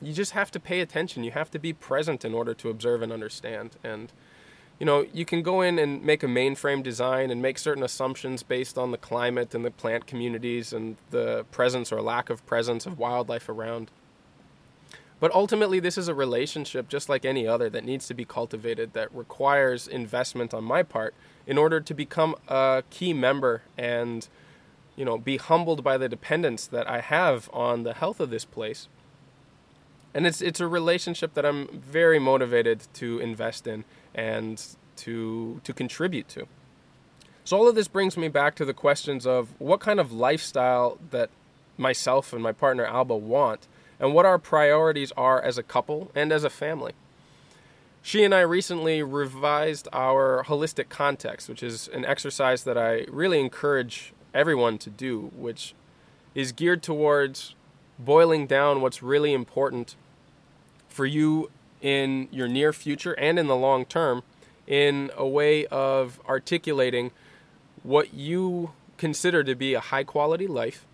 you 0.01 0.15
just 0.15 0.33
have 0.33 0.51
to 0.53 0.59
pay 0.59 0.81
attention. 0.81 1.25
You 1.25 1.33
have 1.33 1.51
to 1.51 1.59
be 1.59 1.75
present 1.75 2.25
in 2.25 2.33
order 2.33 2.55
to 2.55 2.71
observe 2.71 3.03
and 3.03 3.13
understand. 3.13 3.77
And 3.85 4.11
you 4.79 4.87
know, 4.87 5.07
you 5.13 5.27
can 5.27 5.43
go 5.43 5.61
in 5.61 5.79
and 5.79 6.03
make 6.03 6.23
a 6.23 6.27
mainframe 6.27 6.83
design 6.83 7.31
and 7.31 7.43
make 7.43 7.59
certain 7.59 7.83
assumptions 7.83 8.43
based 8.43 8.79
on 8.79 8.91
the 8.91 8.99
climate 8.99 9.55
and 9.55 9.65
the 9.65 9.71
plant 9.71 10.07
communities 10.07 10.73
and 10.73 10.97
the 11.11 11.45
presence 11.53 11.93
or 11.93 12.01
lack 12.01 12.31
of 12.31 12.45
presence 12.47 12.87
of 12.87 12.99
wildlife 12.99 13.49
around. 13.49 13.91
But 15.23 15.33
ultimately, 15.33 15.79
this 15.79 15.97
is 15.97 16.09
a 16.09 16.17
relationship 16.17 16.89
just 16.89 17.09
like 17.09 17.25
any 17.25 17.47
other 17.47 17.71
that 17.71 17.85
needs 17.85 18.09
to 18.09 18.15
be 18.15 18.25
cultivated, 18.25 18.93
that 18.95 19.15
requires 19.15 19.87
investment 19.87 20.53
on 20.53 20.65
my 20.65 20.83
part 20.83 21.15
in 21.47 21.57
order 21.57 21.81
to 21.81 21.95
become 21.95 22.35
a 22.49 22.83
key 22.91 23.13
member 23.13 23.63
and 23.79 24.27
you 24.97 25.05
know 25.05 25.19
be 25.19 25.37
humbled 25.37 25.85
by 25.85 25.97
the 25.97 26.09
dependence 26.09 26.67
that 26.67 26.91
I 26.91 27.01
have 27.03 27.49
on 27.53 27.85
the 27.85 27.95
health 27.95 28.19
of 28.19 28.31
this 28.31 28.45
place. 28.45 28.89
And 30.13 30.27
it's 30.27 30.43
it's 30.43 30.59
a 30.59 30.67
relationship 30.67 31.35
that 31.35 31.47
I'm 31.47 31.69
very 31.69 32.19
motivated 32.19 32.89
to 32.95 33.21
invest 33.21 33.69
in 33.69 33.85
and 34.17 34.61
to 34.97 35.61
to 35.63 35.73
contribute 35.73 36.29
to. 36.31 36.49
So 37.45 37.57
all 37.57 37.69
of 37.69 37.77
this 37.77 37.87
brings 37.87 38.17
me 38.17 38.27
back 38.27 38.57
to 38.57 38.65
the 38.65 38.75
questions 38.75 39.25
of 39.25 39.51
what 39.61 39.79
kind 39.79 40.01
of 40.01 40.11
lifestyle 40.11 40.99
that 41.13 41.31
myself 41.79 42.33
and 42.33 42.43
my 42.43 42.51
partner 42.51 42.85
Alba 42.85 43.15
want 43.15 43.69
and 44.03 44.13
what 44.13 44.27
our 44.27 44.39
priorities 44.39 45.13
are 45.17 45.41
as 45.41 45.57
a 45.57 45.63
couple 45.63 46.11
and 46.13 46.33
as 46.33 46.43
a 46.43 46.51
family. 46.51 46.93
She 48.03 48.25
and 48.25 48.35
I 48.35 48.41
recently 48.41 49.01
revised 49.01 49.87
our 49.93 50.43
holistic 50.43 50.89
context, 50.89 51.49
which 51.49 51.63
is 51.63 51.87
an 51.87 52.05
exercise 52.05 52.65
that 52.65 52.77
I 52.77 53.07
really 53.09 53.39
encourage 53.39 54.13
everyone 54.35 54.77
to 54.79 54.91
do, 54.91 55.31
which 55.37 55.73
is 56.35 56.51
geared 56.51 56.83
towards 56.83 57.55
boiling 57.97 58.49
down 58.49 58.81
what's 58.81 59.05
really 59.05 59.33
important 59.33 59.95
for 60.89 61.07
you 61.07 61.49
in 61.81 62.27
your 62.33 62.49
near 62.49 62.73
future 62.73 63.13
and 63.13 63.39
in 63.39 63.47
the 63.47 63.57
long 63.57 63.85
term 63.85 64.25
in 64.67 65.13
a 65.17 65.27
way 65.27 65.67
of 65.67 66.21
articulating 66.29 67.13
what 67.85 68.13
you 68.13 68.73
consider 68.97 69.45
to 69.45 69.55
be 69.55 69.75
a 69.75 69.81
high 69.81 70.05
quality 70.05 70.49
life 70.49 70.87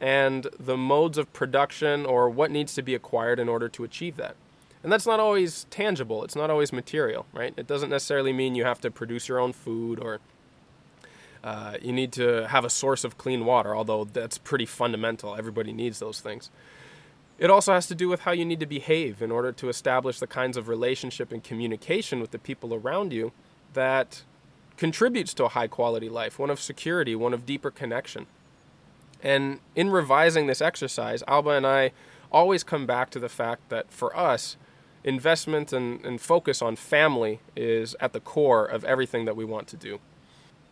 and 0.00 0.46
the 0.58 0.76
modes 0.76 1.18
of 1.18 1.32
production 1.32 2.04
or 2.04 2.28
what 2.28 2.50
needs 2.50 2.74
to 2.74 2.82
be 2.82 2.94
acquired 2.94 3.38
in 3.38 3.48
order 3.48 3.68
to 3.68 3.84
achieve 3.84 4.16
that. 4.16 4.36
And 4.82 4.92
that's 4.92 5.06
not 5.06 5.18
always 5.18 5.66
tangible, 5.70 6.22
it's 6.22 6.36
not 6.36 6.50
always 6.50 6.72
material, 6.72 7.26
right? 7.32 7.52
It 7.56 7.66
doesn't 7.66 7.90
necessarily 7.90 8.32
mean 8.32 8.54
you 8.54 8.64
have 8.64 8.80
to 8.82 8.90
produce 8.90 9.28
your 9.28 9.38
own 9.38 9.52
food 9.52 9.98
or 9.98 10.20
uh, 11.42 11.76
you 11.80 11.92
need 11.92 12.12
to 12.12 12.46
have 12.48 12.64
a 12.64 12.70
source 12.70 13.04
of 13.04 13.18
clean 13.18 13.44
water, 13.44 13.74
although 13.74 14.04
that's 14.04 14.38
pretty 14.38 14.66
fundamental. 14.66 15.36
Everybody 15.36 15.72
needs 15.72 15.98
those 15.98 16.20
things. 16.20 16.50
It 17.38 17.50
also 17.50 17.72
has 17.72 17.86
to 17.88 17.94
do 17.94 18.08
with 18.08 18.20
how 18.20 18.32
you 18.32 18.44
need 18.44 18.60
to 18.60 18.66
behave 18.66 19.20
in 19.20 19.30
order 19.30 19.52
to 19.52 19.68
establish 19.68 20.18
the 20.18 20.26
kinds 20.26 20.56
of 20.56 20.68
relationship 20.68 21.32
and 21.32 21.44
communication 21.44 22.20
with 22.20 22.30
the 22.30 22.38
people 22.38 22.74
around 22.74 23.12
you 23.12 23.32
that 23.74 24.22
contributes 24.76 25.34
to 25.34 25.44
a 25.44 25.48
high 25.48 25.66
quality 25.66 26.08
life, 26.08 26.38
one 26.38 26.50
of 26.50 26.60
security, 26.60 27.14
one 27.14 27.34
of 27.34 27.46
deeper 27.46 27.70
connection. 27.70 28.26
And 29.22 29.60
in 29.74 29.90
revising 29.90 30.46
this 30.46 30.60
exercise, 30.60 31.22
Alba 31.26 31.50
and 31.50 31.66
I 31.66 31.92
always 32.30 32.64
come 32.64 32.86
back 32.86 33.10
to 33.10 33.18
the 33.18 33.28
fact 33.28 33.68
that 33.70 33.90
for 33.90 34.16
us, 34.16 34.56
investment 35.04 35.72
and, 35.72 36.04
and 36.04 36.20
focus 36.20 36.60
on 36.60 36.76
family 36.76 37.40
is 37.54 37.94
at 38.00 38.12
the 38.12 38.20
core 38.20 38.66
of 38.66 38.84
everything 38.84 39.24
that 39.24 39.36
we 39.36 39.44
want 39.44 39.68
to 39.68 39.76
do. 39.76 40.00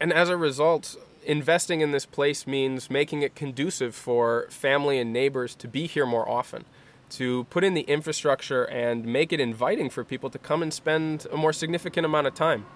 And 0.00 0.12
as 0.12 0.28
a 0.28 0.36
result, 0.36 0.96
investing 1.24 1.80
in 1.80 1.92
this 1.92 2.04
place 2.04 2.46
means 2.46 2.90
making 2.90 3.22
it 3.22 3.34
conducive 3.34 3.94
for 3.94 4.46
family 4.50 4.98
and 4.98 5.12
neighbors 5.12 5.54
to 5.56 5.68
be 5.68 5.86
here 5.86 6.04
more 6.04 6.28
often, 6.28 6.64
to 7.10 7.44
put 7.44 7.62
in 7.62 7.74
the 7.74 7.82
infrastructure 7.82 8.64
and 8.64 9.06
make 9.06 9.32
it 9.32 9.40
inviting 9.40 9.88
for 9.88 10.04
people 10.04 10.30
to 10.30 10.38
come 10.38 10.62
and 10.62 10.72
spend 10.72 11.26
a 11.32 11.36
more 11.36 11.52
significant 11.52 12.04
amount 12.04 12.26
of 12.26 12.34
time 12.34 12.66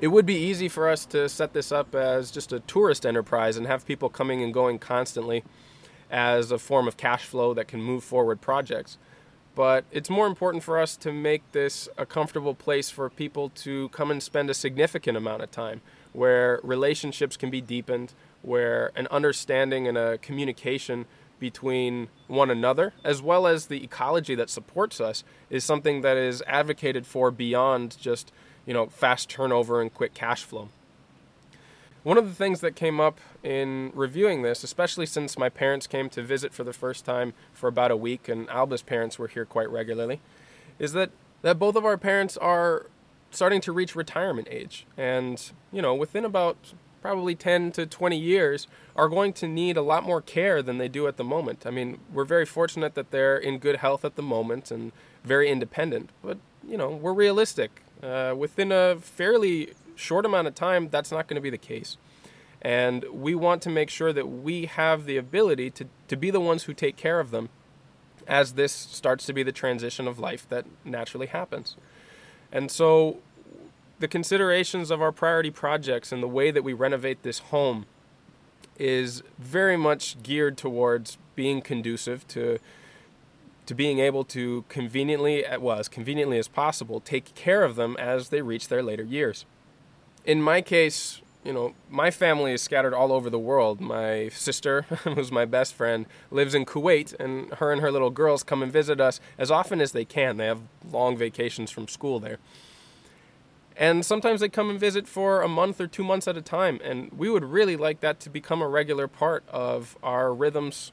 it 0.00 0.08
would 0.08 0.24
be 0.24 0.34
easy 0.34 0.68
for 0.68 0.88
us 0.88 1.04
to 1.06 1.28
set 1.28 1.52
this 1.52 1.70
up 1.70 1.94
as 1.94 2.30
just 2.30 2.52
a 2.52 2.60
tourist 2.60 3.04
enterprise 3.04 3.56
and 3.56 3.66
have 3.66 3.86
people 3.86 4.08
coming 4.08 4.42
and 4.42 4.54
going 4.54 4.78
constantly 4.78 5.44
as 6.10 6.50
a 6.50 6.58
form 6.58 6.88
of 6.88 6.96
cash 6.96 7.24
flow 7.24 7.52
that 7.54 7.68
can 7.68 7.82
move 7.82 8.02
forward 8.02 8.40
projects. 8.40 8.96
But 9.54 9.84
it's 9.90 10.08
more 10.08 10.26
important 10.26 10.62
for 10.64 10.78
us 10.78 10.96
to 10.98 11.12
make 11.12 11.52
this 11.52 11.88
a 11.98 12.06
comfortable 12.06 12.54
place 12.54 12.88
for 12.88 13.10
people 13.10 13.50
to 13.56 13.90
come 13.90 14.10
and 14.10 14.22
spend 14.22 14.48
a 14.48 14.54
significant 14.54 15.16
amount 15.16 15.42
of 15.42 15.50
time 15.50 15.82
where 16.12 16.60
relationships 16.62 17.36
can 17.36 17.50
be 17.50 17.60
deepened, 17.60 18.14
where 18.42 18.90
an 18.96 19.06
understanding 19.10 19.86
and 19.86 19.98
a 19.98 20.18
communication 20.18 21.04
between 21.38 22.08
one 22.26 22.50
another, 22.50 22.92
as 23.04 23.20
well 23.22 23.46
as 23.46 23.66
the 23.66 23.82
ecology 23.82 24.34
that 24.34 24.50
supports 24.50 25.00
us, 25.00 25.24
is 25.48 25.64
something 25.64 26.00
that 26.02 26.16
is 26.16 26.42
advocated 26.46 27.06
for 27.06 27.30
beyond 27.30 27.96
just 27.98 28.32
you 28.66 28.74
know, 28.74 28.86
fast 28.86 29.28
turnover 29.28 29.80
and 29.80 29.92
quick 29.92 30.14
cash 30.14 30.44
flow. 30.44 30.68
One 32.02 32.16
of 32.16 32.26
the 32.26 32.34
things 32.34 32.60
that 32.60 32.76
came 32.76 32.98
up 32.98 33.20
in 33.42 33.92
reviewing 33.94 34.40
this, 34.40 34.64
especially 34.64 35.04
since 35.04 35.36
my 35.36 35.50
parents 35.50 35.86
came 35.86 36.08
to 36.10 36.22
visit 36.22 36.54
for 36.54 36.64
the 36.64 36.72
first 36.72 37.04
time 37.04 37.34
for 37.52 37.68
about 37.68 37.90
a 37.90 37.96
week 37.96 38.28
and 38.28 38.48
Alba's 38.48 38.82
parents 38.82 39.18
were 39.18 39.28
here 39.28 39.44
quite 39.44 39.70
regularly, 39.70 40.20
is 40.78 40.92
that, 40.92 41.10
that 41.42 41.58
both 41.58 41.76
of 41.76 41.84
our 41.84 41.98
parents 41.98 42.38
are 42.38 42.86
starting 43.30 43.60
to 43.60 43.72
reach 43.72 43.94
retirement 43.94 44.48
age. 44.50 44.86
And, 44.96 45.52
you 45.70 45.82
know, 45.82 45.94
within 45.94 46.24
about 46.24 46.72
probably 47.02 47.34
10 47.34 47.72
to 47.72 47.86
20 47.86 48.18
years, 48.18 48.66
are 48.96 49.08
going 49.08 49.32
to 49.34 49.48
need 49.48 49.76
a 49.76 49.82
lot 49.82 50.04
more 50.04 50.20
care 50.20 50.62
than 50.62 50.78
they 50.78 50.88
do 50.88 51.06
at 51.06 51.16
the 51.16 51.24
moment. 51.24 51.66
I 51.66 51.70
mean, 51.70 51.98
we're 52.12 52.24
very 52.24 52.44
fortunate 52.46 52.94
that 52.94 53.10
they're 53.10 53.38
in 53.38 53.58
good 53.58 53.76
health 53.76 54.04
at 54.04 54.16
the 54.16 54.22
moment 54.22 54.70
and 54.70 54.92
very 55.24 55.50
independent, 55.50 56.10
but, 56.22 56.38
you 56.66 56.76
know, 56.76 56.90
we're 56.90 57.12
realistic. 57.12 57.82
Uh, 58.02 58.34
within 58.36 58.72
a 58.72 58.96
fairly 58.96 59.72
short 59.94 60.24
amount 60.24 60.48
of 60.48 60.54
time, 60.54 60.88
that's 60.88 61.12
not 61.12 61.26
going 61.26 61.36
to 61.36 61.40
be 61.40 61.50
the 61.50 61.58
case. 61.58 61.96
And 62.62 63.04
we 63.12 63.34
want 63.34 63.62
to 63.62 63.70
make 63.70 63.90
sure 63.90 64.12
that 64.12 64.28
we 64.28 64.66
have 64.66 65.06
the 65.06 65.16
ability 65.16 65.70
to, 65.70 65.86
to 66.08 66.16
be 66.16 66.30
the 66.30 66.40
ones 66.40 66.64
who 66.64 66.74
take 66.74 66.96
care 66.96 67.20
of 67.20 67.30
them 67.30 67.48
as 68.26 68.52
this 68.52 68.72
starts 68.72 69.26
to 69.26 69.32
be 69.32 69.42
the 69.42 69.52
transition 69.52 70.06
of 70.06 70.18
life 70.18 70.48
that 70.48 70.66
naturally 70.84 71.26
happens. 71.26 71.76
And 72.52 72.70
so, 72.70 73.18
the 73.98 74.08
considerations 74.08 74.90
of 74.90 75.02
our 75.02 75.12
priority 75.12 75.50
projects 75.50 76.10
and 76.10 76.22
the 76.22 76.28
way 76.28 76.50
that 76.50 76.64
we 76.64 76.72
renovate 76.72 77.22
this 77.22 77.38
home 77.38 77.86
is 78.78 79.22
very 79.38 79.76
much 79.76 80.22
geared 80.22 80.56
towards 80.56 81.18
being 81.34 81.60
conducive 81.60 82.26
to 82.28 82.58
to 83.70 83.74
being 83.76 84.00
able 84.00 84.24
to 84.24 84.64
conveniently, 84.68 85.46
uh, 85.46 85.60
well, 85.60 85.78
as 85.78 85.86
conveniently 85.86 86.40
as 86.40 86.48
possible, 86.48 86.98
take 86.98 87.32
care 87.36 87.62
of 87.62 87.76
them 87.76 87.96
as 88.00 88.30
they 88.30 88.42
reach 88.42 88.66
their 88.66 88.82
later 88.82 89.04
years. 89.04 89.46
In 90.24 90.42
my 90.42 90.60
case, 90.60 91.22
you 91.44 91.52
know, 91.52 91.74
my 91.88 92.10
family 92.10 92.52
is 92.52 92.60
scattered 92.60 92.92
all 92.92 93.12
over 93.12 93.30
the 93.30 93.38
world. 93.38 93.80
My 93.80 94.28
sister, 94.30 94.82
who's 95.04 95.30
my 95.30 95.44
best 95.44 95.72
friend, 95.72 96.06
lives 96.32 96.52
in 96.52 96.64
Kuwait, 96.64 97.14
and 97.20 97.54
her 97.54 97.70
and 97.70 97.80
her 97.80 97.92
little 97.92 98.10
girls 98.10 98.42
come 98.42 98.60
and 98.60 98.72
visit 98.72 99.00
us 99.00 99.20
as 99.38 99.52
often 99.52 99.80
as 99.80 99.92
they 99.92 100.04
can. 100.04 100.36
They 100.36 100.46
have 100.46 100.62
long 100.90 101.16
vacations 101.16 101.70
from 101.70 101.86
school 101.86 102.18
there. 102.18 102.38
And 103.76 104.04
sometimes 104.04 104.40
they 104.40 104.48
come 104.48 104.68
and 104.68 104.80
visit 104.80 105.06
for 105.06 105.42
a 105.42 105.48
month 105.48 105.80
or 105.80 105.86
two 105.86 106.02
months 106.02 106.26
at 106.26 106.36
a 106.36 106.42
time. 106.42 106.80
And 106.82 107.12
we 107.12 107.30
would 107.30 107.44
really 107.44 107.76
like 107.76 108.00
that 108.00 108.18
to 108.18 108.30
become 108.30 108.62
a 108.62 108.68
regular 108.68 109.06
part 109.06 109.44
of 109.48 109.96
our 110.02 110.34
rhythms 110.34 110.90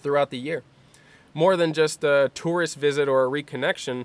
throughout 0.00 0.30
the 0.30 0.38
year 0.38 0.62
more 1.38 1.56
than 1.56 1.72
just 1.72 2.02
a 2.02 2.32
tourist 2.34 2.76
visit 2.76 3.08
or 3.08 3.24
a 3.24 3.28
reconnection, 3.30 4.04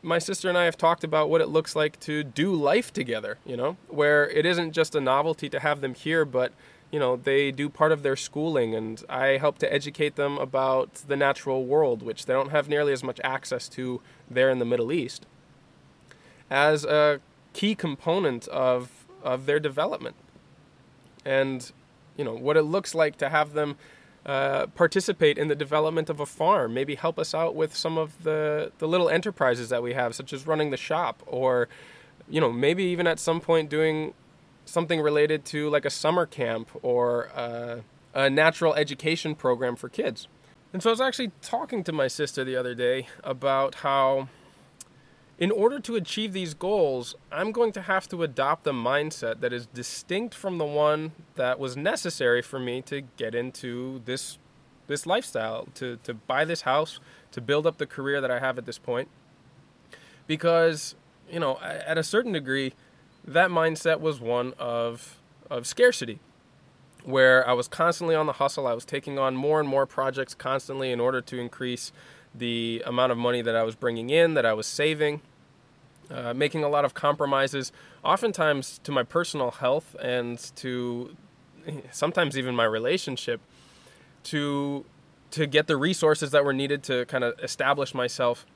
my 0.00 0.18
sister 0.18 0.48
and 0.48 0.56
I 0.56 0.64
have 0.64 0.78
talked 0.78 1.04
about 1.04 1.28
what 1.28 1.42
it 1.42 1.48
looks 1.48 1.76
like 1.76 2.00
to 2.00 2.24
do 2.24 2.54
life 2.54 2.90
together, 2.90 3.36
you 3.44 3.54
know, 3.54 3.76
where 3.88 4.30
it 4.30 4.46
isn't 4.46 4.72
just 4.72 4.94
a 4.94 5.00
novelty 5.00 5.50
to 5.50 5.60
have 5.60 5.82
them 5.82 5.92
here, 5.92 6.24
but, 6.24 6.54
you 6.90 6.98
know, 6.98 7.16
they 7.16 7.50
do 7.50 7.68
part 7.68 7.92
of 7.92 8.02
their 8.02 8.16
schooling 8.16 8.74
and 8.74 9.04
I 9.10 9.36
help 9.36 9.58
to 9.58 9.70
educate 9.70 10.16
them 10.16 10.38
about 10.38 10.94
the 11.06 11.16
natural 11.16 11.66
world, 11.66 12.00
which 12.00 12.24
they 12.24 12.32
don't 12.32 12.50
have 12.50 12.66
nearly 12.66 12.94
as 12.94 13.04
much 13.04 13.20
access 13.22 13.68
to 13.70 14.00
there 14.30 14.48
in 14.48 14.58
the 14.58 14.64
Middle 14.64 14.90
East, 14.90 15.26
as 16.48 16.82
a 16.86 17.20
key 17.52 17.74
component 17.74 18.48
of, 18.48 19.04
of 19.22 19.44
their 19.44 19.60
development. 19.60 20.16
And, 21.26 21.70
you 22.16 22.24
know, 22.24 22.32
what 22.32 22.56
it 22.56 22.62
looks 22.62 22.94
like 22.94 23.18
to 23.18 23.28
have 23.28 23.52
them 23.52 23.76
uh, 24.28 24.66
participate 24.74 25.38
in 25.38 25.48
the 25.48 25.54
development 25.54 26.10
of 26.10 26.20
a 26.20 26.26
farm, 26.26 26.74
maybe 26.74 26.94
help 26.94 27.18
us 27.18 27.34
out 27.34 27.54
with 27.54 27.74
some 27.74 27.96
of 27.96 28.22
the, 28.24 28.70
the 28.76 28.86
little 28.86 29.08
enterprises 29.08 29.70
that 29.70 29.82
we 29.82 29.94
have, 29.94 30.14
such 30.14 30.34
as 30.34 30.46
running 30.46 30.70
the 30.70 30.76
shop, 30.76 31.22
or, 31.26 31.66
you 32.28 32.38
know, 32.38 32.52
maybe 32.52 32.84
even 32.84 33.06
at 33.06 33.18
some 33.18 33.40
point 33.40 33.70
doing 33.70 34.12
something 34.66 35.00
related 35.00 35.46
to 35.46 35.70
like 35.70 35.86
a 35.86 35.90
summer 35.90 36.26
camp 36.26 36.68
or 36.82 37.30
uh, 37.34 37.78
a 38.12 38.28
natural 38.28 38.74
education 38.74 39.34
program 39.34 39.74
for 39.76 39.88
kids. 39.88 40.28
And 40.74 40.82
so 40.82 40.90
I 40.90 40.92
was 40.92 41.00
actually 41.00 41.32
talking 41.40 41.82
to 41.84 41.92
my 41.92 42.08
sister 42.08 42.44
the 42.44 42.56
other 42.56 42.74
day 42.74 43.06
about 43.24 43.76
how 43.76 44.28
in 45.38 45.52
order 45.52 45.78
to 45.78 45.94
achieve 45.94 46.32
these 46.32 46.52
goals, 46.52 47.14
I'm 47.30 47.52
going 47.52 47.70
to 47.72 47.82
have 47.82 48.08
to 48.08 48.24
adopt 48.24 48.66
a 48.66 48.72
mindset 48.72 49.40
that 49.40 49.52
is 49.52 49.66
distinct 49.66 50.34
from 50.34 50.58
the 50.58 50.64
one 50.64 51.12
that 51.36 51.60
was 51.60 51.76
necessary 51.76 52.42
for 52.42 52.58
me 52.58 52.82
to 52.82 53.02
get 53.16 53.34
into 53.34 54.02
this 54.04 54.38
this 54.88 55.04
lifestyle, 55.06 55.68
to, 55.74 55.98
to 56.02 56.14
buy 56.14 56.46
this 56.46 56.62
house, 56.62 56.98
to 57.30 57.42
build 57.42 57.66
up 57.66 57.76
the 57.76 57.86
career 57.86 58.22
that 58.22 58.30
I 58.30 58.38
have 58.38 58.56
at 58.56 58.64
this 58.64 58.78
point. 58.78 59.08
Because, 60.26 60.94
you 61.30 61.38
know, 61.38 61.58
at 61.60 61.98
a 61.98 62.02
certain 62.02 62.32
degree, 62.32 62.72
that 63.22 63.50
mindset 63.50 64.00
was 64.00 64.18
one 64.18 64.54
of 64.58 65.20
of 65.50 65.66
scarcity 65.66 66.18
where 67.04 67.46
I 67.48 67.52
was 67.52 67.68
constantly 67.68 68.14
on 68.14 68.26
the 68.26 68.34
hustle. 68.34 68.66
I 68.66 68.72
was 68.72 68.84
taking 68.84 69.18
on 69.18 69.36
more 69.36 69.60
and 69.60 69.68
more 69.68 69.86
projects 69.86 70.34
constantly 70.34 70.90
in 70.90 71.00
order 71.00 71.20
to 71.20 71.38
increase 71.38 71.92
the 72.34 72.82
amount 72.86 73.12
of 73.12 73.18
money 73.18 73.40
that 73.42 73.56
I 73.56 73.62
was 73.62 73.74
bringing 73.74 74.10
in, 74.10 74.34
that 74.34 74.44
I 74.44 74.52
was 74.52 74.66
saving, 74.66 75.22
uh, 76.10 76.34
making 76.34 76.64
a 76.64 76.68
lot 76.68 76.84
of 76.84 76.94
compromises, 76.94 77.72
oftentimes 78.04 78.80
to 78.84 78.92
my 78.92 79.02
personal 79.02 79.50
health 79.50 79.94
and 80.00 80.38
to 80.56 81.16
sometimes 81.90 82.36
even 82.38 82.54
my 82.54 82.64
relationship, 82.64 83.40
to 84.24 84.84
to 85.30 85.46
get 85.46 85.66
the 85.66 85.76
resources 85.76 86.30
that 86.30 86.44
were 86.44 86.54
needed 86.54 86.82
to 86.82 87.04
kind 87.04 87.22
of 87.22 87.38
establish 87.40 87.94
myself, 87.94 88.46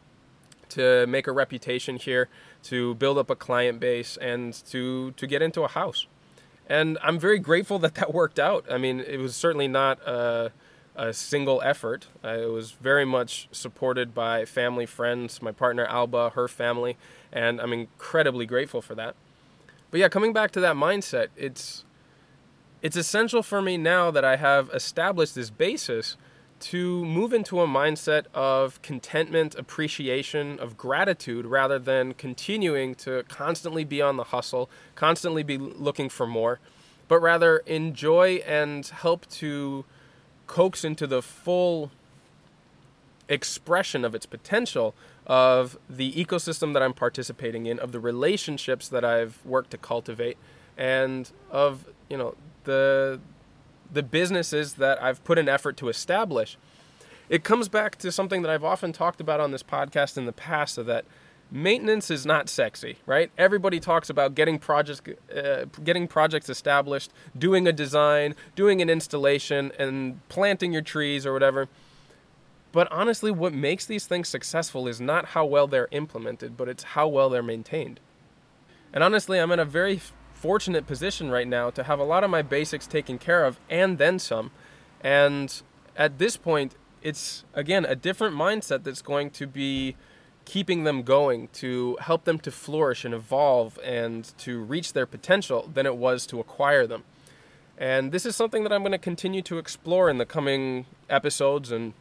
to 0.70 1.06
make 1.06 1.26
a 1.26 1.32
reputation 1.32 1.96
here, 1.96 2.28
to 2.62 2.94
build 2.94 3.18
up 3.18 3.28
a 3.28 3.36
client 3.36 3.78
base, 3.80 4.16
and 4.16 4.54
to 4.70 5.12
to 5.12 5.26
get 5.26 5.42
into 5.42 5.62
a 5.62 5.68
house. 5.68 6.06
And 6.66 6.96
I'm 7.02 7.18
very 7.18 7.38
grateful 7.38 7.78
that 7.80 7.94
that 7.96 8.14
worked 8.14 8.38
out. 8.38 8.64
I 8.70 8.78
mean, 8.78 9.00
it 9.00 9.18
was 9.18 9.36
certainly 9.36 9.68
not. 9.68 10.06
Uh, 10.06 10.50
a 10.94 11.12
single 11.12 11.62
effort. 11.62 12.06
Uh, 12.24 12.28
it 12.28 12.50
was 12.50 12.72
very 12.72 13.04
much 13.04 13.48
supported 13.52 14.14
by 14.14 14.44
family, 14.44 14.86
friends, 14.86 15.40
my 15.40 15.52
partner 15.52 15.84
Alba, 15.86 16.30
her 16.30 16.48
family, 16.48 16.96
and 17.32 17.60
I'm 17.60 17.72
incredibly 17.72 18.46
grateful 18.46 18.82
for 18.82 18.94
that. 18.94 19.14
But 19.90 20.00
yeah, 20.00 20.08
coming 20.08 20.32
back 20.32 20.50
to 20.52 20.60
that 20.60 20.76
mindset, 20.76 21.28
it's 21.36 21.84
it's 22.82 22.96
essential 22.96 23.42
for 23.42 23.62
me 23.62 23.76
now 23.76 24.10
that 24.10 24.24
I 24.24 24.36
have 24.36 24.68
established 24.74 25.36
this 25.36 25.50
basis 25.50 26.16
to 26.58 27.04
move 27.04 27.32
into 27.32 27.60
a 27.60 27.66
mindset 27.66 28.26
of 28.34 28.80
contentment, 28.82 29.54
appreciation, 29.56 30.58
of 30.60 30.76
gratitude 30.76 31.44
rather 31.44 31.78
than 31.78 32.14
continuing 32.14 32.94
to 32.94 33.24
constantly 33.28 33.84
be 33.84 34.00
on 34.00 34.16
the 34.16 34.24
hustle, 34.24 34.70
constantly 34.94 35.42
be 35.42 35.58
looking 35.58 36.08
for 36.08 36.26
more, 36.26 36.60
but 37.08 37.20
rather 37.20 37.58
enjoy 37.66 38.36
and 38.46 38.86
help 38.86 39.28
to 39.28 39.84
coax 40.52 40.84
into 40.84 41.06
the 41.06 41.22
full 41.22 41.90
expression 43.26 44.04
of 44.04 44.14
its 44.14 44.26
potential 44.26 44.94
of 45.26 45.78
the 45.88 46.12
ecosystem 46.12 46.74
that 46.74 46.82
I'm 46.82 46.92
participating 46.92 47.64
in, 47.64 47.78
of 47.78 47.92
the 47.92 48.00
relationships 48.00 48.86
that 48.88 49.02
I've 49.02 49.38
worked 49.46 49.70
to 49.70 49.78
cultivate, 49.78 50.36
and 50.76 51.30
of 51.50 51.86
you 52.10 52.18
know 52.18 52.34
the 52.64 53.18
the 53.90 54.02
businesses 54.02 54.74
that 54.74 55.02
I've 55.02 55.24
put 55.24 55.38
an 55.38 55.48
effort 55.48 55.78
to 55.78 55.88
establish. 55.88 56.58
It 57.30 57.44
comes 57.44 57.70
back 57.70 57.96
to 57.96 58.12
something 58.12 58.42
that 58.42 58.50
I've 58.50 58.64
often 58.64 58.92
talked 58.92 59.22
about 59.22 59.40
on 59.40 59.52
this 59.52 59.62
podcast 59.62 60.18
in 60.18 60.26
the 60.26 60.32
past, 60.32 60.74
so 60.74 60.82
that 60.82 61.06
maintenance 61.52 62.10
is 62.10 62.24
not 62.24 62.48
sexy, 62.48 62.96
right? 63.04 63.30
Everybody 63.36 63.78
talks 63.78 64.08
about 64.08 64.34
getting 64.34 64.58
projects, 64.58 65.02
uh, 65.30 65.66
getting 65.84 66.08
projects 66.08 66.48
established, 66.48 67.12
doing 67.38 67.68
a 67.68 67.72
design, 67.72 68.34
doing 68.56 68.80
an 68.80 68.88
installation, 68.88 69.70
and 69.78 70.26
planting 70.28 70.72
your 70.72 70.82
trees 70.82 71.26
or 71.26 71.32
whatever. 71.32 71.68
But 72.72 72.90
honestly, 72.90 73.30
what 73.30 73.52
makes 73.52 73.84
these 73.84 74.06
things 74.06 74.28
successful 74.28 74.88
is 74.88 74.98
not 74.98 75.26
how 75.26 75.44
well 75.44 75.66
they're 75.66 75.88
implemented, 75.90 76.56
but 76.56 76.70
it's 76.70 76.82
how 76.82 77.06
well 77.06 77.28
they're 77.28 77.42
maintained. 77.42 78.00
And 78.94 79.04
honestly, 79.04 79.38
I'm 79.38 79.52
in 79.52 79.60
a 79.60 79.66
very 79.66 80.00
fortunate 80.32 80.86
position 80.86 81.30
right 81.30 81.46
now 81.46 81.68
to 81.70 81.82
have 81.84 81.98
a 81.98 82.04
lot 82.04 82.24
of 82.24 82.30
my 82.30 82.40
basics 82.40 82.86
taken 82.86 83.18
care 83.18 83.44
of 83.44 83.60
and 83.68 83.98
then 83.98 84.18
some. 84.18 84.50
And 85.02 85.62
at 85.96 86.18
this 86.18 86.38
point, 86.38 86.76
it's 87.02 87.44
again 87.52 87.84
a 87.84 87.94
different 87.94 88.34
mindset 88.34 88.84
that's 88.84 89.02
going 89.02 89.30
to 89.30 89.46
be 89.46 89.96
keeping 90.44 90.84
them 90.84 91.02
going 91.02 91.48
to 91.54 91.96
help 92.00 92.24
them 92.24 92.38
to 92.40 92.50
flourish 92.50 93.04
and 93.04 93.14
evolve 93.14 93.78
and 93.84 94.32
to 94.38 94.60
reach 94.60 94.92
their 94.92 95.06
potential 95.06 95.70
than 95.72 95.86
it 95.86 95.96
was 95.96 96.26
to 96.26 96.40
acquire 96.40 96.86
them. 96.86 97.04
And 97.78 98.12
this 98.12 98.26
is 98.26 98.36
something 98.36 98.62
that 98.62 98.72
I'm 98.72 98.82
going 98.82 98.92
to 98.92 98.98
continue 98.98 99.42
to 99.42 99.58
explore 99.58 100.08
in 100.08 100.18
the 100.18 100.26
coming 100.26 100.86
episodes 101.08 101.72
and 101.72 101.94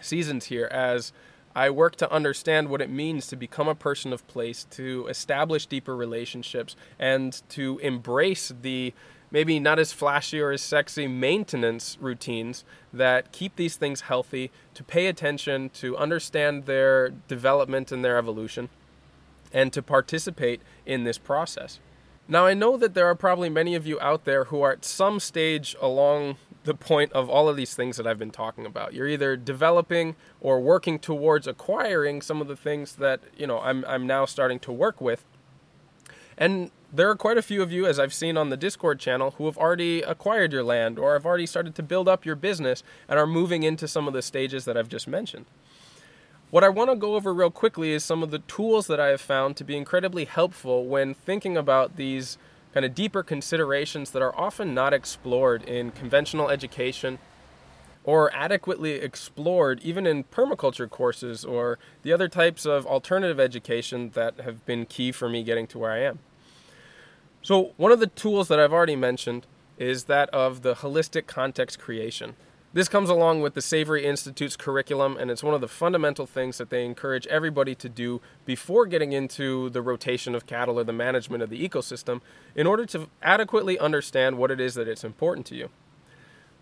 seasons 0.00 0.46
here 0.46 0.66
as 0.66 1.12
I 1.56 1.70
work 1.70 1.96
to 1.96 2.12
understand 2.12 2.68
what 2.68 2.80
it 2.80 2.90
means 2.90 3.26
to 3.28 3.36
become 3.36 3.68
a 3.68 3.74
person 3.74 4.12
of 4.12 4.26
place, 4.28 4.64
to 4.70 5.06
establish 5.08 5.66
deeper 5.66 5.96
relationships, 5.96 6.76
and 6.98 7.40
to 7.48 7.78
embrace 7.78 8.52
the 8.62 8.94
maybe 9.30 9.60
not 9.60 9.78
as 9.78 9.92
flashy 9.92 10.40
or 10.40 10.50
as 10.52 10.62
sexy 10.62 11.06
maintenance 11.06 11.96
routines 12.00 12.64
that 12.92 13.32
keep 13.32 13.56
these 13.56 13.76
things 13.76 14.02
healthy, 14.02 14.50
to 14.74 14.82
pay 14.82 15.06
attention, 15.06 15.70
to 15.70 15.96
understand 15.96 16.66
their 16.66 17.10
development 17.10 17.92
and 17.92 18.04
their 18.04 18.18
evolution, 18.18 18.68
and 19.52 19.72
to 19.72 19.82
participate 19.82 20.60
in 20.86 21.04
this 21.04 21.18
process. 21.18 21.80
Now, 22.30 22.44
I 22.44 22.52
know 22.52 22.76
that 22.76 22.92
there 22.92 23.06
are 23.06 23.14
probably 23.14 23.48
many 23.48 23.74
of 23.74 23.86
you 23.86 23.98
out 24.00 24.24
there 24.24 24.44
who 24.44 24.60
are 24.60 24.72
at 24.72 24.84
some 24.84 25.18
stage 25.18 25.74
along 25.80 26.36
the 26.64 26.74
point 26.74 27.10
of 27.12 27.30
all 27.30 27.48
of 27.48 27.56
these 27.56 27.74
things 27.74 27.96
that 27.96 28.06
I've 28.06 28.18
been 28.18 28.30
talking 28.30 28.66
about. 28.66 28.92
You're 28.92 29.08
either 29.08 29.36
developing 29.36 30.14
or 30.38 30.60
working 30.60 30.98
towards 30.98 31.46
acquiring 31.46 32.20
some 32.20 32.42
of 32.42 32.48
the 32.48 32.56
things 32.56 32.96
that, 32.96 33.20
you 33.36 33.46
know, 33.46 33.60
I'm 33.60 33.82
I'm 33.86 34.06
now 34.06 34.26
starting 34.26 34.58
to 34.60 34.72
work 34.72 35.00
with. 35.00 35.24
And 36.38 36.70
there 36.92 37.10
are 37.10 37.16
quite 37.16 37.36
a 37.36 37.42
few 37.42 37.60
of 37.62 37.72
you, 37.72 37.84
as 37.84 37.98
I've 37.98 38.14
seen 38.14 38.36
on 38.36 38.48
the 38.48 38.56
Discord 38.56 39.00
channel, 39.00 39.32
who 39.32 39.46
have 39.46 39.58
already 39.58 40.02
acquired 40.02 40.52
your 40.52 40.62
land 40.62 40.98
or 40.98 41.12
have 41.14 41.26
already 41.26 41.46
started 41.46 41.74
to 41.74 41.82
build 41.82 42.08
up 42.08 42.24
your 42.24 42.36
business 42.36 42.82
and 43.08 43.18
are 43.18 43.26
moving 43.26 43.64
into 43.64 43.88
some 43.88 44.06
of 44.06 44.14
the 44.14 44.22
stages 44.22 44.64
that 44.64 44.76
I've 44.76 44.88
just 44.88 45.08
mentioned. 45.08 45.46
What 46.50 46.64
I 46.64 46.70
want 46.70 46.90
to 46.90 46.96
go 46.96 47.16
over 47.16 47.34
real 47.34 47.50
quickly 47.50 47.90
is 47.90 48.04
some 48.04 48.22
of 48.22 48.30
the 48.30 48.38
tools 48.38 48.86
that 48.86 49.00
I 49.00 49.08
have 49.08 49.20
found 49.20 49.56
to 49.56 49.64
be 49.64 49.76
incredibly 49.76 50.24
helpful 50.24 50.86
when 50.86 51.12
thinking 51.12 51.58
about 51.58 51.96
these 51.96 52.38
kind 52.72 52.86
of 52.86 52.94
deeper 52.94 53.22
considerations 53.22 54.12
that 54.12 54.22
are 54.22 54.34
often 54.38 54.72
not 54.72 54.94
explored 54.94 55.64
in 55.64 55.90
conventional 55.90 56.48
education 56.48 57.18
or 58.04 58.32
adequately 58.34 58.92
explored 58.92 59.80
even 59.82 60.06
in 60.06 60.24
permaculture 60.24 60.88
courses 60.88 61.44
or 61.44 61.78
the 62.02 62.12
other 62.12 62.28
types 62.28 62.64
of 62.64 62.86
alternative 62.86 63.38
education 63.38 64.10
that 64.14 64.40
have 64.40 64.64
been 64.64 64.86
key 64.86 65.12
for 65.12 65.28
me 65.28 65.42
getting 65.42 65.66
to 65.66 65.78
where 65.78 65.90
I 65.90 65.98
am. 65.98 66.18
So, 67.42 67.72
one 67.76 67.92
of 67.92 68.00
the 68.00 68.08
tools 68.08 68.48
that 68.48 68.58
I've 68.58 68.72
already 68.72 68.96
mentioned 68.96 69.46
is 69.78 70.04
that 70.04 70.28
of 70.30 70.62
the 70.62 70.76
holistic 70.76 71.26
context 71.26 71.78
creation. 71.78 72.34
This 72.74 72.88
comes 72.88 73.08
along 73.08 73.40
with 73.40 73.54
the 73.54 73.62
Savory 73.62 74.04
Institute's 74.04 74.56
curriculum, 74.56 75.16
and 75.16 75.30
it's 75.30 75.42
one 75.42 75.54
of 75.54 75.62
the 75.62 75.68
fundamental 75.68 76.26
things 76.26 76.58
that 76.58 76.68
they 76.68 76.84
encourage 76.84 77.26
everybody 77.28 77.74
to 77.76 77.88
do 77.88 78.20
before 78.44 78.84
getting 78.84 79.12
into 79.12 79.70
the 79.70 79.80
rotation 79.80 80.34
of 80.34 80.46
cattle 80.46 80.78
or 80.78 80.84
the 80.84 80.92
management 80.92 81.42
of 81.42 81.48
the 81.48 81.66
ecosystem 81.66 82.20
in 82.54 82.66
order 82.66 82.84
to 82.84 83.08
adequately 83.22 83.78
understand 83.78 84.36
what 84.36 84.50
it 84.50 84.60
is 84.60 84.74
that 84.74 84.86
it's 84.86 85.04
important 85.04 85.46
to 85.46 85.54
you. 85.54 85.70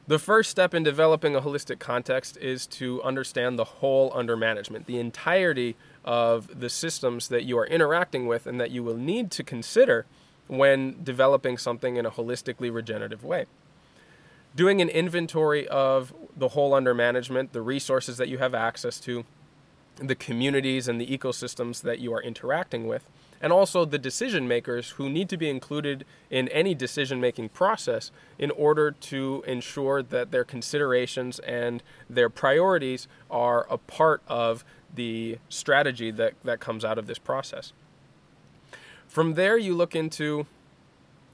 The 0.06 0.20
first 0.20 0.50
step 0.50 0.72
in 0.72 0.84
developing 0.84 1.34
a 1.34 1.40
holistic 1.40 1.80
context 1.80 2.36
is 2.36 2.68
to 2.68 3.02
understand 3.02 3.58
the 3.58 3.64
whole 3.64 4.12
under 4.14 4.36
management, 4.36 4.86
the 4.86 5.00
entirety 5.00 5.74
of 6.04 6.60
the 6.60 6.70
systems 6.70 7.26
that 7.28 7.42
you 7.42 7.58
are 7.58 7.66
interacting 7.66 8.28
with 8.28 8.46
and 8.46 8.60
that 8.60 8.70
you 8.70 8.84
will 8.84 8.96
need 8.96 9.32
to 9.32 9.42
consider 9.42 10.06
when 10.48 11.02
developing 11.02 11.58
something 11.58 11.96
in 11.96 12.06
a 12.06 12.10
holistically 12.10 12.72
regenerative 12.72 13.24
way 13.24 13.46
doing 14.56 14.80
an 14.80 14.88
inventory 14.88 15.68
of 15.68 16.14
the 16.34 16.48
whole 16.48 16.72
under 16.72 16.94
management, 16.94 17.52
the 17.52 17.60
resources 17.60 18.16
that 18.16 18.28
you 18.28 18.38
have 18.38 18.54
access 18.54 18.98
to, 18.98 19.24
the 19.96 20.14
communities 20.14 20.88
and 20.88 21.00
the 21.00 21.06
ecosystems 21.06 21.82
that 21.82 21.98
you 21.98 22.12
are 22.12 22.22
interacting 22.22 22.86
with, 22.86 23.06
and 23.40 23.52
also 23.52 23.84
the 23.84 23.98
decision 23.98 24.48
makers 24.48 24.90
who 24.90 25.10
need 25.10 25.28
to 25.28 25.36
be 25.36 25.50
included 25.50 26.04
in 26.30 26.48
any 26.48 26.74
decision 26.74 27.20
making 27.20 27.50
process 27.50 28.10
in 28.38 28.50
order 28.52 28.90
to 28.90 29.44
ensure 29.46 30.02
that 30.02 30.30
their 30.30 30.44
considerations 30.44 31.38
and 31.40 31.82
their 32.08 32.30
priorities 32.30 33.06
are 33.30 33.66
a 33.70 33.76
part 33.76 34.22
of 34.26 34.64
the 34.94 35.38
strategy 35.50 36.10
that, 36.10 36.32
that 36.44 36.60
comes 36.60 36.82
out 36.82 36.96
of 36.96 37.06
this 37.06 37.18
process. 37.18 37.74
From 39.16 39.32
there, 39.32 39.56
you 39.56 39.74
look 39.74 39.96
into 39.96 40.46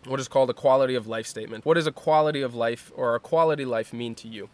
what 0.06 0.20
is 0.20 0.28
called 0.28 0.48
a 0.48 0.54
quality 0.54 0.94
of 0.94 1.08
life 1.08 1.26
statement. 1.26 1.66
What 1.66 1.74
does 1.74 1.88
a 1.88 1.90
quality 1.90 2.40
of 2.40 2.54
life 2.54 2.92
or 2.94 3.16
a 3.16 3.18
quality 3.18 3.64
life 3.64 3.92
mean 3.92 4.14
to 4.22 4.28
you? 4.28 4.50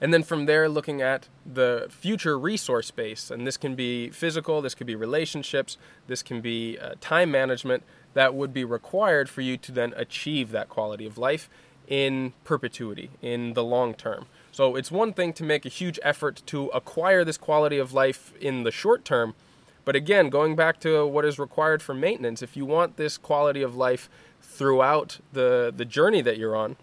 And 0.00 0.10
then 0.10 0.22
from 0.22 0.46
there, 0.46 0.66
looking 0.66 1.02
at 1.02 1.28
the 1.44 1.88
future 1.90 2.38
resource 2.38 2.90
base, 2.90 3.30
and 3.30 3.46
this 3.46 3.58
can 3.58 3.74
be 3.74 4.08
physical, 4.08 4.62
this 4.62 4.74
could 4.74 4.86
be 4.86 4.94
relationships, 4.94 5.76
this 6.06 6.22
can 6.22 6.40
be 6.40 6.78
uh, 6.78 6.94
time 7.02 7.30
management 7.30 7.82
that 8.14 8.34
would 8.34 8.54
be 8.54 8.64
required 8.64 9.28
for 9.28 9.42
you 9.42 9.58
to 9.58 9.70
then 9.70 9.92
achieve 9.94 10.52
that 10.52 10.70
quality 10.70 11.04
of 11.04 11.18
life 11.18 11.50
in 11.86 12.32
perpetuity, 12.44 13.10
in 13.20 13.52
the 13.52 13.62
long 13.62 13.92
term. 13.92 14.24
So 14.52 14.74
it's 14.74 14.90
one 14.90 15.12
thing 15.12 15.34
to 15.34 15.44
make 15.44 15.66
a 15.66 15.68
huge 15.68 16.00
effort 16.02 16.40
to 16.46 16.68
acquire 16.68 17.26
this 17.26 17.36
quality 17.36 17.76
of 17.76 17.92
life 17.92 18.32
in 18.40 18.62
the 18.62 18.70
short 18.70 19.04
term, 19.04 19.34
but 19.84 19.96
again, 19.96 20.30
going 20.30 20.56
back 20.56 20.80
to 20.80 21.06
what 21.06 21.24
is 21.24 21.38
required 21.38 21.82
for 21.82 21.94
maintenance, 21.94 22.42
if 22.42 22.56
you 22.56 22.64
want 22.64 22.96
this 22.96 23.18
quality 23.18 23.62
of 23.62 23.76
life 23.76 24.08
throughout 24.40 25.18
the, 25.32 25.72
the 25.74 25.84
journey 25.84 26.22
that 26.22 26.38
you're 26.38 26.56
on, 26.56 26.76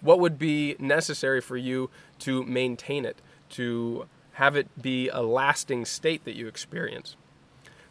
what 0.00 0.18
would 0.18 0.38
be 0.38 0.76
necessary 0.78 1.40
for 1.40 1.56
you 1.56 1.90
to 2.20 2.42
maintain 2.44 3.04
it, 3.04 3.20
to 3.50 4.06
have 4.32 4.56
it 4.56 4.68
be 4.80 5.08
a 5.08 5.20
lasting 5.20 5.84
state 5.84 6.24
that 6.24 6.34
you 6.34 6.48
experience? 6.48 7.16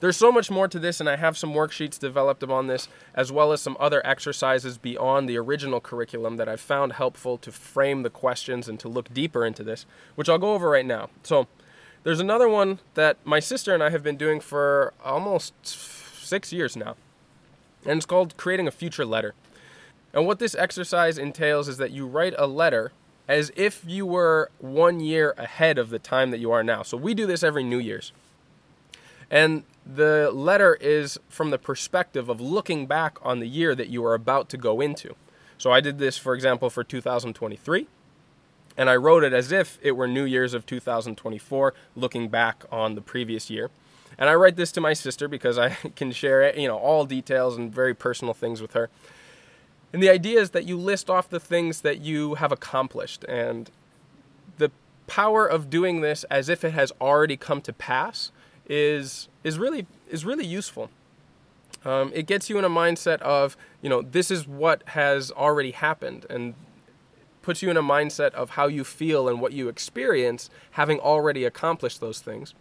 There's 0.01 0.17
so 0.17 0.31
much 0.31 0.49
more 0.49 0.67
to 0.67 0.79
this, 0.79 0.99
and 0.99 1.07
I 1.07 1.15
have 1.15 1.37
some 1.37 1.53
worksheets 1.53 1.99
developed 1.99 2.43
on 2.43 2.65
this, 2.65 2.87
as 3.13 3.31
well 3.31 3.51
as 3.51 3.61
some 3.61 3.77
other 3.79 4.05
exercises 4.05 4.79
beyond 4.79 5.29
the 5.29 5.37
original 5.37 5.79
curriculum 5.79 6.37
that 6.37 6.49
I've 6.49 6.59
found 6.59 6.93
helpful 6.93 7.37
to 7.37 7.51
frame 7.51 8.01
the 8.01 8.09
questions 8.09 8.67
and 8.67 8.79
to 8.79 8.89
look 8.89 9.13
deeper 9.13 9.45
into 9.45 9.63
this, 9.63 9.85
which 10.15 10.27
I'll 10.27 10.39
go 10.39 10.55
over 10.55 10.71
right 10.71 10.87
now. 10.87 11.11
So, 11.21 11.47
there's 12.03 12.19
another 12.19 12.49
one 12.49 12.79
that 12.95 13.17
my 13.23 13.39
sister 13.39 13.73
and 13.73 13.83
I 13.83 13.89
have 13.89 14.03
been 14.03 14.17
doing 14.17 14.39
for 14.39 14.93
almost 15.03 15.53
six 15.65 16.51
years 16.51 16.75
now, 16.75 16.95
and 17.85 17.97
it's 17.97 18.05
called 18.05 18.37
Creating 18.37 18.67
a 18.67 18.71
Future 18.71 19.05
Letter. 19.05 19.33
And 20.13 20.25
what 20.25 20.39
this 20.39 20.55
exercise 20.55 21.17
entails 21.17 21.67
is 21.67 21.77
that 21.77 21.91
you 21.91 22.05
write 22.05 22.33
a 22.37 22.47
letter 22.47 22.91
as 23.27 23.51
if 23.55 23.83
you 23.87 24.05
were 24.05 24.49
one 24.59 24.99
year 24.99 25.33
ahead 25.37 25.77
of 25.77 25.89
the 25.89 25.99
time 25.99 26.31
that 26.31 26.39
you 26.39 26.51
are 26.51 26.63
now. 26.63 26.83
So 26.83 26.97
we 26.97 27.13
do 27.13 27.25
this 27.25 27.43
every 27.43 27.63
New 27.63 27.77
Year's. 27.79 28.11
And 29.29 29.63
the 29.85 30.31
letter 30.33 30.77
is 30.81 31.17
from 31.29 31.51
the 31.51 31.57
perspective 31.57 32.27
of 32.27 32.41
looking 32.41 32.87
back 32.87 33.17
on 33.21 33.39
the 33.39 33.47
year 33.47 33.73
that 33.75 33.87
you 33.87 34.03
are 34.03 34.13
about 34.13 34.49
to 34.49 34.57
go 34.57 34.81
into. 34.81 35.15
So 35.57 35.71
I 35.71 35.79
did 35.79 35.97
this, 35.97 36.17
for 36.17 36.33
example, 36.33 36.69
for 36.69 36.83
2023 36.83 37.87
and 38.77 38.89
I 38.89 38.95
wrote 38.95 39.23
it 39.23 39.33
as 39.33 39.51
if 39.51 39.79
it 39.81 39.91
were 39.91 40.07
New 40.07 40.23
Year's 40.23 40.53
of 40.53 40.65
2024, 40.65 41.73
looking 41.95 42.29
back 42.29 42.63
on 42.71 42.95
the 42.95 43.01
previous 43.01 43.49
year. 43.49 43.69
And 44.17 44.29
I 44.29 44.35
write 44.35 44.55
this 44.55 44.71
to 44.73 44.81
my 44.81 44.93
sister 44.93 45.27
because 45.27 45.57
I 45.57 45.69
can 45.95 46.11
share, 46.11 46.57
you 46.57 46.67
know, 46.67 46.77
all 46.77 47.05
details 47.05 47.57
and 47.57 47.73
very 47.73 47.93
personal 47.93 48.33
things 48.33 48.61
with 48.61 48.73
her. 48.73 48.89
And 49.93 50.01
the 50.01 50.09
idea 50.09 50.39
is 50.39 50.51
that 50.51 50.65
you 50.65 50.77
list 50.77 51.09
off 51.09 51.29
the 51.29 51.39
things 51.39 51.81
that 51.81 52.01
you 52.01 52.35
have 52.35 52.51
accomplished 52.51 53.25
and 53.25 53.69
the 54.57 54.71
power 55.07 55.45
of 55.45 55.69
doing 55.69 56.01
this 56.01 56.23
as 56.25 56.47
if 56.47 56.63
it 56.63 56.71
has 56.71 56.93
already 57.01 57.35
come 57.35 57.61
to 57.61 57.73
pass 57.73 58.31
is 58.67 59.27
is 59.43 59.59
really 59.59 59.85
is 60.09 60.23
really 60.23 60.45
useful. 60.45 60.89
Um, 61.83 62.11
it 62.13 62.27
gets 62.27 62.49
you 62.49 62.57
in 62.57 62.63
a 62.63 62.69
mindset 62.69 63.19
of 63.21 63.57
you 63.81 63.89
know 63.89 64.01
this 64.01 64.31
is 64.31 64.47
what 64.47 64.83
has 64.89 65.31
already 65.31 65.71
happened 65.71 66.25
and 66.29 66.53
puts 67.41 67.61
you 67.61 67.69
in 67.69 67.77
a 67.77 67.83
mindset 67.83 68.31
of 68.33 68.51
how 68.51 68.67
you 68.67 68.83
feel 68.83 69.27
and 69.27 69.41
what 69.41 69.53
you 69.53 69.67
experience 69.67 70.49
having 70.71 70.99
already 70.99 71.43
accomplished 71.43 71.99
those 71.99 72.19
things. 72.19 72.53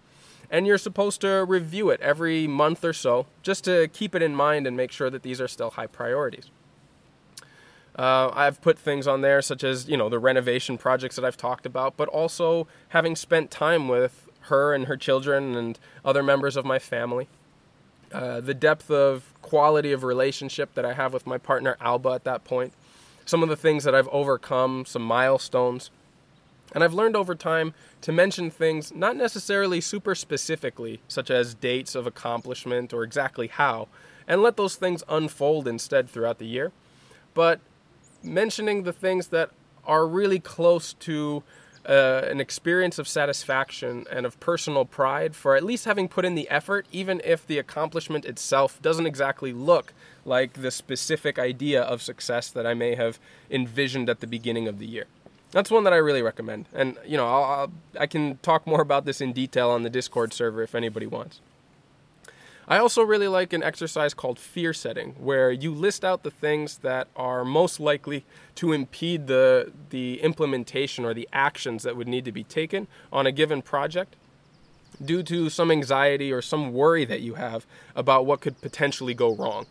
And 0.50 0.66
you're 0.66 0.78
supposed 0.78 1.20
to 1.20 1.44
review 1.46 1.90
it 1.90 2.00
every 2.00 2.46
month 2.46 2.84
or 2.84 2.92
so 2.92 3.26
just 3.42 3.64
to 3.64 3.88
keep 3.88 4.14
it 4.14 4.22
in 4.22 4.34
mind 4.34 4.66
and 4.66 4.76
make 4.76 4.90
sure 4.90 5.10
that 5.10 5.22
these 5.22 5.40
are 5.40 5.48
still 5.48 5.70
high 5.70 5.86
priorities. 5.86 6.50
Uh, 7.96 8.30
I've 8.34 8.60
put 8.60 8.78
things 8.78 9.06
on 9.06 9.20
there 9.20 9.42
such 9.42 9.62
as, 9.62 9.88
you 9.88 9.96
know, 9.96 10.08
the 10.08 10.18
renovation 10.18 10.78
projects 10.78 11.16
that 11.16 11.24
I've 11.24 11.36
talked 11.36 11.66
about, 11.66 11.96
but 11.96 12.08
also 12.08 12.66
having 12.88 13.14
spent 13.14 13.50
time 13.50 13.88
with 13.88 14.28
her 14.42 14.72
and 14.72 14.86
her 14.86 14.96
children 14.96 15.54
and 15.54 15.78
other 16.04 16.22
members 16.22 16.56
of 16.56 16.64
my 16.64 16.78
family. 16.78 17.28
Uh, 18.12 18.40
the 18.40 18.54
depth 18.54 18.90
of 18.90 19.32
quality 19.42 19.92
of 19.92 20.02
relationship 20.02 20.74
that 20.74 20.84
I 20.84 20.94
have 20.94 21.12
with 21.12 21.26
my 21.26 21.38
partner 21.38 21.76
Alba 21.80 22.10
at 22.10 22.24
that 22.24 22.42
point 22.42 22.72
some 23.30 23.44
of 23.44 23.48
the 23.48 23.56
things 23.56 23.84
that 23.84 23.94
I've 23.94 24.08
overcome, 24.08 24.84
some 24.84 25.02
milestones. 25.02 25.92
And 26.72 26.82
I've 26.82 26.92
learned 26.92 27.14
over 27.14 27.36
time 27.36 27.74
to 28.00 28.10
mention 28.10 28.50
things 28.50 28.92
not 28.92 29.16
necessarily 29.16 29.80
super 29.80 30.16
specifically, 30.16 31.00
such 31.06 31.30
as 31.30 31.54
dates 31.54 31.94
of 31.94 32.08
accomplishment 32.08 32.92
or 32.92 33.04
exactly 33.04 33.46
how, 33.46 33.86
and 34.26 34.42
let 34.42 34.56
those 34.56 34.74
things 34.74 35.04
unfold 35.08 35.68
instead 35.68 36.10
throughout 36.10 36.38
the 36.38 36.46
year. 36.46 36.72
But 37.32 37.60
mentioning 38.22 38.82
the 38.82 38.92
things 38.92 39.28
that 39.28 39.50
are 39.86 40.06
really 40.06 40.40
close 40.40 40.92
to 40.94 41.44
uh, 41.90 42.24
an 42.30 42.40
experience 42.40 43.00
of 43.00 43.08
satisfaction 43.08 44.06
and 44.10 44.24
of 44.24 44.38
personal 44.38 44.84
pride 44.84 45.34
for 45.34 45.56
at 45.56 45.64
least 45.64 45.86
having 45.86 46.08
put 46.08 46.24
in 46.24 46.36
the 46.36 46.48
effort, 46.48 46.86
even 46.92 47.20
if 47.24 47.44
the 47.44 47.58
accomplishment 47.58 48.24
itself 48.24 48.80
doesn't 48.80 49.06
exactly 49.06 49.52
look 49.52 49.92
like 50.24 50.52
the 50.52 50.70
specific 50.70 51.36
idea 51.36 51.82
of 51.82 52.00
success 52.00 52.48
that 52.48 52.64
I 52.64 52.74
may 52.74 52.94
have 52.94 53.18
envisioned 53.50 54.08
at 54.08 54.20
the 54.20 54.28
beginning 54.28 54.68
of 54.68 54.78
the 54.78 54.86
year. 54.86 55.06
That's 55.50 55.68
one 55.68 55.82
that 55.82 55.92
I 55.92 55.96
really 55.96 56.22
recommend. 56.22 56.66
And, 56.72 56.96
you 57.04 57.16
know, 57.16 57.26
I'll, 57.26 57.44
I'll, 57.44 57.72
i 57.98 58.06
can 58.06 58.36
talk 58.38 58.68
more 58.68 58.80
about 58.80 59.04
this 59.04 59.20
in 59.20 59.32
detail 59.32 59.70
on 59.70 59.82
the 59.82 59.90
Discord 59.90 60.32
server 60.32 60.62
if 60.62 60.76
anybody 60.76 61.08
wants. 61.08 61.40
I 62.70 62.78
also 62.78 63.02
really 63.02 63.26
like 63.26 63.52
an 63.52 63.64
exercise 63.64 64.14
called 64.14 64.38
fear 64.38 64.72
setting, 64.72 65.16
where 65.18 65.50
you 65.50 65.74
list 65.74 66.04
out 66.04 66.22
the 66.22 66.30
things 66.30 66.78
that 66.78 67.08
are 67.16 67.44
most 67.44 67.80
likely 67.80 68.24
to 68.54 68.72
impede 68.72 69.26
the, 69.26 69.72
the 69.90 70.20
implementation 70.20 71.04
or 71.04 71.12
the 71.12 71.28
actions 71.32 71.82
that 71.82 71.96
would 71.96 72.06
need 72.06 72.24
to 72.26 72.32
be 72.32 72.44
taken 72.44 72.86
on 73.12 73.26
a 73.26 73.32
given 73.32 73.60
project 73.60 74.14
due 75.04 75.24
to 75.24 75.50
some 75.50 75.72
anxiety 75.72 76.32
or 76.32 76.40
some 76.40 76.72
worry 76.72 77.04
that 77.04 77.22
you 77.22 77.34
have 77.34 77.66
about 77.96 78.24
what 78.24 78.40
could 78.40 78.60
potentially 78.60 79.14
go 79.14 79.34
wrong. 79.34 79.66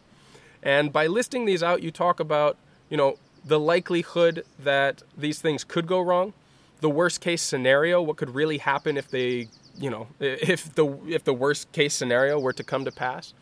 And 0.61 0.91
by 0.91 1.07
listing 1.07 1.45
these 1.45 1.63
out, 1.63 1.81
you 1.81 1.91
talk 1.91 2.19
about, 2.19 2.57
you 2.89 2.97
know, 2.97 3.17
the 3.45 3.61
likelihood 3.61 4.43
that 4.61 5.03
these 5.17 5.39
things 5.39 5.63
could 5.63 5.87
go 5.87 6.01
wrong, 6.01 6.33
the 6.81 6.89
worst 6.89 7.21
case 7.21 7.41
scenario, 7.41 8.01
what 8.01 8.17
could 8.17 8.35
really 8.35 8.57
happen 8.57 8.97
if 8.97 9.09
they 9.09 9.47
you 9.79 9.89
know, 9.89 10.07
if 10.19 10.73
the 10.75 10.85
if 11.07 11.23
the 11.23 11.33
worst 11.33 11.71
case 11.71 11.93
scenario 11.93 12.39
were 12.39 12.53
to 12.53 12.63
come 12.63 12.85
to 12.85 12.91
pass, 12.91 13.33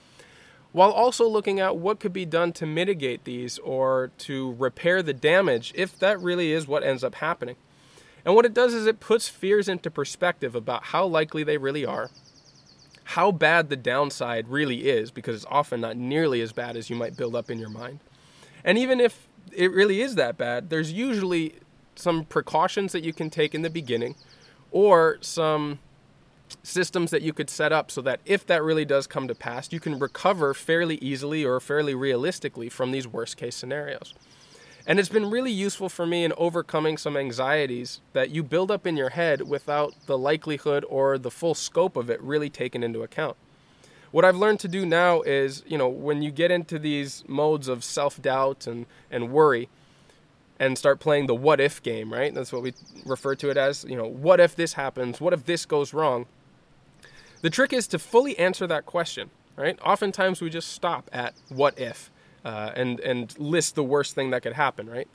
while 0.72 0.92
also 0.92 1.28
looking 1.28 1.60
at 1.60 1.78
what 1.78 2.00
could 2.00 2.14
be 2.14 2.26
done 2.26 2.54
to 2.54 2.66
mitigate 2.66 3.24
these 3.24 3.58
or 3.60 4.12
to 4.20 4.54
repair 4.54 5.02
the 5.02 5.14
damage 5.14 5.74
if 5.76 5.98
that 6.00 6.20
really 6.22 6.52
is 6.52 6.68
what 6.68 6.84
ends 6.84 7.04
up 7.04 7.16
happening. 7.16 7.56
And 8.24 8.36
what 8.36 8.46
it 8.46 8.54
does 8.54 8.74
is 8.74 8.86
it 8.86 9.00
puts 9.00 9.30
fears 9.30 9.70
into 9.70 9.90
perspective 9.90 10.54
about 10.54 10.86
how 10.86 11.06
likely 11.06 11.44
they 11.44 11.58
really 11.58 11.86
are, 11.86 12.10
how 13.06 13.32
bad 13.32 13.70
the 13.70 13.78
downside 13.78 14.50
really 14.50 14.90
is, 14.90 15.12
because 15.12 15.38
it's 15.38 15.46
often 15.50 15.82
not 15.82 15.96
nearly 15.96 16.42
as 16.42 16.52
bad 16.52 16.76
as 16.76 16.90
you 16.90 16.96
might 16.96 17.16
build 17.16 17.36
up 17.36 17.50
in 17.50 17.58
your 17.58 17.70
mind. 17.70 18.00
And 18.66 18.78
even 18.78 19.00
if 19.00 19.28
it 19.54 19.72
really 19.72 20.02
is 20.02 20.16
that 20.16 20.38
bad, 20.38 20.70
there's 20.70 20.92
usually 20.92 21.56
some 21.96 22.26
precautions 22.26 22.92
that 22.92 23.04
you 23.04 23.14
can 23.14 23.30
take 23.30 23.56
in 23.56 23.62
the 23.62 23.70
beginning 23.70 24.16
or 24.72 25.18
some 25.22 25.80
systems 26.64 27.12
that 27.12 27.22
you 27.22 27.34
could 27.34 27.50
set 27.50 27.72
up 27.72 27.92
so 27.92 28.02
that 28.02 28.20
if 28.26 28.46
that 28.46 28.64
really 28.64 28.86
does 28.86 29.08
come 29.08 29.28
to 29.28 29.36
pass, 29.36 29.72
you 29.72 29.80
can 29.80 30.00
recover 30.00 30.54
fairly 30.54 30.96
easily 30.98 31.46
or 31.46 31.60
fairly 31.60 31.96
realistically 31.96 32.70
from 32.70 32.92
these 32.92 33.08
worst 33.08 33.38
case 33.38 33.56
scenarios. 33.56 34.14
And 34.86 35.00
it's 35.00 35.10
been 35.10 35.30
really 35.30 35.52
useful 35.52 35.90
for 35.90 36.06
me 36.06 36.24
in 36.24 36.32
overcoming 36.38 36.98
some 36.98 37.18
anxieties 37.18 38.00
that 38.14 38.30
you 38.30 38.42
build 38.42 38.72
up 38.72 38.88
in 38.88 38.96
your 38.96 39.10
head 39.10 39.42
without 39.42 39.94
the 40.06 40.18
likelihood 40.18 40.86
or 40.88 41.18
the 41.18 41.32
full 41.32 41.56
scope 41.56 41.98
of 41.98 42.10
it 42.10 42.22
really 42.22 42.50
taken 42.50 42.84
into 42.84 43.04
account. 43.04 43.36
What 44.12 44.24
I've 44.24 44.38
learned 44.38 44.62
to 44.62 44.70
do 44.70 44.86
now 44.86 45.22
is, 45.24 45.64
you 45.68 45.78
know, 45.78 45.90
when 45.90 46.22
you 46.22 46.32
get 46.32 46.52
into 46.52 46.80
these 46.80 47.26
modes 47.28 47.68
of 47.68 47.84
self 47.84 48.22
doubt 48.22 48.66
and, 48.66 48.86
and 49.12 49.32
worry, 49.32 49.68
and 50.60 50.78
start 50.78 51.00
playing 51.00 51.28
the 51.28 51.36
what 51.36 51.60
if 51.60 51.82
game, 51.84 52.12
right? 52.12 52.34
That's 52.34 52.52
what 52.52 52.62
we 52.62 52.74
refer 53.06 53.36
to 53.36 53.50
it 53.50 53.58
as. 53.58 53.84
You 53.84 53.96
know, 53.96 54.08
what 54.08 54.40
if 54.40 54.56
this 54.56 54.74
happens? 54.74 55.22
What 55.22 55.34
if 55.34 55.46
this 55.46 55.66
goes 55.66 55.94
wrong? 55.94 56.26
The 57.42 57.50
trick 57.50 57.74
is 57.74 57.88
to 57.88 58.00
fully 58.00 58.38
answer 58.40 58.66
that 58.68 58.86
question, 58.86 59.30
right? 59.56 59.78
Oftentimes 59.84 60.42
we 60.42 60.50
just 60.50 60.70
stop 60.70 61.10
at 61.14 61.34
what 61.50 61.80
if 61.80 62.12
uh, 62.44 62.72
and, 62.76 63.00
and 63.02 63.38
list 63.40 63.76
the 63.76 63.84
worst 63.84 64.16
thing 64.16 64.32
that 64.32 64.42
could 64.42 64.54
happen, 64.54 64.90
right? 64.90 65.08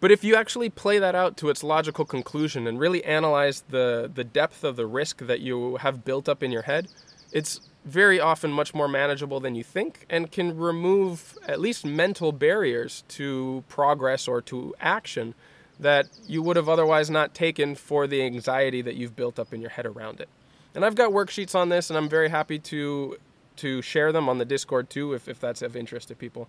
But 0.00 0.12
if 0.12 0.22
you 0.22 0.36
actually 0.36 0.70
play 0.70 0.98
that 0.98 1.14
out 1.14 1.36
to 1.38 1.50
its 1.50 1.64
logical 1.64 2.04
conclusion 2.04 2.66
and 2.66 2.78
really 2.78 3.04
analyze 3.04 3.64
the, 3.68 4.10
the 4.12 4.24
depth 4.24 4.62
of 4.62 4.76
the 4.76 4.86
risk 4.86 5.18
that 5.26 5.40
you 5.40 5.76
have 5.76 6.04
built 6.04 6.28
up 6.28 6.42
in 6.42 6.52
your 6.52 6.62
head, 6.62 6.88
it's 7.32 7.60
very 7.84 8.20
often 8.20 8.52
much 8.52 8.74
more 8.74 8.88
manageable 8.88 9.40
than 9.40 9.54
you 9.54 9.64
think 9.64 10.06
and 10.08 10.30
can 10.30 10.56
remove 10.56 11.36
at 11.46 11.60
least 11.60 11.84
mental 11.84 12.32
barriers 12.32 13.02
to 13.08 13.64
progress 13.68 14.28
or 14.28 14.40
to 14.42 14.74
action 14.80 15.34
that 15.80 16.06
you 16.26 16.42
would 16.42 16.56
have 16.56 16.68
otherwise 16.68 17.08
not 17.08 17.34
taken 17.34 17.74
for 17.74 18.06
the 18.06 18.22
anxiety 18.22 18.82
that 18.82 18.94
you've 18.94 19.16
built 19.16 19.38
up 19.38 19.52
in 19.52 19.60
your 19.60 19.70
head 19.70 19.86
around 19.86 20.20
it. 20.20 20.28
And 20.74 20.84
I've 20.84 20.94
got 20.94 21.10
worksheets 21.10 21.54
on 21.54 21.68
this 21.68 21.90
and 21.90 21.96
I'm 21.96 22.08
very 22.08 22.28
happy 22.28 22.58
to 22.58 23.16
to 23.56 23.82
share 23.82 24.12
them 24.12 24.28
on 24.28 24.38
the 24.38 24.44
Discord 24.44 24.88
too 24.88 25.12
if, 25.14 25.28
if 25.28 25.40
that's 25.40 25.62
of 25.62 25.74
interest 25.74 26.08
to 26.08 26.14
people. 26.14 26.48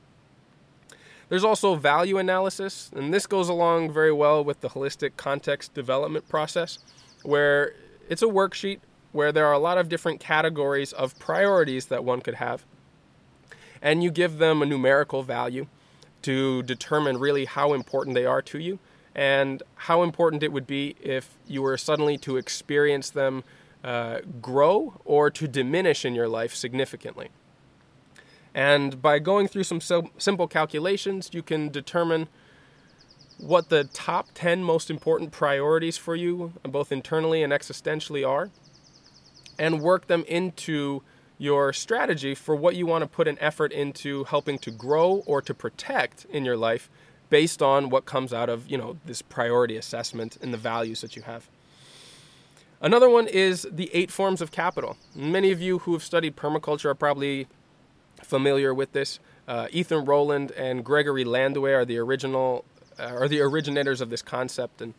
There's 1.29 1.43
also 1.43 1.75
value 1.75 2.17
analysis, 2.17 2.89
and 2.95 3.13
this 3.13 3.27
goes 3.27 3.49
along 3.49 3.91
very 3.91 4.11
well 4.11 4.43
with 4.43 4.61
the 4.61 4.69
holistic 4.69 5.11
context 5.15 5.75
development 5.75 6.27
process, 6.27 6.79
where 7.21 7.73
it's 8.09 8.23
a 8.23 8.27
worksheet 8.27 8.79
where 9.11 9.31
there 9.31 9.45
are 9.45 9.53
a 9.53 9.59
lot 9.59 9.77
of 9.77 9.89
different 9.89 10.19
categories 10.19 10.91
of 10.91 11.17
priorities 11.19 11.87
that 11.87 12.03
one 12.03 12.21
could 12.21 12.35
have. 12.35 12.65
And 13.81 14.03
you 14.03 14.11
give 14.11 14.37
them 14.37 14.61
a 14.61 14.65
numerical 14.65 15.23
value 15.23 15.67
to 16.23 16.63
determine 16.63 17.17
really 17.17 17.45
how 17.45 17.73
important 17.73 18.15
they 18.15 18.25
are 18.25 18.41
to 18.43 18.59
you 18.59 18.79
and 19.15 19.63
how 19.75 20.03
important 20.03 20.43
it 20.43 20.51
would 20.51 20.67
be 20.67 20.95
if 21.01 21.37
you 21.47 21.61
were 21.61 21.77
suddenly 21.77 22.17
to 22.17 22.37
experience 22.37 23.09
them 23.09 23.43
uh, 23.83 24.19
grow 24.41 24.99
or 25.05 25.29
to 25.29 25.47
diminish 25.47 26.05
in 26.05 26.15
your 26.15 26.27
life 26.27 26.53
significantly. 26.53 27.29
And 28.53 29.01
by 29.01 29.19
going 29.19 29.47
through 29.47 29.63
some 29.63 29.79
simple 30.17 30.47
calculations, 30.47 31.29
you 31.33 31.43
can 31.43 31.69
determine 31.69 32.27
what 33.37 33.69
the 33.69 33.85
top 33.85 34.29
10 34.33 34.63
most 34.63 34.89
important 34.89 35.31
priorities 35.31 35.97
for 35.97 36.15
you, 36.15 36.53
both 36.63 36.91
internally 36.91 37.41
and 37.41 37.53
existentially, 37.53 38.27
are 38.27 38.49
and 39.57 39.81
work 39.81 40.07
them 40.07 40.23
into 40.27 41.03
your 41.37 41.71
strategy 41.71 42.35
for 42.35 42.55
what 42.55 42.75
you 42.75 42.85
want 42.85 43.01
to 43.01 43.07
put 43.07 43.27
an 43.27 43.37
effort 43.39 43.71
into 43.71 44.25
helping 44.25 44.57
to 44.59 44.71
grow 44.71 45.23
or 45.25 45.41
to 45.41 45.53
protect 45.53 46.25
in 46.25 46.43
your 46.43 46.57
life 46.57 46.89
based 47.29 47.61
on 47.61 47.89
what 47.89 48.05
comes 48.05 48.33
out 48.33 48.49
of, 48.49 48.69
you 48.69 48.77
know, 48.77 48.97
this 49.05 49.21
priority 49.21 49.77
assessment 49.77 50.37
and 50.41 50.53
the 50.53 50.57
values 50.57 51.01
that 51.01 51.15
you 51.15 51.21
have. 51.21 51.49
Another 52.81 53.09
one 53.09 53.27
is 53.27 53.67
the 53.69 53.89
eight 53.93 54.09
forms 54.09 54.41
of 54.41 54.51
capital. 54.51 54.95
Many 55.13 55.51
of 55.51 55.61
you 55.61 55.79
who 55.79 55.93
have 55.93 56.03
studied 56.03 56.37
permaculture 56.37 56.85
are 56.85 56.95
probably 56.95 57.47
familiar 58.23 58.73
with 58.73 58.93
this. 58.93 59.19
Uh, 59.47 59.67
Ethan 59.71 60.05
Roland 60.05 60.51
and 60.51 60.85
Gregory 60.85 61.25
Landua 61.25 61.79
are 61.79 61.85
the 61.85 61.97
original 61.97 62.63
uh, 62.97 63.03
are 63.03 63.27
the 63.27 63.41
originators 63.41 64.01
of 64.01 64.09
this 64.09 64.21
concept, 64.21 64.81
and 64.81 64.93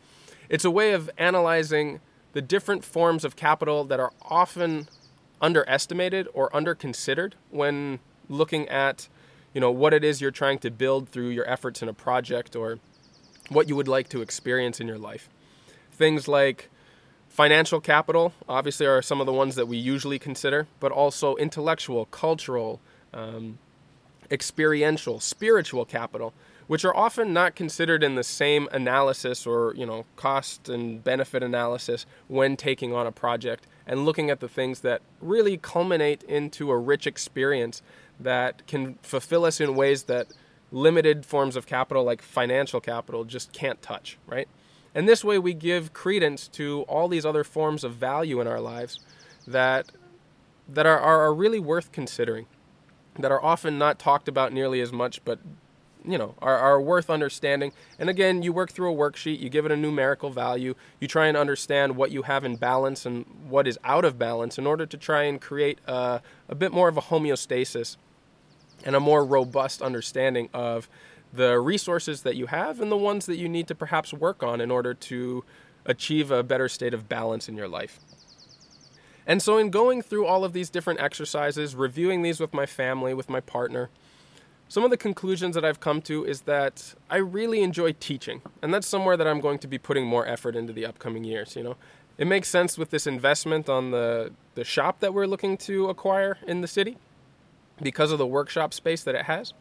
it's 0.48 0.64
a 0.64 0.70
way 0.70 0.92
of 0.92 1.10
analyzing 1.18 2.00
the 2.32 2.42
different 2.42 2.84
forms 2.84 3.24
of 3.24 3.36
capital 3.36 3.84
that 3.84 4.00
are 4.00 4.12
often 4.22 4.88
underestimated 5.40 6.28
or 6.34 6.50
underconsidered 6.50 7.32
when 7.50 7.98
looking 8.28 8.68
at 8.68 9.08
you 9.54 9.60
know 9.60 9.70
what 9.70 9.94
it 9.94 10.04
is 10.04 10.20
you're 10.20 10.30
trying 10.30 10.58
to 10.58 10.70
build 10.70 11.08
through 11.08 11.28
your 11.28 11.48
efforts 11.48 11.82
in 11.82 11.88
a 11.88 11.94
project 11.94 12.54
or 12.54 12.78
what 13.48 13.68
you 13.68 13.74
would 13.74 13.88
like 13.88 14.08
to 14.08 14.20
experience 14.20 14.80
in 14.80 14.86
your 14.86 14.98
life 14.98 15.28
things 15.92 16.28
like 16.28 16.68
financial 17.30 17.80
capital 17.80 18.34
obviously 18.48 18.84
are 18.84 19.00
some 19.00 19.20
of 19.20 19.26
the 19.26 19.32
ones 19.32 19.54
that 19.54 19.66
we 19.66 19.76
usually 19.76 20.18
consider 20.18 20.66
but 20.80 20.90
also 20.90 21.36
intellectual 21.36 22.04
cultural 22.06 22.80
um, 23.14 23.56
experiential 24.30 25.20
spiritual 25.20 25.84
capital 25.84 26.34
which 26.66 26.84
are 26.84 26.96
often 26.96 27.32
not 27.32 27.54
considered 27.54 28.04
in 28.04 28.16
the 28.16 28.24
same 28.24 28.68
analysis 28.72 29.46
or 29.46 29.72
you 29.76 29.86
know 29.86 30.04
cost 30.16 30.68
and 30.68 31.02
benefit 31.04 31.42
analysis 31.42 32.04
when 32.26 32.56
taking 32.56 32.92
on 32.92 33.06
a 33.06 33.12
project 33.12 33.66
and 33.86 34.04
looking 34.04 34.28
at 34.28 34.40
the 34.40 34.48
things 34.48 34.80
that 34.80 35.00
really 35.20 35.56
culminate 35.56 36.24
into 36.24 36.70
a 36.70 36.76
rich 36.76 37.06
experience 37.06 37.80
that 38.18 38.66
can 38.66 38.94
fulfill 39.02 39.44
us 39.44 39.60
in 39.60 39.76
ways 39.76 40.04
that 40.04 40.26
limited 40.72 41.24
forms 41.24 41.54
of 41.54 41.64
capital 41.64 42.02
like 42.02 42.22
financial 42.22 42.80
capital 42.80 43.24
just 43.24 43.52
can't 43.52 43.80
touch 43.82 44.18
right 44.26 44.48
and 44.94 45.08
this 45.08 45.24
way 45.24 45.38
we 45.38 45.54
give 45.54 45.92
credence 45.92 46.48
to 46.48 46.82
all 46.82 47.08
these 47.08 47.24
other 47.24 47.44
forms 47.44 47.84
of 47.84 47.94
value 47.94 48.40
in 48.40 48.46
our 48.46 48.60
lives 48.60 49.00
that 49.46 49.90
that 50.68 50.86
are, 50.86 50.98
are 50.98 51.34
really 51.34 51.58
worth 51.58 51.92
considering 51.92 52.46
that 53.18 53.32
are 53.32 53.42
often 53.42 53.78
not 53.78 53.98
talked 53.98 54.28
about 54.28 54.52
nearly 54.52 54.80
as 54.80 54.92
much 54.92 55.24
but 55.24 55.38
you 56.04 56.16
know 56.16 56.34
are, 56.40 56.56
are 56.56 56.80
worth 56.80 57.10
understanding. 57.10 57.72
And 57.98 58.08
again 58.08 58.42
you 58.42 58.52
work 58.52 58.72
through 58.72 58.92
a 58.92 58.96
worksheet 58.96 59.40
you 59.40 59.48
give 59.48 59.66
it 59.66 59.72
a 59.72 59.76
numerical 59.76 60.30
value 60.30 60.74
you 60.98 61.08
try 61.08 61.26
and 61.26 61.36
understand 61.36 61.96
what 61.96 62.10
you 62.10 62.22
have 62.22 62.44
in 62.44 62.56
balance 62.56 63.04
and 63.04 63.26
what 63.48 63.66
is 63.66 63.78
out 63.84 64.04
of 64.04 64.18
balance 64.18 64.58
in 64.58 64.66
order 64.66 64.86
to 64.86 64.96
try 64.96 65.24
and 65.24 65.40
create 65.40 65.78
a, 65.86 66.20
a 66.48 66.54
bit 66.54 66.72
more 66.72 66.88
of 66.88 66.96
a 66.96 67.02
homeostasis 67.02 67.96
and 68.84 68.96
a 68.96 69.00
more 69.00 69.24
robust 69.24 69.82
understanding 69.82 70.48
of 70.54 70.88
the 71.32 71.58
resources 71.60 72.22
that 72.22 72.36
you 72.36 72.46
have 72.46 72.80
and 72.80 72.90
the 72.90 72.96
ones 72.96 73.26
that 73.26 73.36
you 73.36 73.48
need 73.48 73.68
to 73.68 73.74
perhaps 73.74 74.12
work 74.12 74.42
on 74.42 74.60
in 74.60 74.70
order 74.70 74.94
to 74.94 75.44
achieve 75.86 76.30
a 76.30 76.42
better 76.42 76.68
state 76.68 76.94
of 76.94 77.08
balance 77.08 77.48
in 77.48 77.56
your 77.56 77.68
life 77.68 78.00
and 79.26 79.40
so 79.42 79.58
in 79.58 79.70
going 79.70 80.02
through 80.02 80.26
all 80.26 80.44
of 80.44 80.52
these 80.52 80.70
different 80.70 81.00
exercises 81.00 81.74
reviewing 81.74 82.22
these 82.22 82.40
with 82.40 82.52
my 82.52 82.66
family 82.66 83.14
with 83.14 83.28
my 83.28 83.40
partner 83.40 83.88
some 84.70 84.84
of 84.84 84.90
the 84.90 84.96
conclusions 84.96 85.56
that 85.56 85.64
I've 85.64 85.80
come 85.80 86.00
to 86.02 86.24
is 86.24 86.42
that 86.42 86.94
I 87.10 87.16
really 87.16 87.60
enjoy 87.62 87.90
teaching, 87.94 88.40
and 88.62 88.72
that's 88.72 88.86
somewhere 88.86 89.16
that 89.16 89.26
I'm 89.26 89.40
going 89.40 89.58
to 89.58 89.66
be 89.66 89.78
putting 89.78 90.06
more 90.06 90.24
effort 90.24 90.54
into 90.54 90.72
the 90.72 90.86
upcoming 90.86 91.24
years. 91.24 91.56
You 91.56 91.64
know, 91.64 91.76
it 92.16 92.28
makes 92.28 92.48
sense 92.48 92.78
with 92.78 92.90
this 92.90 93.04
investment 93.04 93.68
on 93.68 93.90
the 93.90 94.30
the 94.54 94.62
shop 94.62 95.00
that 95.00 95.12
we're 95.12 95.26
looking 95.26 95.56
to 95.56 95.88
acquire 95.88 96.38
in 96.46 96.60
the 96.60 96.68
city 96.68 96.98
because 97.82 98.12
of 98.12 98.18
the 98.18 98.26
workshop 98.28 98.72
space 98.72 99.02
that 99.02 99.16
it 99.16 99.24
has, 99.24 99.54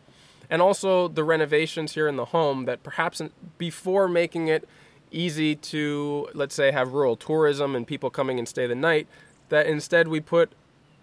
and 0.49 0.61
also 0.61 1.07
the 1.07 1.23
renovations 1.23 1.93
here 1.93 2.07
in 2.07 2.15
the 2.15 2.25
home 2.25 2.65
that 2.65 2.83
perhaps 2.83 3.21
before 3.57 4.07
making 4.07 4.47
it 4.47 4.67
easy 5.11 5.55
to 5.55 6.27
let's 6.33 6.53
say 6.53 6.71
have 6.71 6.93
rural 6.93 7.15
tourism 7.15 7.75
and 7.75 7.87
people 7.87 8.09
coming 8.09 8.37
and 8.37 8.47
stay 8.47 8.67
the 8.67 8.75
night 8.75 9.07
that 9.49 9.65
instead 9.65 10.07
we 10.07 10.19
put 10.19 10.51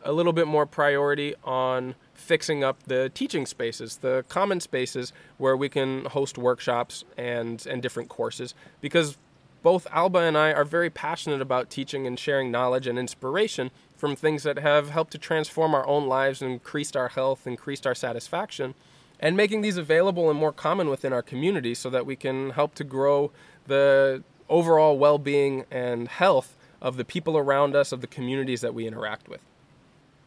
a 0.07 0.13
little 0.13 0.33
bit 0.33 0.47
more 0.47 0.65
priority 0.65 1.35
on 1.45 1.95
fixing 2.15 2.65
up 2.65 2.83
the 2.85 3.11
teaching 3.11 3.45
spaces, 3.45 3.99
the 3.99 4.25
common 4.29 4.61
spaces 4.61 5.13
where 5.37 5.57
we 5.57 5.69
can 5.69 6.05
host 6.07 6.39
workshops 6.39 7.05
and, 7.17 7.67
and 7.67 7.83
different 7.83 8.09
courses. 8.09 8.55
Because 8.81 9.19
both 9.63 9.87
Alba 9.91 10.21
and 10.21 10.39
I 10.39 10.53
are 10.53 10.65
very 10.65 10.91
passionate 10.91 11.41
about 11.41 11.71
teaching 11.71 12.07
and 12.07 12.19
sharing 12.19 12.51
knowledge 12.51 12.87
and 12.87 12.99
inspiration 12.99 13.71
from 13.97 14.15
things 14.15 14.45
that 14.45 14.59
have 14.59 14.91
helped 14.91 15.11
to 15.13 15.19
transform 15.19 15.75
our 15.75 15.87
own 15.87 16.07
lives, 16.07 16.41
increased 16.41 16.97
our 16.97 17.09
health, 17.09 17.47
increased 17.47 17.87
our 17.87 17.95
satisfaction, 17.95 18.75
and 19.21 19.37
making 19.37 19.63
these 19.63 19.77
available 19.77 20.31
and 20.31 20.39
more 20.39 20.53
common 20.53 20.91
within 20.91 21.13
our 21.13 21.23
community 21.23 21.75
so 21.75 21.91
that 21.91 22.07
we 22.07 22.17
can 22.17 22.51
help 22.51 22.75
to 22.75 22.85
grow 22.85 23.31
the 23.67 24.23
overall 24.49 24.99
well 24.99 25.19
being 25.19 25.65
and 25.71 26.09
health 26.09 26.57
of 26.81 26.97
the 26.97 27.05
people 27.05 27.37
around 27.37 27.75
us, 27.75 27.93
of 27.93 28.01
the 28.01 28.07
communities 28.07 28.61
that 28.61 28.75
we 28.75 28.87
interact 28.87 29.29
with. 29.29 29.41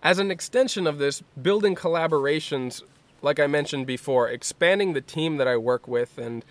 As 0.01 0.17
an 0.17 0.31
extension 0.31 0.87
of 0.87 0.97
this, 0.97 1.21
building 1.41 1.75
collaborations, 1.75 2.81
like 3.21 3.39
I 3.39 3.47
mentioned 3.47 3.85
before, 3.85 4.29
expanding 4.29 4.93
the 4.93 5.01
team 5.01 5.37
that 5.37 5.47
I 5.47 5.57
work 5.57 5.87
with, 5.87 6.17
and 6.17 6.43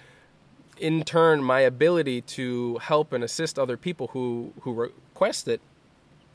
in 0.78 1.02
turn, 1.02 1.42
my 1.42 1.60
ability 1.60 2.20
to 2.22 2.78
help 2.78 3.12
and 3.12 3.24
assist 3.24 3.58
other 3.58 3.76
people 3.76 4.08
who, 4.08 4.52
who 4.60 4.72
request 4.72 5.48
it, 5.48 5.60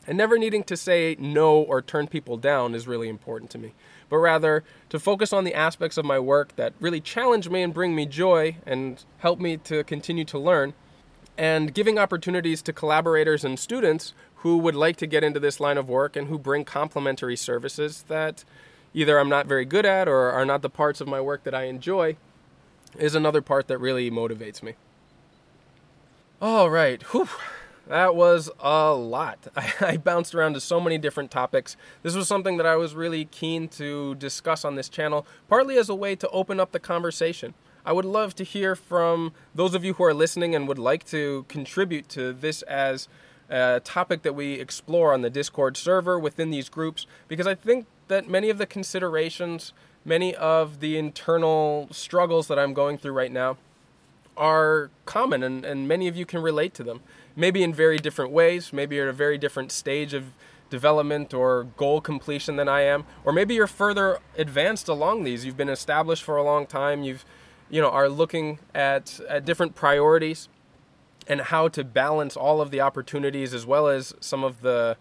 and 0.05 0.17
never 0.17 0.37
needing 0.37 0.63
to 0.65 0.75
say 0.75 1.15
no 1.17 1.55
or 1.57 1.81
turn 1.81 2.07
people 2.07 2.35
down 2.35 2.75
is 2.75 2.87
really 2.87 3.07
important 3.07 3.49
to 3.51 3.57
me. 3.57 3.73
But 4.09 4.17
rather, 4.17 4.63
to 4.89 4.99
focus 4.99 5.33
on 5.33 5.43
the 5.43 5.53
aspects 5.53 5.97
of 5.97 6.05
my 6.05 6.19
work 6.19 6.55
that 6.55 6.73
really 6.79 7.01
challenge 7.01 7.49
me 7.49 7.61
and 7.61 7.73
bring 7.73 7.95
me 7.95 8.05
joy 8.05 8.57
and 8.65 9.03
help 9.19 9.39
me 9.39 9.57
to 9.57 9.83
continue 9.83 10.25
to 10.25 10.39
learn, 10.39 10.73
and 11.37 11.73
giving 11.73 11.97
opportunities 11.97 12.61
to 12.61 12.73
collaborators 12.73 13.43
and 13.43 13.57
students 13.59 14.13
who 14.37 14.57
would 14.57 14.75
like 14.75 14.97
to 14.97 15.07
get 15.07 15.23
into 15.23 15.39
this 15.39 15.59
line 15.59 15.77
of 15.77 15.89
work 15.89 16.15
and 16.15 16.27
who 16.27 16.37
bring 16.37 16.65
complementary 16.65 17.35
services 17.35 18.03
that 18.07 18.43
either 18.93 19.17
I'm 19.17 19.29
not 19.29 19.47
very 19.47 19.65
good 19.65 19.85
at 19.85 20.07
or 20.07 20.31
are 20.31 20.45
not 20.45 20.61
the 20.61 20.69
parts 20.69 21.01
of 21.01 21.07
my 21.07 21.19
work 21.19 21.43
that 21.45 21.55
I 21.55 21.63
enjoy, 21.63 22.17
is 22.97 23.15
another 23.15 23.41
part 23.41 23.67
that 23.67 23.79
really 23.79 24.11
motivates 24.11 24.61
me. 24.61 24.73
All 26.41 26.69
right. 26.69 27.01
Whew. 27.03 27.29
That 27.87 28.15
was 28.15 28.49
a 28.59 28.93
lot. 28.93 29.47
I, 29.55 29.73
I, 29.81 29.97
bounced 29.97 30.33
around 30.33 30.53
to 30.53 30.61
so 30.61 30.79
many 30.79 30.97
different 30.97 31.31
topics. 31.31 31.75
This 32.01 32.15
was 32.15 32.27
something 32.27 32.57
that 32.57 32.65
I 32.65 32.75
was 32.75 32.95
really 32.95 33.25
keen 33.25 33.67
to 33.69 34.15
discuss 34.15 34.63
on 34.63 34.75
this 34.75 34.89
channel, 34.89 35.25
partly 35.49 35.77
as 35.77 35.89
a 35.89 35.95
way 35.95 36.15
to 36.15 36.29
open 36.29 36.59
up 36.59 36.71
the 36.71 36.79
conversation. 36.79 37.53
I 37.85 37.91
would 37.91 38.05
love 38.05 38.33
to 38.35 38.45
hear 38.45 38.75
from 38.75 39.33
those 39.53 39.75
of 39.75 39.83
you 39.83 39.95
who 39.95 40.03
are 40.05 40.13
listening 40.13 40.55
and 40.55 40.67
would 40.67 40.79
like 40.79 41.05
to 41.07 41.45
contribute 41.49 42.07
to 42.09 42.31
this 42.31 42.61
as 42.63 43.09
a 43.49 43.81
topic 43.83 44.21
that 44.21 44.33
we 44.33 44.53
explore 44.53 45.13
on 45.13 45.21
the 45.21 45.29
Discord 45.29 45.75
server 45.75 46.17
within 46.17 46.49
these 46.49 46.69
groups, 46.69 47.05
because 47.27 47.45
I 47.45 47.55
think 47.55 47.85
that 48.07 48.29
many 48.29 48.49
of 48.49 48.57
the 48.57 48.65
considerations, 48.65 49.73
many 50.05 50.33
of 50.33 50.79
the 50.79 50.97
internal 50.97 51.89
struggles 51.91 52.47
that 52.47 52.57
I'm 52.57 52.73
going 52.73 52.97
through 52.97 53.11
right 53.11 53.31
now, 53.31 53.57
are 54.37 54.89
common 55.05 55.43
and, 55.43 55.65
and 55.65 55.87
many 55.87 56.07
of 56.07 56.15
you 56.15 56.25
can 56.25 56.41
relate 56.41 56.73
to 56.75 56.83
them. 56.83 57.01
Maybe 57.35 57.63
in 57.63 57.73
very 57.73 57.97
different 57.97 58.31
ways, 58.31 58.71
maybe 58.71 58.95
you're 58.95 59.07
at 59.07 59.09
a 59.09 59.13
very 59.13 59.37
different 59.37 59.71
stage 59.71 60.13
of 60.13 60.33
development 60.69 61.33
or 61.33 61.65
goal 61.77 62.01
completion 62.01 62.55
than 62.55 62.67
I 62.67 62.81
am, 62.81 63.05
or 63.23 63.31
maybe 63.31 63.53
you're 63.55 63.67
further 63.67 64.19
advanced 64.37 64.87
along 64.87 65.23
these. 65.23 65.45
You've 65.45 65.57
been 65.57 65.69
established 65.69 66.23
for 66.23 66.37
a 66.37 66.43
long 66.43 66.65
time, 66.65 67.03
you've 67.03 67.25
you 67.69 67.81
know 67.81 67.89
are 67.89 68.09
looking 68.09 68.59
at, 68.75 69.19
at 69.27 69.45
different 69.45 69.75
priorities 69.75 70.49
and 71.27 71.41
how 71.41 71.67
to 71.69 71.83
balance 71.83 72.35
all 72.35 72.61
of 72.61 72.71
the 72.71 72.81
opportunities 72.81 73.53
as 73.53 73.65
well 73.65 73.87
as 73.87 74.13
some 74.19 74.43
of 74.43 74.61
the 74.61 74.97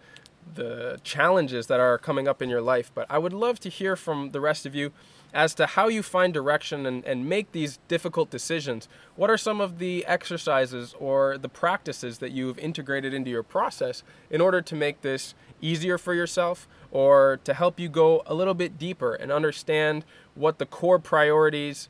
the 0.55 1.01
challenges 1.05 1.69
that 1.69 1.81
are 1.81 1.99
coming 1.99 2.27
up 2.27 2.43
in 2.43 2.49
your 2.51 2.61
life. 2.61 2.91
But 2.95 3.07
I 3.09 3.19
would 3.19 3.33
love 3.33 3.61
to 3.61 3.69
hear 3.69 3.95
from 3.95 4.31
the 4.31 4.41
rest 4.41 4.67
of 4.67 4.75
you 4.75 4.93
as 5.35 5.55
to 5.55 5.67
how 5.67 5.89
you 5.89 6.03
find 6.03 6.35
direction 6.35 6.85
and, 6.85 7.05
and 7.05 7.29
make 7.29 7.53
these 7.53 7.79
difficult 7.89 8.31
decisions. 8.31 8.89
What 9.17 9.31
are 9.31 9.39
some 9.39 9.61
of 9.61 9.79
the 9.79 10.05
exercises 10.07 10.95
or 10.99 11.39
the 11.39 11.49
practices 11.49 12.19
that 12.19 12.33
you've 12.33 12.59
integrated 12.59 13.15
into 13.15 13.31
your 13.31 13.43
process 13.43 14.03
in 14.31 14.41
order 14.41 14.61
to 14.61 14.75
make 14.75 15.01
this 15.01 15.35
easier 15.61 15.97
for 15.97 16.13
yourself 16.13 16.69
or 16.91 17.41
to 17.45 17.55
help 17.55 17.81
you 17.81 17.89
go 17.89 18.23
a 18.27 18.35
little 18.35 18.55
bit 18.55 18.79
deeper 18.79 19.15
and 19.15 19.33
understand 19.33 20.05
what 20.35 20.59
the 20.59 20.67
core 20.67 20.99
priorities 20.99 21.89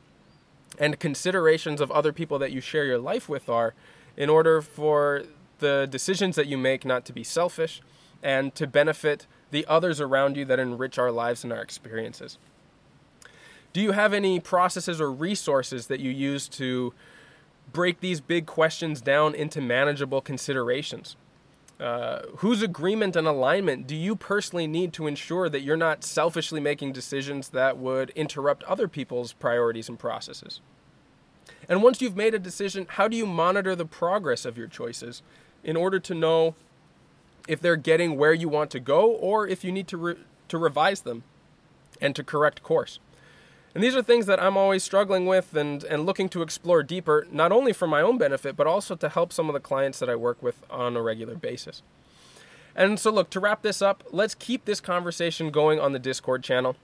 and 0.79 0.99
considerations 0.99 1.81
of 1.81 1.91
other 1.91 2.13
people 2.13 2.39
that 2.39 2.51
you 2.51 2.61
share 2.61 2.85
your 2.85 2.97
life 2.97 3.27
with 3.27 3.49
are 3.49 3.73
in 4.15 4.29
order 4.29 4.61
for 4.61 5.23
the 5.59 5.87
decisions 5.89 6.35
that 6.35 6.47
you 6.47 6.57
make 6.57 6.85
not 6.85 7.05
to 7.05 7.13
be 7.13 7.23
selfish 7.23 7.81
and 8.21 8.55
to 8.55 8.65
benefit 8.65 9.27
the 9.51 9.65
others 9.67 9.99
around 9.99 10.37
you 10.37 10.45
that 10.45 10.59
enrich 10.59 10.97
our 10.97 11.11
lives 11.11 11.43
and 11.43 11.51
our 11.51 11.61
experiences. 11.61 12.37
Do 13.73 13.81
you 13.81 13.91
have 13.91 14.13
any 14.13 14.39
processes 14.39 15.01
or 15.01 15.11
resources 15.11 15.87
that 15.87 15.99
you 15.99 16.11
use 16.11 16.47
to 16.49 16.93
break 17.71 18.01
these 18.01 18.21
big 18.21 18.45
questions 18.45 19.01
down 19.01 19.33
into 19.33 19.61
manageable 19.61 20.21
considerations? 20.21 21.15
Uh, 21.79 22.21
whose 22.37 22.61
agreement 22.61 23.15
and 23.15 23.27
alignment 23.27 23.87
do 23.87 23.95
you 23.95 24.15
personally 24.15 24.67
need 24.67 24.93
to 24.93 25.07
ensure 25.07 25.49
that 25.49 25.63
you're 25.63 25.75
not 25.75 26.03
selfishly 26.03 26.59
making 26.59 26.93
decisions 26.93 27.49
that 27.49 27.77
would 27.77 28.11
interrupt 28.11 28.63
other 28.63 28.87
people's 28.87 29.33
priorities 29.33 29.89
and 29.89 29.97
processes? 29.97 30.61
And 31.67 31.81
once 31.81 31.99
you've 31.99 32.15
made 32.15 32.35
a 32.35 32.39
decision, 32.39 32.85
how 32.87 33.07
do 33.07 33.17
you 33.17 33.25
monitor 33.25 33.75
the 33.75 33.85
progress 33.85 34.45
of 34.45 34.55
your 34.55 34.67
choices 34.67 35.23
in 35.63 35.75
order 35.75 35.99
to 35.99 36.13
know 36.13 36.53
if 37.47 37.59
they're 37.59 37.75
getting 37.75 38.17
where 38.17 38.33
you 38.33 38.47
want 38.47 38.69
to 38.71 38.79
go 38.79 39.09
or 39.09 39.47
if 39.47 39.63
you 39.63 39.71
need 39.71 39.87
to, 39.87 39.97
re- 39.97 40.15
to 40.49 40.57
revise 40.59 41.01
them 41.01 41.23
and 41.99 42.15
to 42.15 42.23
correct 42.23 42.61
course? 42.61 42.99
And 43.73 43.83
these 43.83 43.95
are 43.95 44.03
things 44.03 44.27
that 44.27 44.41
I'm 44.41 44.55
always 44.55 44.83
struggling 44.83 45.25
with 45.25 45.55
and, 45.55 45.83
and 45.83 46.05
looking 46.05 46.29
to 46.29 46.43
explore 46.43 46.83
deeper, 46.83 47.25
not 47.31 47.51
only 47.51 47.73
for 47.73 47.87
my 47.87 48.01
own 48.01 48.17
benefit, 48.19 48.55
but 48.55 48.67
also 48.67 48.95
to 48.95 49.09
help 49.09 49.33
some 49.33 49.49
of 49.49 49.53
the 49.53 49.59
clients 49.59 49.99
that 49.99 50.09
I 50.09 50.15
work 50.15 50.41
with 50.43 50.63
on 50.69 50.95
a 50.95 51.01
regular 51.01 51.35
basis. 51.35 51.81
And 52.75 52.99
so, 52.99 53.11
look, 53.11 53.29
to 53.31 53.39
wrap 53.39 53.61
this 53.61 53.81
up, 53.81 54.03
let's 54.11 54.35
keep 54.35 54.65
this 54.65 54.79
conversation 54.79 55.49
going 55.49 55.79
on 55.79 55.91
the 55.91 55.99
Discord 55.99 56.43
channel. 56.43 56.75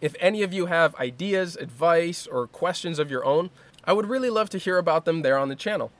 If 0.00 0.14
any 0.20 0.42
of 0.42 0.52
you 0.52 0.66
have 0.66 0.94
ideas, 0.96 1.56
advice, 1.56 2.26
or 2.26 2.46
questions 2.46 2.98
of 2.98 3.10
your 3.10 3.24
own, 3.24 3.50
I 3.84 3.92
would 3.92 4.08
really 4.08 4.30
love 4.30 4.50
to 4.50 4.58
hear 4.58 4.78
about 4.78 5.04
them 5.04 5.22
there 5.22 5.38
on 5.38 5.48
the 5.48 5.56
channel. 5.56 5.90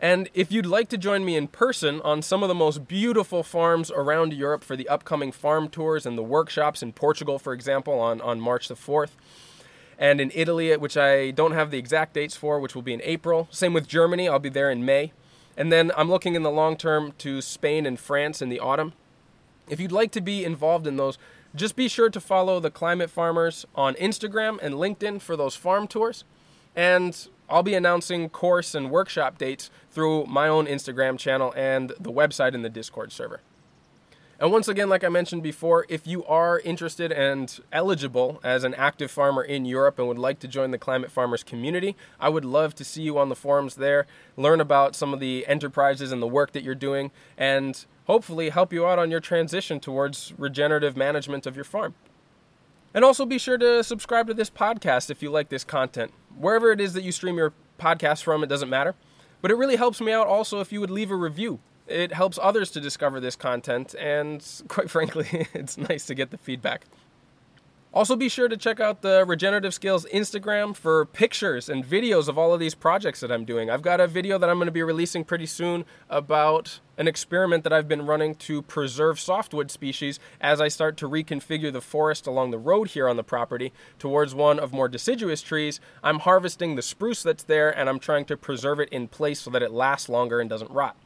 And 0.00 0.28
if 0.32 0.52
you'd 0.52 0.66
like 0.66 0.88
to 0.90 0.98
join 0.98 1.24
me 1.24 1.36
in 1.36 1.48
person 1.48 2.00
on 2.02 2.22
some 2.22 2.42
of 2.42 2.48
the 2.48 2.54
most 2.54 2.86
beautiful 2.86 3.42
farms 3.42 3.90
around 3.90 4.32
Europe 4.32 4.62
for 4.62 4.76
the 4.76 4.88
upcoming 4.88 5.32
farm 5.32 5.68
tours 5.68 6.06
and 6.06 6.16
the 6.16 6.22
workshops 6.22 6.82
in 6.82 6.92
Portugal, 6.92 7.38
for 7.38 7.52
example, 7.52 7.98
on, 7.98 8.20
on 8.20 8.40
March 8.40 8.68
the 8.68 8.74
4th, 8.74 9.10
and 9.98 10.20
in 10.20 10.30
Italy, 10.34 10.76
which 10.76 10.96
I 10.96 11.32
don't 11.32 11.52
have 11.52 11.72
the 11.72 11.78
exact 11.78 12.14
dates 12.14 12.36
for, 12.36 12.60
which 12.60 12.76
will 12.76 12.82
be 12.82 12.94
in 12.94 13.02
April. 13.02 13.48
Same 13.50 13.72
with 13.72 13.88
Germany, 13.88 14.28
I'll 14.28 14.38
be 14.38 14.48
there 14.48 14.70
in 14.70 14.84
May. 14.84 15.12
And 15.56 15.72
then 15.72 15.90
I'm 15.96 16.08
looking 16.08 16.36
in 16.36 16.44
the 16.44 16.52
long 16.52 16.76
term 16.76 17.14
to 17.18 17.40
Spain 17.40 17.84
and 17.84 17.98
France 17.98 18.40
in 18.40 18.48
the 18.48 18.60
autumn. 18.60 18.92
If 19.68 19.80
you'd 19.80 19.90
like 19.90 20.12
to 20.12 20.20
be 20.20 20.44
involved 20.44 20.86
in 20.86 20.96
those, 20.96 21.18
just 21.56 21.74
be 21.74 21.88
sure 21.88 22.10
to 22.10 22.20
follow 22.20 22.60
the 22.60 22.70
Climate 22.70 23.10
Farmers 23.10 23.66
on 23.74 23.94
Instagram 23.94 24.60
and 24.62 24.76
LinkedIn 24.76 25.20
for 25.20 25.36
those 25.36 25.56
farm 25.56 25.88
tours. 25.88 26.22
And 26.76 27.26
I'll 27.48 27.62
be 27.62 27.74
announcing 27.74 28.28
course 28.28 28.74
and 28.74 28.90
workshop 28.90 29.38
dates 29.38 29.70
through 29.90 30.26
my 30.26 30.48
own 30.48 30.66
Instagram 30.66 31.18
channel 31.18 31.52
and 31.56 31.90
the 31.98 32.12
website 32.12 32.54
in 32.54 32.62
the 32.62 32.68
Discord 32.68 33.12
server. 33.12 33.40
And 34.40 34.52
once 34.52 34.68
again, 34.68 34.88
like 34.88 35.02
I 35.02 35.08
mentioned 35.08 35.42
before, 35.42 35.84
if 35.88 36.06
you 36.06 36.24
are 36.26 36.60
interested 36.60 37.10
and 37.10 37.58
eligible 37.72 38.38
as 38.44 38.62
an 38.62 38.72
active 38.74 39.10
farmer 39.10 39.42
in 39.42 39.64
Europe 39.64 39.98
and 39.98 40.06
would 40.06 40.18
like 40.18 40.38
to 40.40 40.48
join 40.48 40.70
the 40.70 40.78
Climate 40.78 41.10
Farmers 41.10 41.42
community, 41.42 41.96
I 42.20 42.28
would 42.28 42.44
love 42.44 42.76
to 42.76 42.84
see 42.84 43.02
you 43.02 43.18
on 43.18 43.30
the 43.30 43.34
forums 43.34 43.74
there, 43.74 44.06
learn 44.36 44.60
about 44.60 44.94
some 44.94 45.12
of 45.12 45.18
the 45.18 45.44
enterprises 45.48 46.12
and 46.12 46.22
the 46.22 46.28
work 46.28 46.52
that 46.52 46.62
you're 46.62 46.76
doing, 46.76 47.10
and 47.36 47.84
hopefully 48.06 48.50
help 48.50 48.72
you 48.72 48.86
out 48.86 49.00
on 49.00 49.10
your 49.10 49.18
transition 49.18 49.80
towards 49.80 50.32
regenerative 50.38 50.96
management 50.96 51.44
of 51.44 51.56
your 51.56 51.64
farm. 51.64 51.94
And 52.94 53.04
also 53.04 53.26
be 53.26 53.38
sure 53.38 53.58
to 53.58 53.84
subscribe 53.84 54.26
to 54.28 54.34
this 54.34 54.50
podcast 54.50 55.10
if 55.10 55.22
you 55.22 55.30
like 55.30 55.48
this 55.48 55.64
content. 55.64 56.12
Wherever 56.36 56.72
it 56.72 56.80
is 56.80 56.94
that 56.94 57.02
you 57.02 57.12
stream 57.12 57.36
your 57.36 57.52
podcast 57.78 58.22
from, 58.22 58.42
it 58.42 58.48
doesn't 58.48 58.70
matter. 58.70 58.94
But 59.40 59.50
it 59.50 59.54
really 59.54 59.76
helps 59.76 60.00
me 60.00 60.12
out 60.12 60.26
also 60.26 60.60
if 60.60 60.72
you 60.72 60.80
would 60.80 60.90
leave 60.90 61.10
a 61.10 61.16
review 61.16 61.60
it 61.88 62.12
helps 62.12 62.38
others 62.40 62.70
to 62.72 62.80
discover 62.80 63.18
this 63.18 63.34
content, 63.34 63.94
and 63.98 64.44
quite 64.68 64.90
frankly, 64.90 65.48
it's 65.54 65.76
nice 65.76 66.06
to 66.06 66.14
get 66.14 66.30
the 66.30 66.38
feedback. 66.38 66.84
Also, 67.94 68.14
be 68.14 68.28
sure 68.28 68.48
to 68.48 68.56
check 68.56 68.80
out 68.80 69.00
the 69.00 69.24
Regenerative 69.26 69.72
Skills 69.72 70.04
Instagram 70.12 70.76
for 70.76 71.06
pictures 71.06 71.70
and 71.70 71.82
videos 71.82 72.28
of 72.28 72.36
all 72.36 72.52
of 72.52 72.60
these 72.60 72.74
projects 72.74 73.20
that 73.20 73.32
I'm 73.32 73.46
doing. 73.46 73.70
I've 73.70 73.80
got 73.80 73.98
a 73.98 74.06
video 74.06 74.36
that 74.36 74.50
I'm 74.50 74.58
going 74.58 74.66
to 74.66 74.72
be 74.72 74.82
releasing 74.82 75.24
pretty 75.24 75.46
soon 75.46 75.86
about 76.10 76.80
an 76.98 77.08
experiment 77.08 77.64
that 77.64 77.72
I've 77.72 77.88
been 77.88 78.04
running 78.04 78.34
to 78.34 78.60
preserve 78.60 79.18
softwood 79.18 79.70
species 79.70 80.20
as 80.38 80.60
I 80.60 80.68
start 80.68 80.98
to 80.98 81.08
reconfigure 81.08 81.72
the 81.72 81.80
forest 81.80 82.26
along 82.26 82.50
the 82.50 82.58
road 82.58 82.88
here 82.88 83.08
on 83.08 83.16
the 83.16 83.24
property 83.24 83.72
towards 83.98 84.34
one 84.34 84.58
of 84.58 84.70
more 84.70 84.88
deciduous 84.88 85.40
trees. 85.40 85.80
I'm 86.02 86.18
harvesting 86.18 86.76
the 86.76 86.82
spruce 86.82 87.22
that's 87.22 87.44
there 87.44 87.70
and 87.70 87.88
I'm 87.88 87.98
trying 87.98 88.26
to 88.26 88.36
preserve 88.36 88.80
it 88.80 88.90
in 88.90 89.08
place 89.08 89.40
so 89.40 89.50
that 89.52 89.62
it 89.62 89.72
lasts 89.72 90.10
longer 90.10 90.40
and 90.40 90.50
doesn't 90.50 90.70
rot. 90.70 90.96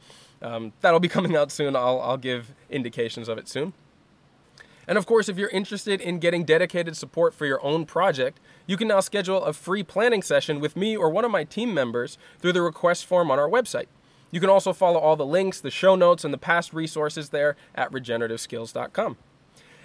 Um, 0.41 0.73
that'll 0.81 0.99
be 0.99 1.07
coming 1.17 1.37
out 1.37 1.49
soon. 1.49 1.77
I'll, 1.77 2.01
I'll 2.01 2.17
give 2.17 2.53
indications 2.69 3.29
of 3.29 3.37
it 3.37 3.47
soon. 3.47 3.71
And 4.87 4.97
of 4.97 5.05
course, 5.05 5.29
if 5.29 5.37
you're 5.37 5.49
interested 5.49 6.01
in 6.01 6.19
getting 6.19 6.43
dedicated 6.43 6.97
support 6.97 7.33
for 7.33 7.45
your 7.45 7.63
own 7.63 7.85
project, 7.85 8.39
you 8.67 8.77
can 8.77 8.87
now 8.87 8.99
schedule 8.99 9.43
a 9.43 9.53
free 9.53 9.83
planning 9.83 10.21
session 10.21 10.59
with 10.59 10.75
me 10.75 10.95
or 10.95 11.09
one 11.09 11.25
of 11.25 11.31
my 11.31 11.43
team 11.43 11.73
members 11.73 12.17
through 12.39 12.53
the 12.53 12.61
request 12.61 13.05
form 13.05 13.31
on 13.31 13.39
our 13.39 13.49
website. 13.49 13.87
You 14.31 14.39
can 14.39 14.49
also 14.49 14.73
follow 14.73 14.99
all 14.99 15.15
the 15.15 15.25
links, 15.25 15.59
the 15.59 15.71
show 15.71 15.95
notes, 15.95 16.25
and 16.25 16.33
the 16.33 16.39
past 16.39 16.73
resources 16.73 17.29
there 17.29 17.55
at 17.75 17.91
regenerativeskills.com. 17.91 19.17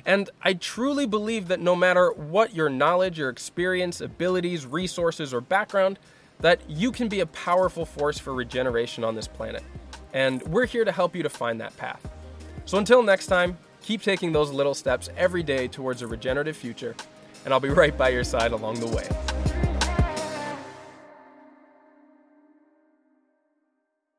And 0.06 0.30
I 0.42 0.54
truly 0.54 1.06
believe 1.06 1.48
that 1.48 1.60
no 1.60 1.76
matter 1.76 2.10
what 2.12 2.54
your 2.54 2.70
knowledge, 2.70 3.18
your 3.18 3.28
experience, 3.28 4.00
abilities, 4.00 4.64
resources, 4.64 5.34
or 5.34 5.40
background, 5.40 5.98
that 6.40 6.60
you 6.68 6.92
can 6.92 7.08
be 7.08 7.20
a 7.20 7.26
powerful 7.26 7.84
force 7.84 8.18
for 8.18 8.32
regeneration 8.32 9.04
on 9.04 9.14
this 9.14 9.28
planet 9.28 9.62
and 10.12 10.42
we're 10.42 10.66
here 10.66 10.84
to 10.84 10.92
help 10.92 11.14
you 11.14 11.22
to 11.22 11.28
find 11.28 11.60
that 11.60 11.76
path. 11.76 12.08
So 12.64 12.78
until 12.78 13.02
next 13.02 13.26
time, 13.26 13.58
keep 13.88 14.02
taking 14.02 14.32
those 14.32 14.50
little 14.50 14.74
steps 14.74 15.08
every 15.16 15.42
day 15.42 15.66
towards 15.66 16.02
a 16.02 16.06
regenerative 16.06 16.54
future, 16.54 16.94
and 17.46 17.54
I'll 17.54 17.58
be 17.58 17.70
right 17.70 17.96
by 17.96 18.10
your 18.10 18.22
side 18.22 18.52
along 18.52 18.80
the 18.80 18.86
way. 18.86 19.47